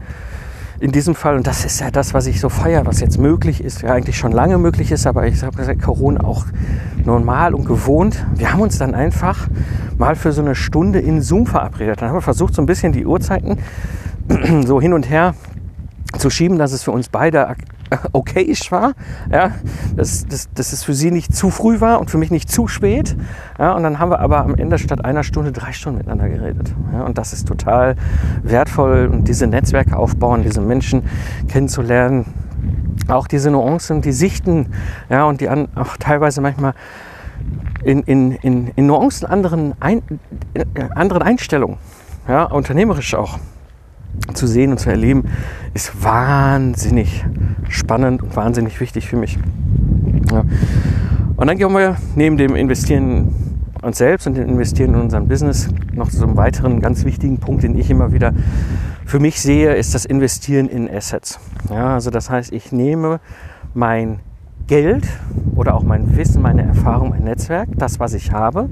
in 0.79 0.91
diesem 0.91 1.15
Fall, 1.15 1.35
und 1.35 1.47
das 1.47 1.65
ist 1.65 1.79
ja 1.79 1.89
das, 1.89 2.13
was 2.13 2.27
ich 2.27 2.39
so 2.39 2.49
feiere, 2.49 2.85
was 2.85 2.99
jetzt 2.99 3.17
möglich 3.17 3.63
ist, 3.63 3.81
ja 3.81 3.93
eigentlich 3.93 4.17
schon 4.17 4.31
lange 4.31 4.57
möglich 4.57 4.91
ist, 4.91 5.07
aber 5.07 5.25
ich 5.27 5.41
habe 5.43 5.57
gesagt, 5.57 5.81
Corona 5.81 6.23
auch 6.23 6.45
normal 7.03 7.55
und 7.55 7.65
gewohnt. 7.65 8.25
Wir 8.35 8.53
haben 8.53 8.61
uns 8.61 8.77
dann 8.77 8.93
einfach 8.93 9.47
mal 9.97 10.15
für 10.15 10.31
so 10.31 10.41
eine 10.41 10.53
Stunde 10.53 10.99
in 10.99 11.21
Zoom 11.21 11.47
verabredet. 11.47 12.01
Dann 12.01 12.09
haben 12.09 12.17
wir 12.17 12.21
versucht, 12.21 12.53
so 12.53 12.61
ein 12.61 12.67
bisschen 12.67 12.93
die 12.93 13.05
Uhrzeiten 13.05 13.57
so 14.65 14.79
hin 14.79 14.93
und 14.93 15.09
her 15.09 15.33
zu 16.17 16.29
schieben, 16.29 16.57
dass 16.57 16.71
es 16.71 16.83
für 16.83 16.91
uns 16.91 17.09
beide 17.09 17.55
okayisch 18.11 18.71
war, 18.71 18.93
ja, 19.31 19.51
dass, 19.95 20.25
dass, 20.25 20.51
dass 20.53 20.73
es 20.73 20.83
für 20.83 20.93
sie 20.93 21.11
nicht 21.11 21.35
zu 21.35 21.49
früh 21.49 21.79
war 21.79 21.99
und 21.99 22.09
für 22.09 22.17
mich 22.17 22.31
nicht 22.31 22.51
zu 22.51 22.67
spät. 22.67 23.15
Ja, 23.57 23.73
und 23.73 23.83
dann 23.83 23.99
haben 23.99 24.11
wir 24.11 24.19
aber 24.19 24.43
am 24.43 24.55
Ende 24.55 24.77
statt 24.77 25.03
einer 25.03 25.23
Stunde 25.23 25.51
drei 25.51 25.73
Stunden 25.73 25.99
miteinander 25.99 26.29
geredet. 26.29 26.73
Ja, 26.93 27.03
und 27.03 27.17
das 27.17 27.33
ist 27.33 27.47
total 27.47 27.95
wertvoll 28.43 29.09
und 29.11 29.27
diese 29.27 29.47
Netzwerke 29.47 29.97
aufbauen, 29.97 30.43
diese 30.43 30.61
Menschen 30.61 31.03
kennenzulernen, 31.47 32.25
auch 33.07 33.27
diese 33.27 33.51
Nuancen, 33.51 34.01
die 34.01 34.11
Sichten, 34.11 34.67
ja, 35.09 35.25
und 35.25 35.41
die 35.41 35.49
an, 35.49 35.67
auch 35.75 35.97
teilweise 35.97 36.41
manchmal 36.41 36.73
in, 37.83 38.01
in, 38.03 38.31
in, 38.33 38.67
in 38.75 38.87
Nuancen 38.87 39.27
anderen, 39.27 39.73
ein, 39.79 40.01
äh, 40.53 40.65
anderen 40.95 41.21
Einstellungen, 41.21 41.77
ja, 42.27 42.43
unternehmerisch 42.43 43.15
auch 43.15 43.39
zu 44.33 44.47
sehen 44.47 44.71
und 44.71 44.79
zu 44.79 44.89
erleben, 44.89 45.25
ist 45.73 46.03
wahnsinnig 46.03 47.25
spannend 47.69 48.21
und 48.23 48.35
wahnsinnig 48.35 48.79
wichtig 48.79 49.07
für 49.07 49.17
mich. 49.17 49.37
Ja. 50.31 50.43
Und 51.35 51.47
dann 51.47 51.57
gehen 51.57 51.71
wir 51.71 51.97
neben 52.15 52.37
dem 52.37 52.55
Investieren 52.55 53.33
uns 53.81 53.99
selbst 53.99 54.27
und 54.27 54.35
dem 54.35 54.49
Investieren 54.49 54.95
in 54.95 55.01
unserem 55.01 55.27
Business 55.27 55.69
noch 55.93 56.09
zu 56.09 56.23
einem 56.23 56.35
weiteren 56.35 56.81
ganz 56.81 57.05
wichtigen 57.05 57.37
Punkt, 57.37 57.63
den 57.63 57.77
ich 57.77 57.89
immer 57.89 58.11
wieder 58.11 58.33
für 59.05 59.19
mich 59.19 59.39
sehe, 59.39 59.73
ist 59.75 59.95
das 59.95 60.05
Investieren 60.05 60.67
in 60.67 60.89
Assets. 60.89 61.39
Ja, 61.69 61.93
also 61.93 62.09
das 62.09 62.29
heißt, 62.29 62.51
ich 62.51 62.71
nehme 62.71 63.19
mein 63.73 64.19
Geld 64.67 65.07
oder 65.55 65.75
auch 65.75 65.83
mein 65.83 66.17
Wissen, 66.17 66.41
meine 66.41 66.63
Erfahrung, 66.63 67.09
mein 67.09 67.23
Netzwerk, 67.23 67.69
das, 67.77 67.99
was 67.99 68.13
ich 68.13 68.33
habe, 68.33 68.69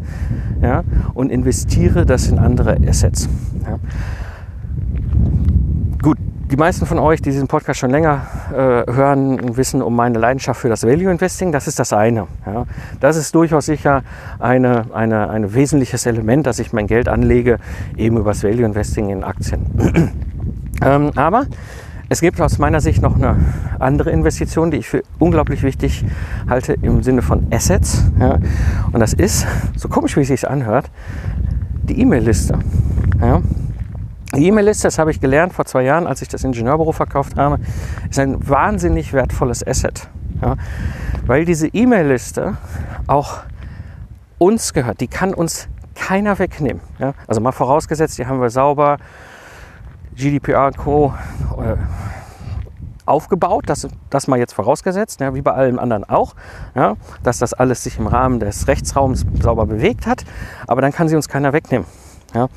ja, 0.61 0.83
und 1.13 1.31
investiere 1.31 2.05
das 2.05 2.27
in 2.27 2.37
andere 2.37 2.77
Assets. 2.85 3.29
Ja. 3.65 3.79
Die 6.51 6.57
meisten 6.57 6.85
von 6.85 6.99
euch, 6.99 7.23
die 7.23 7.31
diesen 7.31 7.47
Podcast 7.47 7.79
schon 7.79 7.89
länger 7.89 8.27
äh, 8.51 8.91
hören, 8.91 9.57
wissen 9.57 9.81
um 9.81 9.95
meine 9.95 10.19
Leidenschaft 10.19 10.61
für 10.61 10.69
das 10.69 10.83
Value 10.83 11.09
Investing. 11.09 11.51
Das 11.51 11.65
ist 11.65 11.79
das 11.79 11.91
eine. 11.91 12.27
Ja. 12.45 12.67
Das 12.99 13.15
ist 13.15 13.33
durchaus 13.33 13.65
sicher 13.65 14.03
ein 14.37 14.63
eine, 14.63 15.29
eine 15.31 15.53
wesentliches 15.55 16.05
Element, 16.05 16.45
dass 16.45 16.59
ich 16.59 16.71
mein 16.71 16.85
Geld 16.85 17.09
anlege, 17.09 17.57
eben 17.97 18.17
über 18.17 18.29
das 18.29 18.43
Value 18.43 18.63
Investing 18.63 19.09
in 19.09 19.23
Aktien. 19.23 20.13
ähm, 20.83 21.11
aber 21.15 21.47
es 22.09 22.21
gibt 22.21 22.39
aus 22.39 22.59
meiner 22.59 22.79
Sicht 22.79 23.01
noch 23.01 23.15
eine 23.15 23.37
andere 23.79 24.11
Investition, 24.11 24.69
die 24.69 24.77
ich 24.77 24.87
für 24.87 25.01
unglaublich 25.17 25.63
wichtig 25.63 26.05
halte 26.47 26.73
im 26.73 27.01
Sinne 27.01 27.23
von 27.23 27.47
Assets. 27.49 28.05
Ja. 28.19 28.37
Und 28.91 28.99
das 28.99 29.13
ist, 29.13 29.47
so 29.75 29.89
komisch 29.89 30.15
wie 30.15 30.21
es 30.21 30.27
sich 30.27 30.47
anhört, 30.47 30.91
die 31.89 31.99
E-Mail-Liste. 31.99 32.59
Ja. 33.19 33.41
Die 34.35 34.47
E-Mail-Liste, 34.47 34.87
das 34.87 34.99
habe 34.99 35.11
ich 35.11 35.19
gelernt 35.19 35.53
vor 35.53 35.65
zwei 35.65 35.83
Jahren, 35.83 36.07
als 36.07 36.21
ich 36.21 36.27
das 36.27 36.43
Ingenieurbüro 36.43 36.91
verkauft 36.91 37.37
habe, 37.37 37.59
ist 38.09 38.19
ein 38.19 38.47
wahnsinnig 38.47 39.13
wertvolles 39.13 39.65
Asset. 39.65 40.09
Ja, 40.41 40.55
weil 41.25 41.45
diese 41.45 41.67
E-Mail-Liste 41.67 42.57
auch 43.07 43.39
uns 44.37 44.73
gehört. 44.73 44.99
Die 44.99 45.07
kann 45.07 45.33
uns 45.33 45.69
keiner 45.95 46.37
wegnehmen. 46.39 46.81
Ja, 46.99 47.13
also 47.27 47.39
mal 47.39 47.53
vorausgesetzt, 47.53 48.17
die 48.17 48.27
haben 48.27 48.41
wir 48.41 48.49
sauber 48.49 48.97
GDPR 50.15 50.71
Co. 50.71 51.13
Äh, 51.57 51.77
aufgebaut, 53.05 53.65
das, 53.67 53.87
das 54.09 54.27
mal 54.27 54.39
jetzt 54.39 54.53
vorausgesetzt, 54.53 55.21
ja, 55.21 55.35
wie 55.35 55.41
bei 55.41 55.51
allem 55.51 55.77
anderen 55.77 56.03
auch, 56.05 56.33
ja, 56.73 56.95
dass 57.23 57.37
das 57.37 57.53
alles 57.53 57.83
sich 57.83 57.99
im 57.99 58.07
Rahmen 58.07 58.39
des 58.39 58.67
Rechtsraums 58.67 59.25
sauber 59.41 59.67
bewegt 59.67 60.07
hat, 60.07 60.25
aber 60.67 60.81
dann 60.81 60.91
kann 60.91 61.07
sie 61.07 61.15
uns 61.15 61.29
keiner 61.29 61.53
wegnehmen. 61.53 61.85
Ja. 62.33 62.49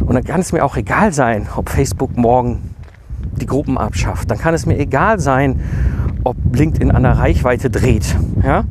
Und 0.00 0.14
dann 0.14 0.24
kann 0.24 0.40
es 0.40 0.52
mir 0.52 0.64
auch 0.64 0.76
egal 0.76 1.12
sein, 1.12 1.46
ob 1.56 1.68
Facebook 1.68 2.16
morgen 2.16 2.74
die 3.40 3.46
Gruppen 3.46 3.78
abschafft. 3.78 4.30
Dann 4.30 4.38
kann 4.38 4.54
es 4.54 4.66
mir 4.66 4.78
egal 4.78 5.18
sein, 5.18 5.60
ob 6.24 6.36
LinkedIn 6.52 6.90
an 6.90 7.02
der 7.02 7.18
Reichweite 7.18 7.70
dreht. 7.70 8.16
Ja? 8.42 8.64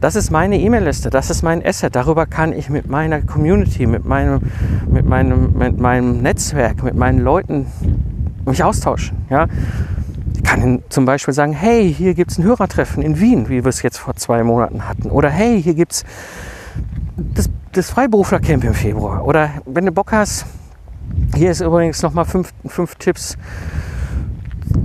Das 0.00 0.16
ist 0.16 0.30
meine 0.30 0.58
E-Mail-Liste, 0.58 1.10
das 1.10 1.30
ist 1.30 1.42
mein 1.42 1.64
Asset. 1.64 1.94
Darüber 1.96 2.26
kann 2.26 2.52
ich 2.52 2.68
mit 2.68 2.88
meiner 2.88 3.22
Community, 3.22 3.86
mit 3.86 4.04
meinem, 4.04 4.40
mit 4.90 5.06
meinem, 5.06 5.52
mit 5.56 5.78
meinem 5.80 6.20
Netzwerk, 6.20 6.82
mit 6.82 6.94
meinen 6.94 7.20
Leuten 7.20 7.66
mich 8.44 8.62
austauschen. 8.62 9.16
Ja? 9.30 9.46
Ich 10.36 10.42
kann 10.42 10.82
zum 10.88 11.04
Beispiel 11.04 11.32
sagen, 11.32 11.52
hey, 11.52 11.92
hier 11.92 12.14
gibt 12.14 12.32
es 12.32 12.38
ein 12.38 12.44
Hörertreffen 12.44 13.02
in 13.02 13.18
Wien, 13.18 13.48
wie 13.48 13.64
wir 13.64 13.68
es 13.68 13.82
jetzt 13.82 13.98
vor 13.98 14.14
zwei 14.14 14.42
Monaten 14.42 14.86
hatten. 14.86 15.10
Oder 15.10 15.30
hey, 15.30 15.62
hier 15.62 15.74
gibt 15.74 15.92
es 15.92 16.04
das 17.16 17.48
das 17.74 17.90
Freiberuflercamp 17.90 18.64
im 18.64 18.74
Februar. 18.74 19.24
Oder 19.26 19.50
wenn 19.66 19.86
du 19.86 19.92
Bock 19.92 20.12
hast, 20.12 20.46
hier 21.34 21.50
ist 21.50 21.60
übrigens 21.60 22.02
nochmal 22.02 22.24
fünf, 22.24 22.52
fünf 22.66 22.94
Tipps 22.96 23.36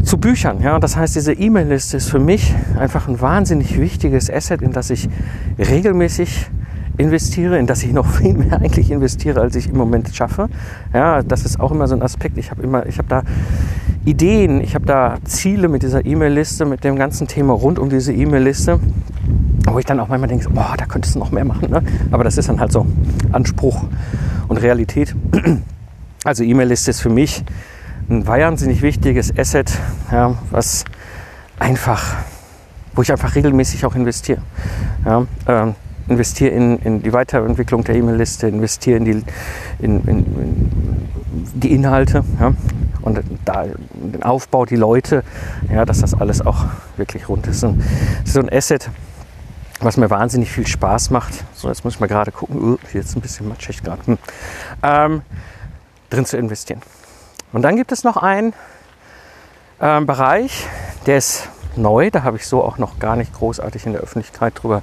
zu 0.03 0.17
Büchern. 0.17 0.61
Ja, 0.61 0.80
das 0.80 0.97
heißt, 0.97 1.15
diese 1.15 1.34
E-Mail-Liste 1.34 1.97
ist 1.97 2.09
für 2.09 2.19
mich 2.19 2.53
einfach 2.77 3.07
ein 3.07 3.21
wahnsinnig 3.21 3.80
wichtiges 3.80 4.30
Asset, 4.30 4.61
in 4.61 4.71
das 4.71 4.89
ich 4.89 5.09
regelmäßig 5.57 6.49
investiere, 6.97 7.57
in 7.57 7.67
das 7.67 7.84
ich 7.84 7.93
noch 7.93 8.05
viel 8.17 8.34
mehr 8.34 8.59
eigentlich 8.59 8.91
investiere, 8.91 9.41
als 9.41 9.55
ich 9.55 9.69
im 9.69 9.77
Moment 9.77 10.13
schaffe. 10.13 10.49
Ja, 10.93 11.21
das 11.21 11.45
ist 11.45 11.59
auch 11.59 11.71
immer 11.71 11.88
so 11.88 11.95
ein 11.95 12.01
Aspekt. 12.01 12.38
Ich 12.38 12.51
habe 12.51 12.63
immer, 12.63 12.86
ich 12.88 12.97
habe 12.97 13.07
da 13.07 13.23
Ideen, 14.05 14.61
ich 14.61 14.75
habe 14.75 14.86
da 14.86 15.17
Ziele 15.25 15.67
mit 15.67 15.84
dieser 15.84 16.05
E-Mail-Liste, 16.05 16.65
mit 16.65 16.84
dem 16.84 16.95
ganzen 16.95 17.27
Thema 17.27 17.53
rund 17.53 17.77
um 17.77 17.89
diese 17.89 18.13
E-Mail-Liste 18.13 18.80
wo 19.74 19.80
ich 19.80 19.86
dann 19.86 19.99
auch 19.99 20.07
manchmal 20.07 20.30
denke, 20.30 20.49
boah, 20.49 20.76
da 20.78 20.86
könntest 20.86 21.15
du 21.15 21.20
noch 21.20 21.32
mehr 21.32 21.45
machen. 21.45 21.70
Ne? 21.70 21.84
Aber 22.11 22.24
das 22.24 22.38
ist 22.38 22.49
dann 22.49 22.59
halt 22.59 22.72
so 22.72 22.86
Anspruch 23.32 23.86
und 24.47 24.57
Realität. 24.57 25.15
Also 26.26 26.43
E-Mail-Liste 26.43 26.91
ist 26.91 26.99
für 26.99 27.09
mich 27.09 27.45
ein 28.09 28.28
wahnsinnig 28.28 28.82
wichtiges 28.82 29.32
Asset, 29.38 29.72
ja, 30.11 30.36
was 30.51 30.84
einfach, 31.59 32.17
wo 32.93 33.01
ich 33.01 33.11
einfach 33.11 33.36
regelmäßig 33.36 33.86
auch 33.86 33.95
investiere. 33.95 34.41
Ja, 35.05 35.26
ähm, 35.47 35.76
investiere 36.09 36.49
in, 36.51 36.80
in, 36.80 37.01
die 37.03 37.13
Weiterentwicklung 37.13 37.84
der 37.84 37.95
E-Mail-Liste, 37.95 38.47
investiere 38.47 38.97
in 38.97 39.05
die, 39.05 39.24
in, 39.80 40.03
in, 40.05 40.26
die 41.53 41.72
Inhalte 41.72 42.24
ja, 42.39 42.53
und 43.01 43.22
da, 43.45 43.65
den 43.93 44.24
Aufbau, 44.24 44.65
die 44.65 44.76
Leute, 44.76 45.24
ja, 45.72 45.86
dass 45.86 46.01
das 46.01 46.13
alles 46.13 46.45
auch 46.45 46.65
wirklich 46.97 47.30
rund 47.30 47.47
ist. 47.47 47.63
Und 47.63 47.82
so 48.26 48.39
ein 48.39 48.51
Asset, 48.51 48.89
was 49.80 49.97
mir 49.97 50.09
wahnsinnig 50.09 50.51
viel 50.51 50.67
Spaß 50.67 51.09
macht. 51.09 51.34
So, 51.53 51.69
jetzt 51.69 51.84
muss 51.84 51.95
ich 51.95 51.99
mal 51.99 52.07
gerade 52.07 52.32
gucken, 52.32 52.61
uh, 52.61 52.77
hier 52.91 53.01
ist 53.01 53.15
ein 53.15 53.21
bisschen 53.21 53.47
matschig 53.47 53.84
gerade, 53.84 54.05
hm. 54.05 54.17
ähm, 54.84 55.21
drin 56.09 56.25
zu 56.25 56.38
investieren. 56.38 56.82
Und 57.53 57.61
dann 57.61 57.75
gibt 57.75 57.91
es 57.91 58.03
noch 58.03 58.17
einen 58.17 58.53
ähm, 59.82 60.05
Bereich, 60.05 60.67
der 61.05 61.17
ist 61.17 61.47
neu, 61.75 62.09
da 62.11 62.23
habe 62.23 62.38
ich 62.38 62.45
so 62.45 62.63
auch 62.63 62.77
noch 62.77 62.99
gar 62.99 63.15
nicht 63.15 63.34
großartig 63.34 63.86
in 63.86 63.93
der 63.93 64.01
Öffentlichkeit 64.01 64.53
drüber 64.61 64.82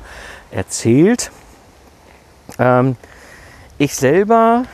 erzählt. 0.51 1.30
Ähm, 2.59 2.97
ich 3.78 3.94
selber 3.94 4.64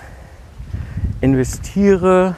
investiere 1.21 2.37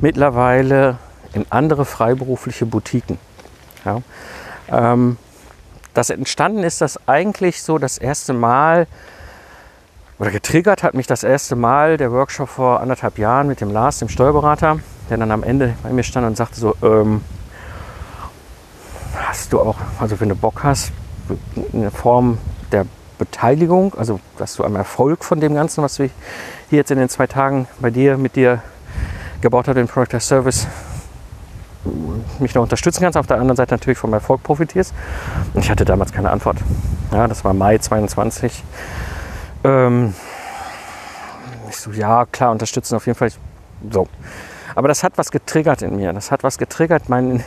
mittlerweile 0.00 0.98
in 1.32 1.46
andere 1.50 1.84
freiberufliche 1.84 2.66
Boutiquen. 2.66 3.18
Ja. 3.84 4.00
Ähm, 4.68 5.18
das 5.94 6.10
entstanden 6.10 6.64
ist 6.64 6.80
das 6.80 7.08
eigentlich 7.08 7.62
so 7.62 7.78
das 7.78 7.98
erste 7.98 8.32
Mal, 8.32 8.86
oder 10.18 10.30
getriggert 10.30 10.82
hat 10.82 10.94
mich 10.94 11.06
das 11.06 11.24
erste 11.24 11.56
Mal 11.56 11.96
der 11.96 12.12
Workshop 12.12 12.48
vor 12.48 12.80
anderthalb 12.80 13.18
Jahren 13.18 13.48
mit 13.48 13.60
dem 13.60 13.70
Lars, 13.70 13.98
dem 13.98 14.08
Steuerberater, 14.08 14.78
der 15.10 15.16
dann 15.16 15.30
am 15.30 15.42
Ende 15.42 15.74
bei 15.82 15.90
mir 15.90 16.02
stand 16.02 16.26
und 16.26 16.36
sagte 16.36 16.58
so, 16.58 16.76
ähm, 16.82 17.22
hast 19.16 19.52
du 19.52 19.60
auch, 19.60 19.76
also 19.98 20.20
wenn 20.20 20.28
du 20.28 20.34
Bock 20.34 20.62
hast, 20.62 20.92
eine 21.72 21.90
Form 21.90 22.38
der 22.70 22.86
Beteiligung, 23.18 23.94
also 23.94 24.20
dass 24.38 24.56
du 24.56 24.64
am 24.64 24.76
Erfolg 24.76 25.24
von 25.24 25.40
dem 25.40 25.54
Ganzen, 25.54 25.82
was 25.82 25.98
wir 25.98 26.10
hier 26.70 26.78
jetzt 26.78 26.90
in 26.90 26.98
den 26.98 27.08
zwei 27.08 27.26
Tagen 27.26 27.68
bei 27.80 27.90
dir, 27.90 28.16
mit 28.16 28.36
dir 28.36 28.62
gebaut 29.40 29.68
haben, 29.68 29.76
den 29.76 29.88
Project 29.88 30.14
as 30.14 30.28
Service, 30.28 30.66
mich 32.38 32.54
noch 32.54 32.62
unterstützen 32.62 33.02
kannst, 33.02 33.16
auf 33.16 33.26
der 33.26 33.36
anderen 33.36 33.56
Seite 33.56 33.74
natürlich 33.74 33.98
vom 33.98 34.12
Erfolg 34.12 34.42
profitierst. 34.42 34.94
Und 35.52 35.64
ich 35.64 35.70
hatte 35.70 35.84
damals 35.84 36.12
keine 36.12 36.30
Antwort. 36.30 36.58
Ja, 37.12 37.28
das 37.28 37.44
war 37.44 37.54
Mai 37.54 37.78
22. 37.78 38.62
Ähm, 39.64 40.14
ich 41.68 41.76
so, 41.76 41.90
ja, 41.92 42.26
klar, 42.26 42.52
unterstützen 42.52 42.96
auf 42.96 43.06
jeden 43.06 43.18
Fall. 43.18 43.30
So. 43.90 44.08
Aber 44.74 44.88
das 44.88 45.02
hat 45.04 45.16
was 45.16 45.30
getriggert 45.30 45.82
in 45.82 45.96
mir. 45.96 46.12
Das 46.12 46.30
hat 46.30 46.42
was 46.42 46.58
getriggert, 46.58 47.08
mein, 47.08 47.44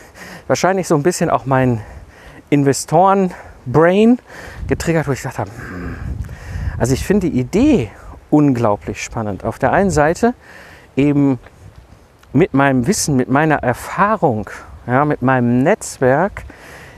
wahrscheinlich 0.48 0.88
so 0.88 0.96
ein 0.96 1.04
bisschen 1.04 1.30
auch 1.30 1.46
mein 1.46 1.82
Investoren-Brain 2.50 4.20
getriggert, 4.68 5.08
wo 5.08 5.12
ich 5.12 5.20
gesagt 5.20 5.40
habe, 5.40 5.52
hm. 5.52 5.96
also 6.78 6.94
ich 6.94 7.06
finde 7.06 7.30
die 7.30 7.40
Idee 7.40 7.92
unglaublich 8.30 9.04
spannend. 9.04 9.44
Auf 9.44 9.60
der 9.60 9.72
einen 9.72 9.92
Seite 9.92 10.34
eben 10.96 11.40
mit 12.34 12.54
meinem 12.54 12.88
Wissen, 12.88 13.16
mit 13.16 13.30
meiner 13.30 13.58
Erfahrung, 13.58 14.50
ja, 14.86 15.06
mit 15.06 15.22
meinem 15.22 15.64
Netzwerk 15.64 16.44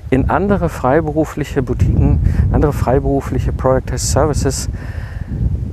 in 0.10 0.30
andere 0.30 0.70
freiberufliche 0.70 1.62
Boutiquen, 1.62 2.20
andere 2.52 2.74
freiberufliche 2.74 3.54
Product 3.54 3.98
Services 3.98 4.70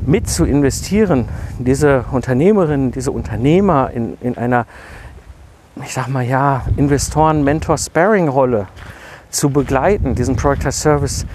mit 0.04 0.28
zu 0.28 0.44
investieren, 0.44 1.28
diese 1.58 2.04
Unternehmerinnen, 2.12 2.92
diese 2.92 3.10
Unternehmer 3.10 3.90
in, 3.92 4.16
in 4.20 4.36
einer, 4.36 4.66
ich 5.84 5.92
sag 5.92 6.08
mal 6.08 6.24
ja, 6.24 6.62
Investoren-Mentor-Sparing-Rolle 6.76 8.66
zu 9.30 9.50
begleiten, 9.50 10.14
diesen 10.14 10.36
Product 10.36 10.70
Service 10.70 11.26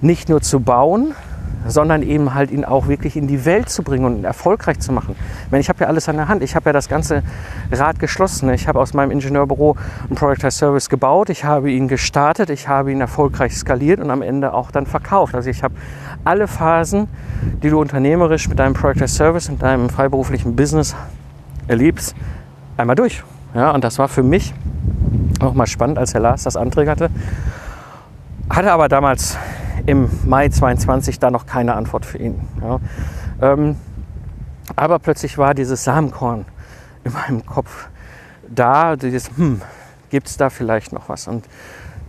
nicht 0.00 0.28
nur 0.28 0.40
zu 0.40 0.60
bauen, 0.60 1.14
sondern 1.68 2.02
eben 2.02 2.34
halt 2.34 2.50
ihn 2.50 2.64
auch 2.64 2.88
wirklich 2.88 3.16
in 3.16 3.26
die 3.26 3.44
Welt 3.44 3.68
zu 3.68 3.82
bringen 3.82 4.04
und 4.04 4.24
erfolgreich 4.24 4.80
zu 4.80 4.92
machen. 4.92 5.16
Ich 5.44 5.50
meine, 5.50 5.60
ich 5.60 5.68
habe 5.68 5.80
ja 5.80 5.86
alles 5.86 6.08
an 6.08 6.16
der 6.16 6.28
Hand. 6.28 6.42
Ich 6.42 6.54
habe 6.54 6.68
ja 6.68 6.72
das 6.72 6.88
ganze 6.88 7.22
Rad 7.72 7.98
geschlossen. 7.98 8.50
Ich 8.50 8.68
habe 8.68 8.80
aus 8.80 8.94
meinem 8.94 9.10
Ingenieurbüro 9.10 9.76
einen 10.08 10.16
Product 10.16 10.50
Service 10.50 10.88
gebaut. 10.88 11.30
Ich 11.30 11.44
habe 11.44 11.70
ihn 11.70 11.88
gestartet. 11.88 12.50
Ich 12.50 12.68
habe 12.68 12.92
ihn 12.92 13.00
erfolgreich 13.00 13.56
skaliert 13.56 14.00
und 14.00 14.10
am 14.10 14.22
Ende 14.22 14.54
auch 14.54 14.70
dann 14.70 14.86
verkauft. 14.86 15.34
Also 15.34 15.50
ich 15.50 15.62
habe 15.62 15.74
alle 16.24 16.48
Phasen, 16.48 17.08
die 17.62 17.70
du 17.70 17.80
unternehmerisch 17.80 18.48
mit 18.48 18.58
deinem 18.58 18.74
Product 18.74 19.08
Service 19.08 19.48
und 19.48 19.62
deinem 19.62 19.88
freiberuflichen 19.88 20.56
Business 20.56 20.94
erlebst, 21.68 22.14
einmal 22.76 22.96
durch. 22.96 23.22
Ja, 23.54 23.70
und 23.70 23.84
das 23.84 23.98
war 23.98 24.08
für 24.08 24.22
mich 24.22 24.54
auch 25.40 25.54
mal 25.54 25.66
spannend, 25.66 25.98
als 25.98 26.14
Herr 26.14 26.20
Lars 26.20 26.44
das 26.44 26.56
antriggerte. 26.56 27.10
Hatte 28.50 28.72
aber 28.72 28.88
damals 28.88 29.36
im 29.86 30.10
Mai 30.24 30.48
22 30.48 31.18
da 31.18 31.30
noch 31.30 31.46
keine 31.46 31.74
Antwort 31.74 32.04
für 32.04 32.18
ihn. 32.18 32.40
Ja. 32.60 32.80
Ähm, 33.40 33.76
aber 34.74 34.98
plötzlich 34.98 35.38
war 35.38 35.54
dieses 35.54 35.84
Samenkorn 35.84 36.44
in 37.04 37.12
meinem 37.12 37.46
Kopf 37.46 37.88
da, 38.48 38.96
dieses, 38.96 39.30
hm, 39.36 39.62
gibt 40.10 40.28
es 40.28 40.36
da 40.36 40.50
vielleicht 40.50 40.92
noch 40.92 41.08
was? 41.08 41.28
Und 41.28 41.44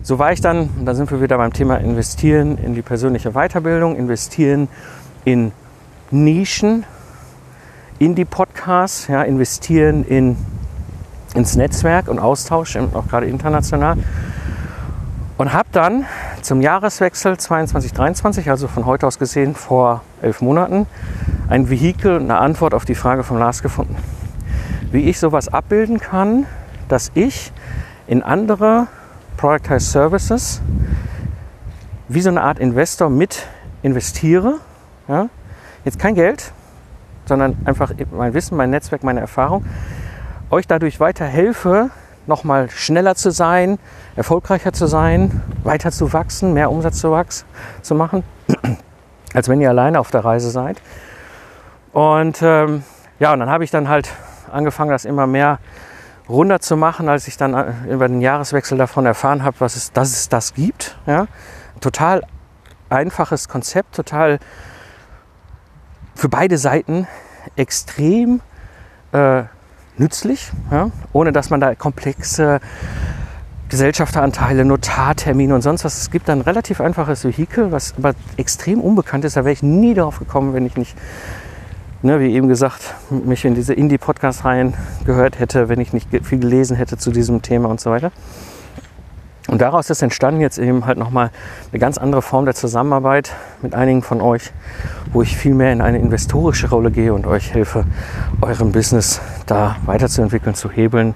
so 0.02 0.18
war 0.18 0.32
ich 0.32 0.40
dann, 0.40 0.70
da 0.84 0.94
sind 0.94 1.10
wir 1.10 1.20
wieder 1.20 1.36
beim 1.36 1.52
Thema 1.52 1.76
investieren 1.76 2.58
in 2.58 2.74
die 2.74 2.82
persönliche 2.82 3.32
Weiterbildung, 3.32 3.96
investieren 3.96 4.68
in 5.24 5.52
Nischen, 6.10 6.84
in 7.98 8.14
die 8.14 8.24
Podcasts, 8.24 9.08
ja, 9.08 9.22
investieren 9.22 10.04
in, 10.04 10.36
ins 11.34 11.56
Netzwerk 11.56 12.08
und 12.08 12.18
Austausch, 12.18 12.76
auch 12.76 13.08
gerade 13.08 13.26
international. 13.26 13.98
Und 15.38 15.52
habe 15.52 15.68
dann 15.70 16.04
zum 16.42 16.60
Jahreswechsel 16.60 17.34
22-23, 17.34 18.50
also 18.50 18.66
von 18.66 18.86
heute 18.86 19.06
aus 19.06 19.20
gesehen 19.20 19.54
vor 19.54 20.02
elf 20.20 20.40
Monaten, 20.40 20.88
ein 21.48 21.70
Vehikel, 21.70 22.16
eine 22.18 22.38
Antwort 22.38 22.74
auf 22.74 22.84
die 22.84 22.96
Frage 22.96 23.22
von 23.22 23.38
Lars 23.38 23.62
gefunden. 23.62 23.94
Wie 24.90 25.08
ich 25.08 25.20
sowas 25.20 25.46
abbilden 25.46 26.00
kann, 26.00 26.46
dass 26.88 27.12
ich 27.14 27.52
in 28.08 28.24
andere 28.24 28.88
Productized 29.36 29.92
Services 29.92 30.60
wie 32.08 32.20
so 32.20 32.30
eine 32.30 32.42
Art 32.42 32.58
Investor 32.58 33.08
mit 33.08 33.46
investiere. 33.82 34.56
Ja? 35.06 35.28
Jetzt 35.84 36.00
kein 36.00 36.16
Geld, 36.16 36.52
sondern 37.26 37.56
einfach 37.64 37.92
mein 38.10 38.34
Wissen, 38.34 38.56
mein 38.56 38.70
Netzwerk, 38.70 39.04
meine 39.04 39.20
Erfahrung. 39.20 39.64
Euch 40.50 40.66
dadurch 40.66 40.98
weiter 40.98 41.26
helfe, 41.26 41.90
nochmal 42.28 42.70
schneller 42.70 43.14
zu 43.14 43.30
sein, 43.30 43.78
erfolgreicher 44.16 44.72
zu 44.72 44.86
sein, 44.86 45.42
weiter 45.64 45.90
zu 45.90 46.12
wachsen, 46.12 46.52
mehr 46.52 46.70
Umsatz 46.70 46.98
zu, 46.98 47.10
wachsen, 47.10 47.46
zu 47.82 47.94
machen, 47.94 48.22
als 49.34 49.48
wenn 49.48 49.60
ihr 49.60 49.70
alleine 49.70 49.98
auf 49.98 50.10
der 50.10 50.24
Reise 50.24 50.50
seid. 50.50 50.80
Und 51.92 52.40
ähm, 52.42 52.84
ja, 53.18 53.32
und 53.32 53.40
dann 53.40 53.50
habe 53.50 53.64
ich 53.64 53.70
dann 53.70 53.88
halt 53.88 54.10
angefangen, 54.52 54.90
das 54.90 55.04
immer 55.04 55.26
mehr 55.26 55.58
runter 56.28 56.60
zu 56.60 56.76
machen, 56.76 57.08
als 57.08 57.26
ich 57.26 57.36
dann 57.36 57.54
äh, 57.54 57.72
über 57.90 58.08
den 58.08 58.20
Jahreswechsel 58.20 58.78
davon 58.78 59.06
erfahren 59.06 59.42
habe, 59.42 59.56
was 59.60 59.76
es, 59.76 59.92
dass 59.92 60.10
es 60.10 60.28
das 60.28 60.54
gibt. 60.54 60.98
Ja? 61.06 61.26
Total 61.80 62.22
einfaches 62.90 63.48
Konzept, 63.48 63.94
total 63.96 64.38
für 66.14 66.28
beide 66.28 66.58
Seiten 66.58 67.06
extrem 67.56 68.40
äh, 69.12 69.44
nützlich, 69.98 70.50
ja? 70.70 70.90
ohne 71.12 71.32
dass 71.32 71.50
man 71.50 71.60
da 71.60 71.74
komplexe 71.74 72.60
Gesellschafteranteile, 73.68 74.64
Notartermine 74.64 75.54
und 75.54 75.60
sonst 75.60 75.84
was. 75.84 75.98
Es 76.00 76.10
gibt 76.10 76.30
ein 76.30 76.40
relativ 76.40 76.80
einfaches 76.80 77.24
Vehikel, 77.24 77.70
was 77.70 77.94
aber 77.98 78.14
extrem 78.36 78.80
unbekannt 78.80 79.24
ist. 79.24 79.36
Da 79.36 79.44
wäre 79.44 79.52
ich 79.52 79.62
nie 79.62 79.92
darauf 79.92 80.18
gekommen, 80.18 80.54
wenn 80.54 80.64
ich 80.64 80.76
nicht, 80.76 80.96
ne, 82.00 82.18
wie 82.20 82.32
eben 82.32 82.48
gesagt, 82.48 82.94
mich 83.10 83.44
in 83.44 83.54
diese 83.54 83.74
Indie-Podcast-Reihen 83.74 84.74
gehört 85.04 85.38
hätte, 85.38 85.68
wenn 85.68 85.80
ich 85.80 85.92
nicht 85.92 86.08
viel 86.22 86.38
gelesen 86.38 86.76
hätte 86.76 86.96
zu 86.96 87.10
diesem 87.10 87.42
Thema 87.42 87.68
und 87.68 87.80
so 87.80 87.90
weiter. 87.90 88.10
Und 89.48 89.62
daraus 89.62 89.88
ist 89.88 90.02
entstanden 90.02 90.42
jetzt 90.42 90.58
eben 90.58 90.84
halt 90.84 90.98
nochmal 90.98 91.30
eine 91.72 91.78
ganz 91.78 91.96
andere 91.96 92.20
Form 92.20 92.44
der 92.44 92.54
Zusammenarbeit 92.54 93.34
mit 93.62 93.74
einigen 93.74 94.02
von 94.02 94.20
euch, 94.20 94.52
wo 95.10 95.22
ich 95.22 95.36
viel 95.38 95.54
mehr 95.54 95.72
in 95.72 95.80
eine 95.80 95.98
investorische 95.98 96.68
Rolle 96.68 96.90
gehe 96.90 97.14
und 97.14 97.26
euch 97.26 97.54
helfe, 97.54 97.86
euren 98.42 98.72
Business 98.72 99.22
da 99.46 99.76
weiterzuentwickeln, 99.86 100.54
zu 100.54 100.70
hebeln, 100.70 101.14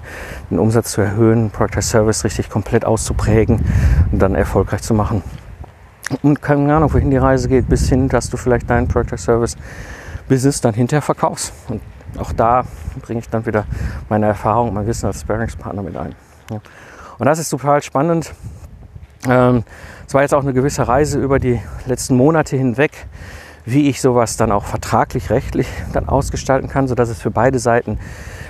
den 0.49 0.57
Umsatz 0.57 0.91
zu 0.91 1.01
erhöhen, 1.01 1.51
Product 1.51 1.83
Service 1.83 2.23
richtig 2.23 2.49
komplett 2.49 2.85
auszuprägen 2.85 3.63
und 4.11 4.19
dann 4.19 4.33
erfolgreich 4.33 4.81
zu 4.81 4.95
machen. 4.95 5.21
Und 6.23 6.41
keine 6.41 6.75
Ahnung, 6.75 6.91
wohin 6.91 7.11
die 7.11 7.17
Reise 7.17 7.47
geht, 7.47 7.69
bis 7.69 7.87
hin, 7.87 8.09
dass 8.09 8.31
du 8.31 8.37
vielleicht 8.37 8.67
deinen 8.67 8.87
Product 8.87 9.17
Service 9.17 9.55
Business 10.27 10.59
dann 10.59 10.73
hinterher 10.73 11.03
verkaufst. 11.03 11.53
Und 11.69 11.81
auch 12.17 12.31
da 12.31 12.63
bringe 13.03 13.19
ich 13.19 13.29
dann 13.29 13.45
wieder 13.45 13.65
meine 14.09 14.25
Erfahrung, 14.25 14.73
mein 14.73 14.87
Wissen 14.87 15.05
als 15.05 15.21
Sparingspartner 15.21 15.83
mit 15.83 15.95
ein. 15.95 16.15
Ja. 16.49 16.59
Und 17.23 17.27
das 17.27 17.39
ist 17.39 17.51
total 17.51 17.81
spannend. 17.81 18.33
Ähm, 19.29 19.63
es 20.05 20.13
war 20.13 20.23
jetzt 20.23 20.33
auch 20.33 20.41
eine 20.41 20.51
gewisse 20.51 20.89
Reise 20.89 21.21
über 21.21 21.39
die 21.39 21.57
letzten 21.85 22.17
Monate 22.17 22.57
hinweg, 22.57 22.91
wie 23.63 23.87
ich 23.87 24.01
sowas 24.01 24.35
dann 24.35 24.51
auch 24.51 24.65
vertraglich, 24.65 25.29
rechtlich 25.29 25.69
dann 25.93 26.09
ausgestalten 26.09 26.67
kann, 26.67 26.89
sodass 26.89 27.07
es 27.07 27.21
für 27.21 27.31
beide 27.31 27.59
Seiten 27.59 27.97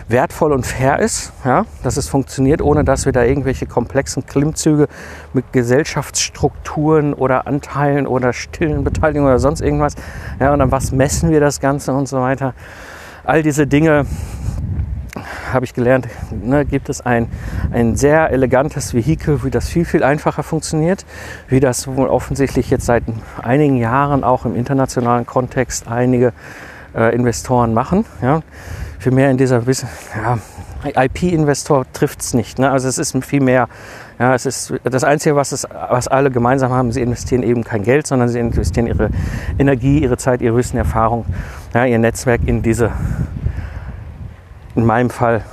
wertvoll 0.08 0.52
und 0.52 0.66
fair 0.66 0.98
ist, 0.98 1.34
ja, 1.46 1.68
dass 1.84 1.98
es 1.98 2.08
funktioniert, 2.08 2.64
ohne 2.64 2.84
dass 2.84 3.06
wir 3.06 3.12
da 3.12 3.24
irgendwelche 3.24 3.68
komplexen 3.68 4.26
Klimmzüge 4.26 4.88
mit 5.34 5.54
Gesellschaftsstrukturen 5.54 7.14
oder 7.14 7.46
Anteilen 7.46 8.08
oder 8.08 8.34
stillen 8.34 8.84
Beteiligungen 8.84 9.28
oder 9.28 9.38
sonst 9.38 9.62
irgendwas, 9.62 9.94
ja, 10.40 10.52
und 10.52 10.58
dann 10.58 10.72
was 10.72 10.92
messen 10.92 11.30
wir 11.30 11.42
das 11.42 11.60
Ganze 11.60 11.94
und 11.94 12.08
so 12.08 12.20
weiter. 12.22 12.56
All 13.24 13.44
diese 13.44 13.68
Dinge 13.68 14.08
habe 15.54 15.66
ich 15.66 15.74
gelernt, 15.74 16.08
ne, 16.32 16.66
gibt 16.66 16.90
es 16.90 17.02
ein, 17.02 17.28
ein 17.72 17.96
sehr 17.96 18.32
elegantes 18.32 18.94
Vehikel, 18.94 19.44
wie 19.44 19.50
das 19.50 19.70
viel, 19.70 19.86
viel 19.86 20.04
einfacher 20.04 20.44
funktioniert, 20.44 21.06
wie 21.48 21.60
das 21.60 21.88
wohl 21.88 22.08
offensichtlich 22.08 22.70
jetzt 22.70 22.86
seit 22.86 23.04
einigen 23.42 23.78
Jahren 23.78 24.24
auch 24.24 24.46
im 24.46 24.56
internationalen 24.56 25.26
Kontext 25.26 25.88
einige 25.88 26.34
äh, 26.96 27.14
Investoren 27.16 27.74
machen. 27.74 28.06
Ja. 28.22 28.42
Für 29.00 29.12
mehr 29.12 29.30
in 29.32 29.38
dieser 29.38 29.62
ja, 29.66 30.38
IP-Investor 30.86 31.86
trifft 31.94 32.22
es 32.22 32.34
nicht. 32.34 32.60
Ne? 32.60 32.72
Also 32.72 32.88
es 32.88 32.98
ist 32.98 33.16
viel 33.26 33.42
mehr. 33.42 33.68
Ja, 34.20 34.34
es 34.36 34.46
ist 34.46 34.74
das 34.84 35.04
Einzige, 35.04 35.36
was, 35.36 35.52
es, 35.52 35.68
was 35.90 36.08
alle 36.08 36.30
gemeinsam 36.30 36.72
haben, 36.72 36.92
sie 36.92 37.02
investieren 37.02 37.44
eben 37.44 37.64
kein 37.64 37.84
Geld, 37.84 38.08
sondern 38.08 38.30
sie 38.30 38.40
investieren 38.40 38.88
ihre 38.88 39.10
Energie, 39.58 40.00
ihre 40.00 40.18
Zeit, 40.18 40.42
ihre 40.42 40.56
Wissen, 40.56 40.78
Erfahrung, 40.78 41.26
ja, 41.74 41.86
ihr 41.86 42.00
Netzwerk 42.00 42.42
in 42.46 42.62
diese 42.62 42.92
in 44.76 44.86
meinem 44.86 45.10
Fall 45.10 45.44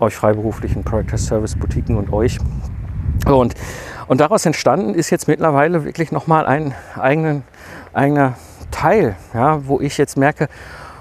euch 0.00 0.14
freiberuflichen 0.14 0.84
Project 0.84 1.18
Service 1.18 1.56
Boutiquen 1.56 1.96
und 1.96 2.12
euch. 2.12 2.38
Und, 3.26 3.54
und 4.06 4.20
daraus 4.20 4.46
entstanden 4.46 4.94
ist 4.94 5.10
jetzt 5.10 5.28
mittlerweile 5.28 5.84
wirklich 5.84 6.12
nochmal 6.12 6.46
ein 6.46 6.74
eigenen, 6.96 7.42
eigener 7.92 8.34
Teil, 8.70 9.16
ja, 9.34 9.66
wo 9.66 9.80
ich 9.80 9.98
jetzt 9.98 10.16
merke, 10.16 10.48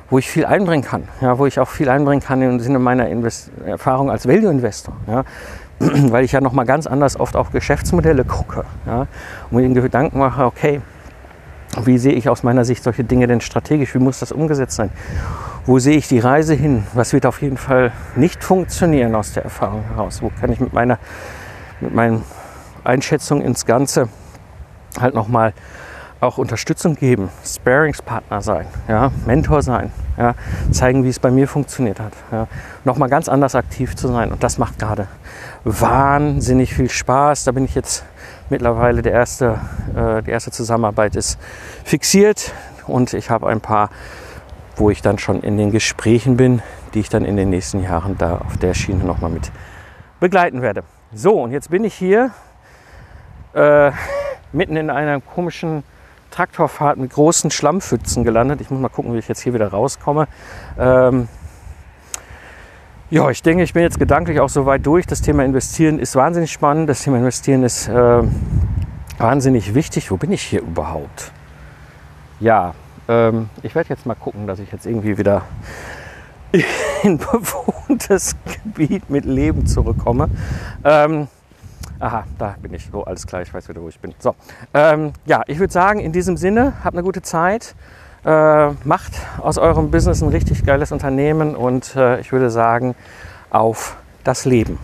wo 0.09 0.17
ich 0.17 0.29
viel 0.29 0.45
einbringen 0.45 0.83
kann, 0.83 1.03
ja, 1.21 1.37
wo 1.37 1.45
ich 1.45 1.59
auch 1.59 1.67
viel 1.67 1.89
einbringen 1.89 2.21
kann 2.21 2.41
im 2.41 2.59
Sinne 2.59 2.79
meiner 2.79 3.07
Invest 3.09 3.51
Erfahrung 3.65 4.09
als 4.09 4.27
Value 4.27 4.49
Investor, 4.49 4.95
ja, 5.05 5.23
weil 5.79 6.23
ich 6.23 6.31
ja 6.31 6.41
noch 6.41 6.53
mal 6.53 6.65
ganz 6.65 6.87
anders 6.87 7.19
oft 7.19 7.35
auf 7.35 7.51
Geschäftsmodelle 7.51 8.23
gucke, 8.23 8.63
ja, 8.85 9.07
und 9.51 9.61
mir 9.61 9.81
Gedanken 9.81 10.19
mache, 10.19 10.45
okay, 10.45 10.81
wie 11.83 11.97
sehe 11.97 12.13
ich 12.13 12.29
aus 12.29 12.43
meiner 12.43 12.65
Sicht 12.65 12.83
solche 12.83 13.03
Dinge 13.03 13.27
denn 13.27 13.41
strategisch, 13.41 13.93
wie 13.93 13.99
muss 13.99 14.19
das 14.19 14.31
umgesetzt 14.31 14.75
sein, 14.75 14.89
wo 15.67 15.77
sehe 15.77 15.97
ich 15.97 16.07
die 16.07 16.19
Reise 16.19 16.55
hin, 16.55 16.87
was 16.93 17.13
wird 17.13 17.27
auf 17.27 17.41
jeden 17.41 17.57
Fall 17.57 17.91
nicht 18.15 18.43
funktionieren 18.43 19.13
aus 19.13 19.33
der 19.33 19.43
Erfahrung 19.43 19.83
heraus, 19.83 20.23
wo 20.23 20.31
kann 20.39 20.51
ich 20.51 20.59
mit 20.59 20.73
meiner 20.73 20.97
mit 21.79 21.93
meinen 21.93 22.23
Einschätzungen 22.83 23.45
ins 23.45 23.65
Ganze 23.65 24.09
halt 24.99 25.13
noch 25.13 25.27
mal 25.27 25.53
auch 26.19 26.37
Unterstützung 26.39 26.95
geben, 26.95 27.29
Sparingspartner 27.45 28.41
sein, 28.41 28.65
ja, 28.87 29.11
Mentor 29.25 29.61
sein, 29.61 29.91
ja, 30.17 30.33
zeigen, 30.71 31.03
wie 31.03 31.09
es 31.09 31.19
bei 31.19 31.29
mir 31.29 31.47
funktioniert 31.47 31.99
hat. 31.99 32.13
Ja, 32.31 32.47
Nochmal 32.85 33.09
ganz 33.09 33.29
anders 33.29 33.53
aktiv 33.53 33.95
zu 33.95 34.07
sein. 34.07 34.31
Und 34.31 34.43
das 34.43 34.57
macht 34.57 34.79
gerade 34.79 35.07
wahnsinnig 35.63 36.73
viel 36.73 36.89
Spaß. 36.89 37.43
Da 37.43 37.51
bin 37.51 37.65
ich 37.65 37.75
jetzt 37.75 38.03
mittlerweile 38.49 39.01
der 39.01 39.11
erste, 39.11 39.59
äh, 39.95 40.23
die 40.23 40.31
erste 40.31 40.49
Zusammenarbeit 40.49 41.15
ist 41.15 41.37
fixiert 41.83 42.51
und 42.87 43.13
ich 43.13 43.29
habe 43.29 43.47
ein 43.47 43.61
paar, 43.61 43.89
wo 44.77 44.89
ich 44.89 45.01
dann 45.01 45.17
schon 45.17 45.41
in 45.41 45.57
den 45.57 45.71
Gesprächen 45.71 46.37
bin, 46.37 46.61
die 46.93 46.99
ich 46.99 47.09
dann 47.09 47.25
in 47.25 47.35
den 47.35 47.49
nächsten 47.49 47.81
Jahren 47.81 48.17
da 48.17 48.37
auf 48.37 48.57
der 48.57 48.73
Schiene 48.73 49.03
nochmal 49.03 49.31
mit 49.31 49.51
begleiten 50.19 50.61
werde. 50.61 50.83
So, 51.13 51.41
und 51.41 51.51
jetzt 51.51 51.69
bin 51.69 51.83
ich 51.83 51.93
hier 51.93 52.31
äh, 53.53 53.91
mitten 54.51 54.75
in 54.75 54.89
einer 54.89 55.19
komischen 55.21 55.83
Traktorfahrt 56.31 56.97
mit 56.97 57.11
großen 57.11 57.51
Schlammpfützen 57.51 58.23
gelandet. 58.23 58.61
Ich 58.61 58.69
muss 58.69 58.79
mal 58.79 58.89
gucken, 58.89 59.13
wie 59.13 59.17
ich 59.17 59.27
jetzt 59.27 59.41
hier 59.41 59.53
wieder 59.53 59.69
rauskomme. 59.69 60.27
Ähm, 60.77 61.27
ja, 63.09 63.29
ich 63.29 63.41
denke, 63.41 63.63
ich 63.63 63.73
bin 63.73 63.83
jetzt 63.83 63.99
gedanklich 63.99 64.39
auch 64.41 64.49
so 64.49 64.65
weit 64.65 64.85
durch. 64.85 65.07
Das 65.07 65.21
Thema 65.21 65.45
Investieren 65.45 65.97
ist 65.97 66.15
wahnsinnig 66.15 66.51
spannend. 66.51 66.89
Das 66.89 67.03
Thema 67.03 67.17
Investieren 67.17 67.63
ist 67.63 67.87
äh, 67.87 68.23
wahnsinnig 69.17 69.73
wichtig. 69.73 70.11
Wo 70.11 70.17
bin 70.17 70.31
ich 70.31 70.41
hier 70.41 70.61
überhaupt? 70.61 71.31
Ja, 72.39 72.73
ähm, 73.07 73.49
ich 73.63 73.75
werde 73.75 73.89
jetzt 73.89 74.05
mal 74.05 74.15
gucken, 74.15 74.47
dass 74.47 74.59
ich 74.59 74.71
jetzt 74.71 74.85
irgendwie 74.85 75.17
wieder 75.17 75.43
in 77.03 77.17
bewohntes 77.17 78.35
Gebiet 78.63 79.09
mit 79.09 79.25
Leben 79.25 79.65
zurückkomme. 79.65 80.29
Ähm, 80.83 81.27
Aha, 81.99 82.25
da 82.37 82.55
bin 82.61 82.73
ich. 82.75 82.89
So, 82.91 83.03
alles 83.03 83.25
klar, 83.25 83.41
ich 83.41 83.51
weiß 83.51 83.69
wieder, 83.69 83.81
wo 83.81 83.89
ich 83.89 83.99
bin. 83.99 84.13
So, 84.19 84.35
ähm, 84.73 85.13
ja, 85.25 85.41
ich 85.47 85.57
würde 85.59 85.73
sagen, 85.73 85.99
in 85.99 86.11
diesem 86.11 86.37
Sinne, 86.37 86.73
habt 86.83 86.95
eine 86.95 87.03
gute 87.03 87.23
Zeit. 87.23 87.75
Äh, 88.23 88.71
macht 88.83 89.13
aus 89.41 89.57
eurem 89.57 89.89
Business 89.89 90.21
ein 90.21 90.29
richtig 90.29 90.65
geiles 90.65 90.91
Unternehmen 90.91 91.55
und 91.55 91.95
äh, 91.95 92.19
ich 92.19 92.31
würde 92.31 92.49
sagen, 92.49 92.93
auf 93.49 93.95
das 94.23 94.45
Leben. 94.45 94.77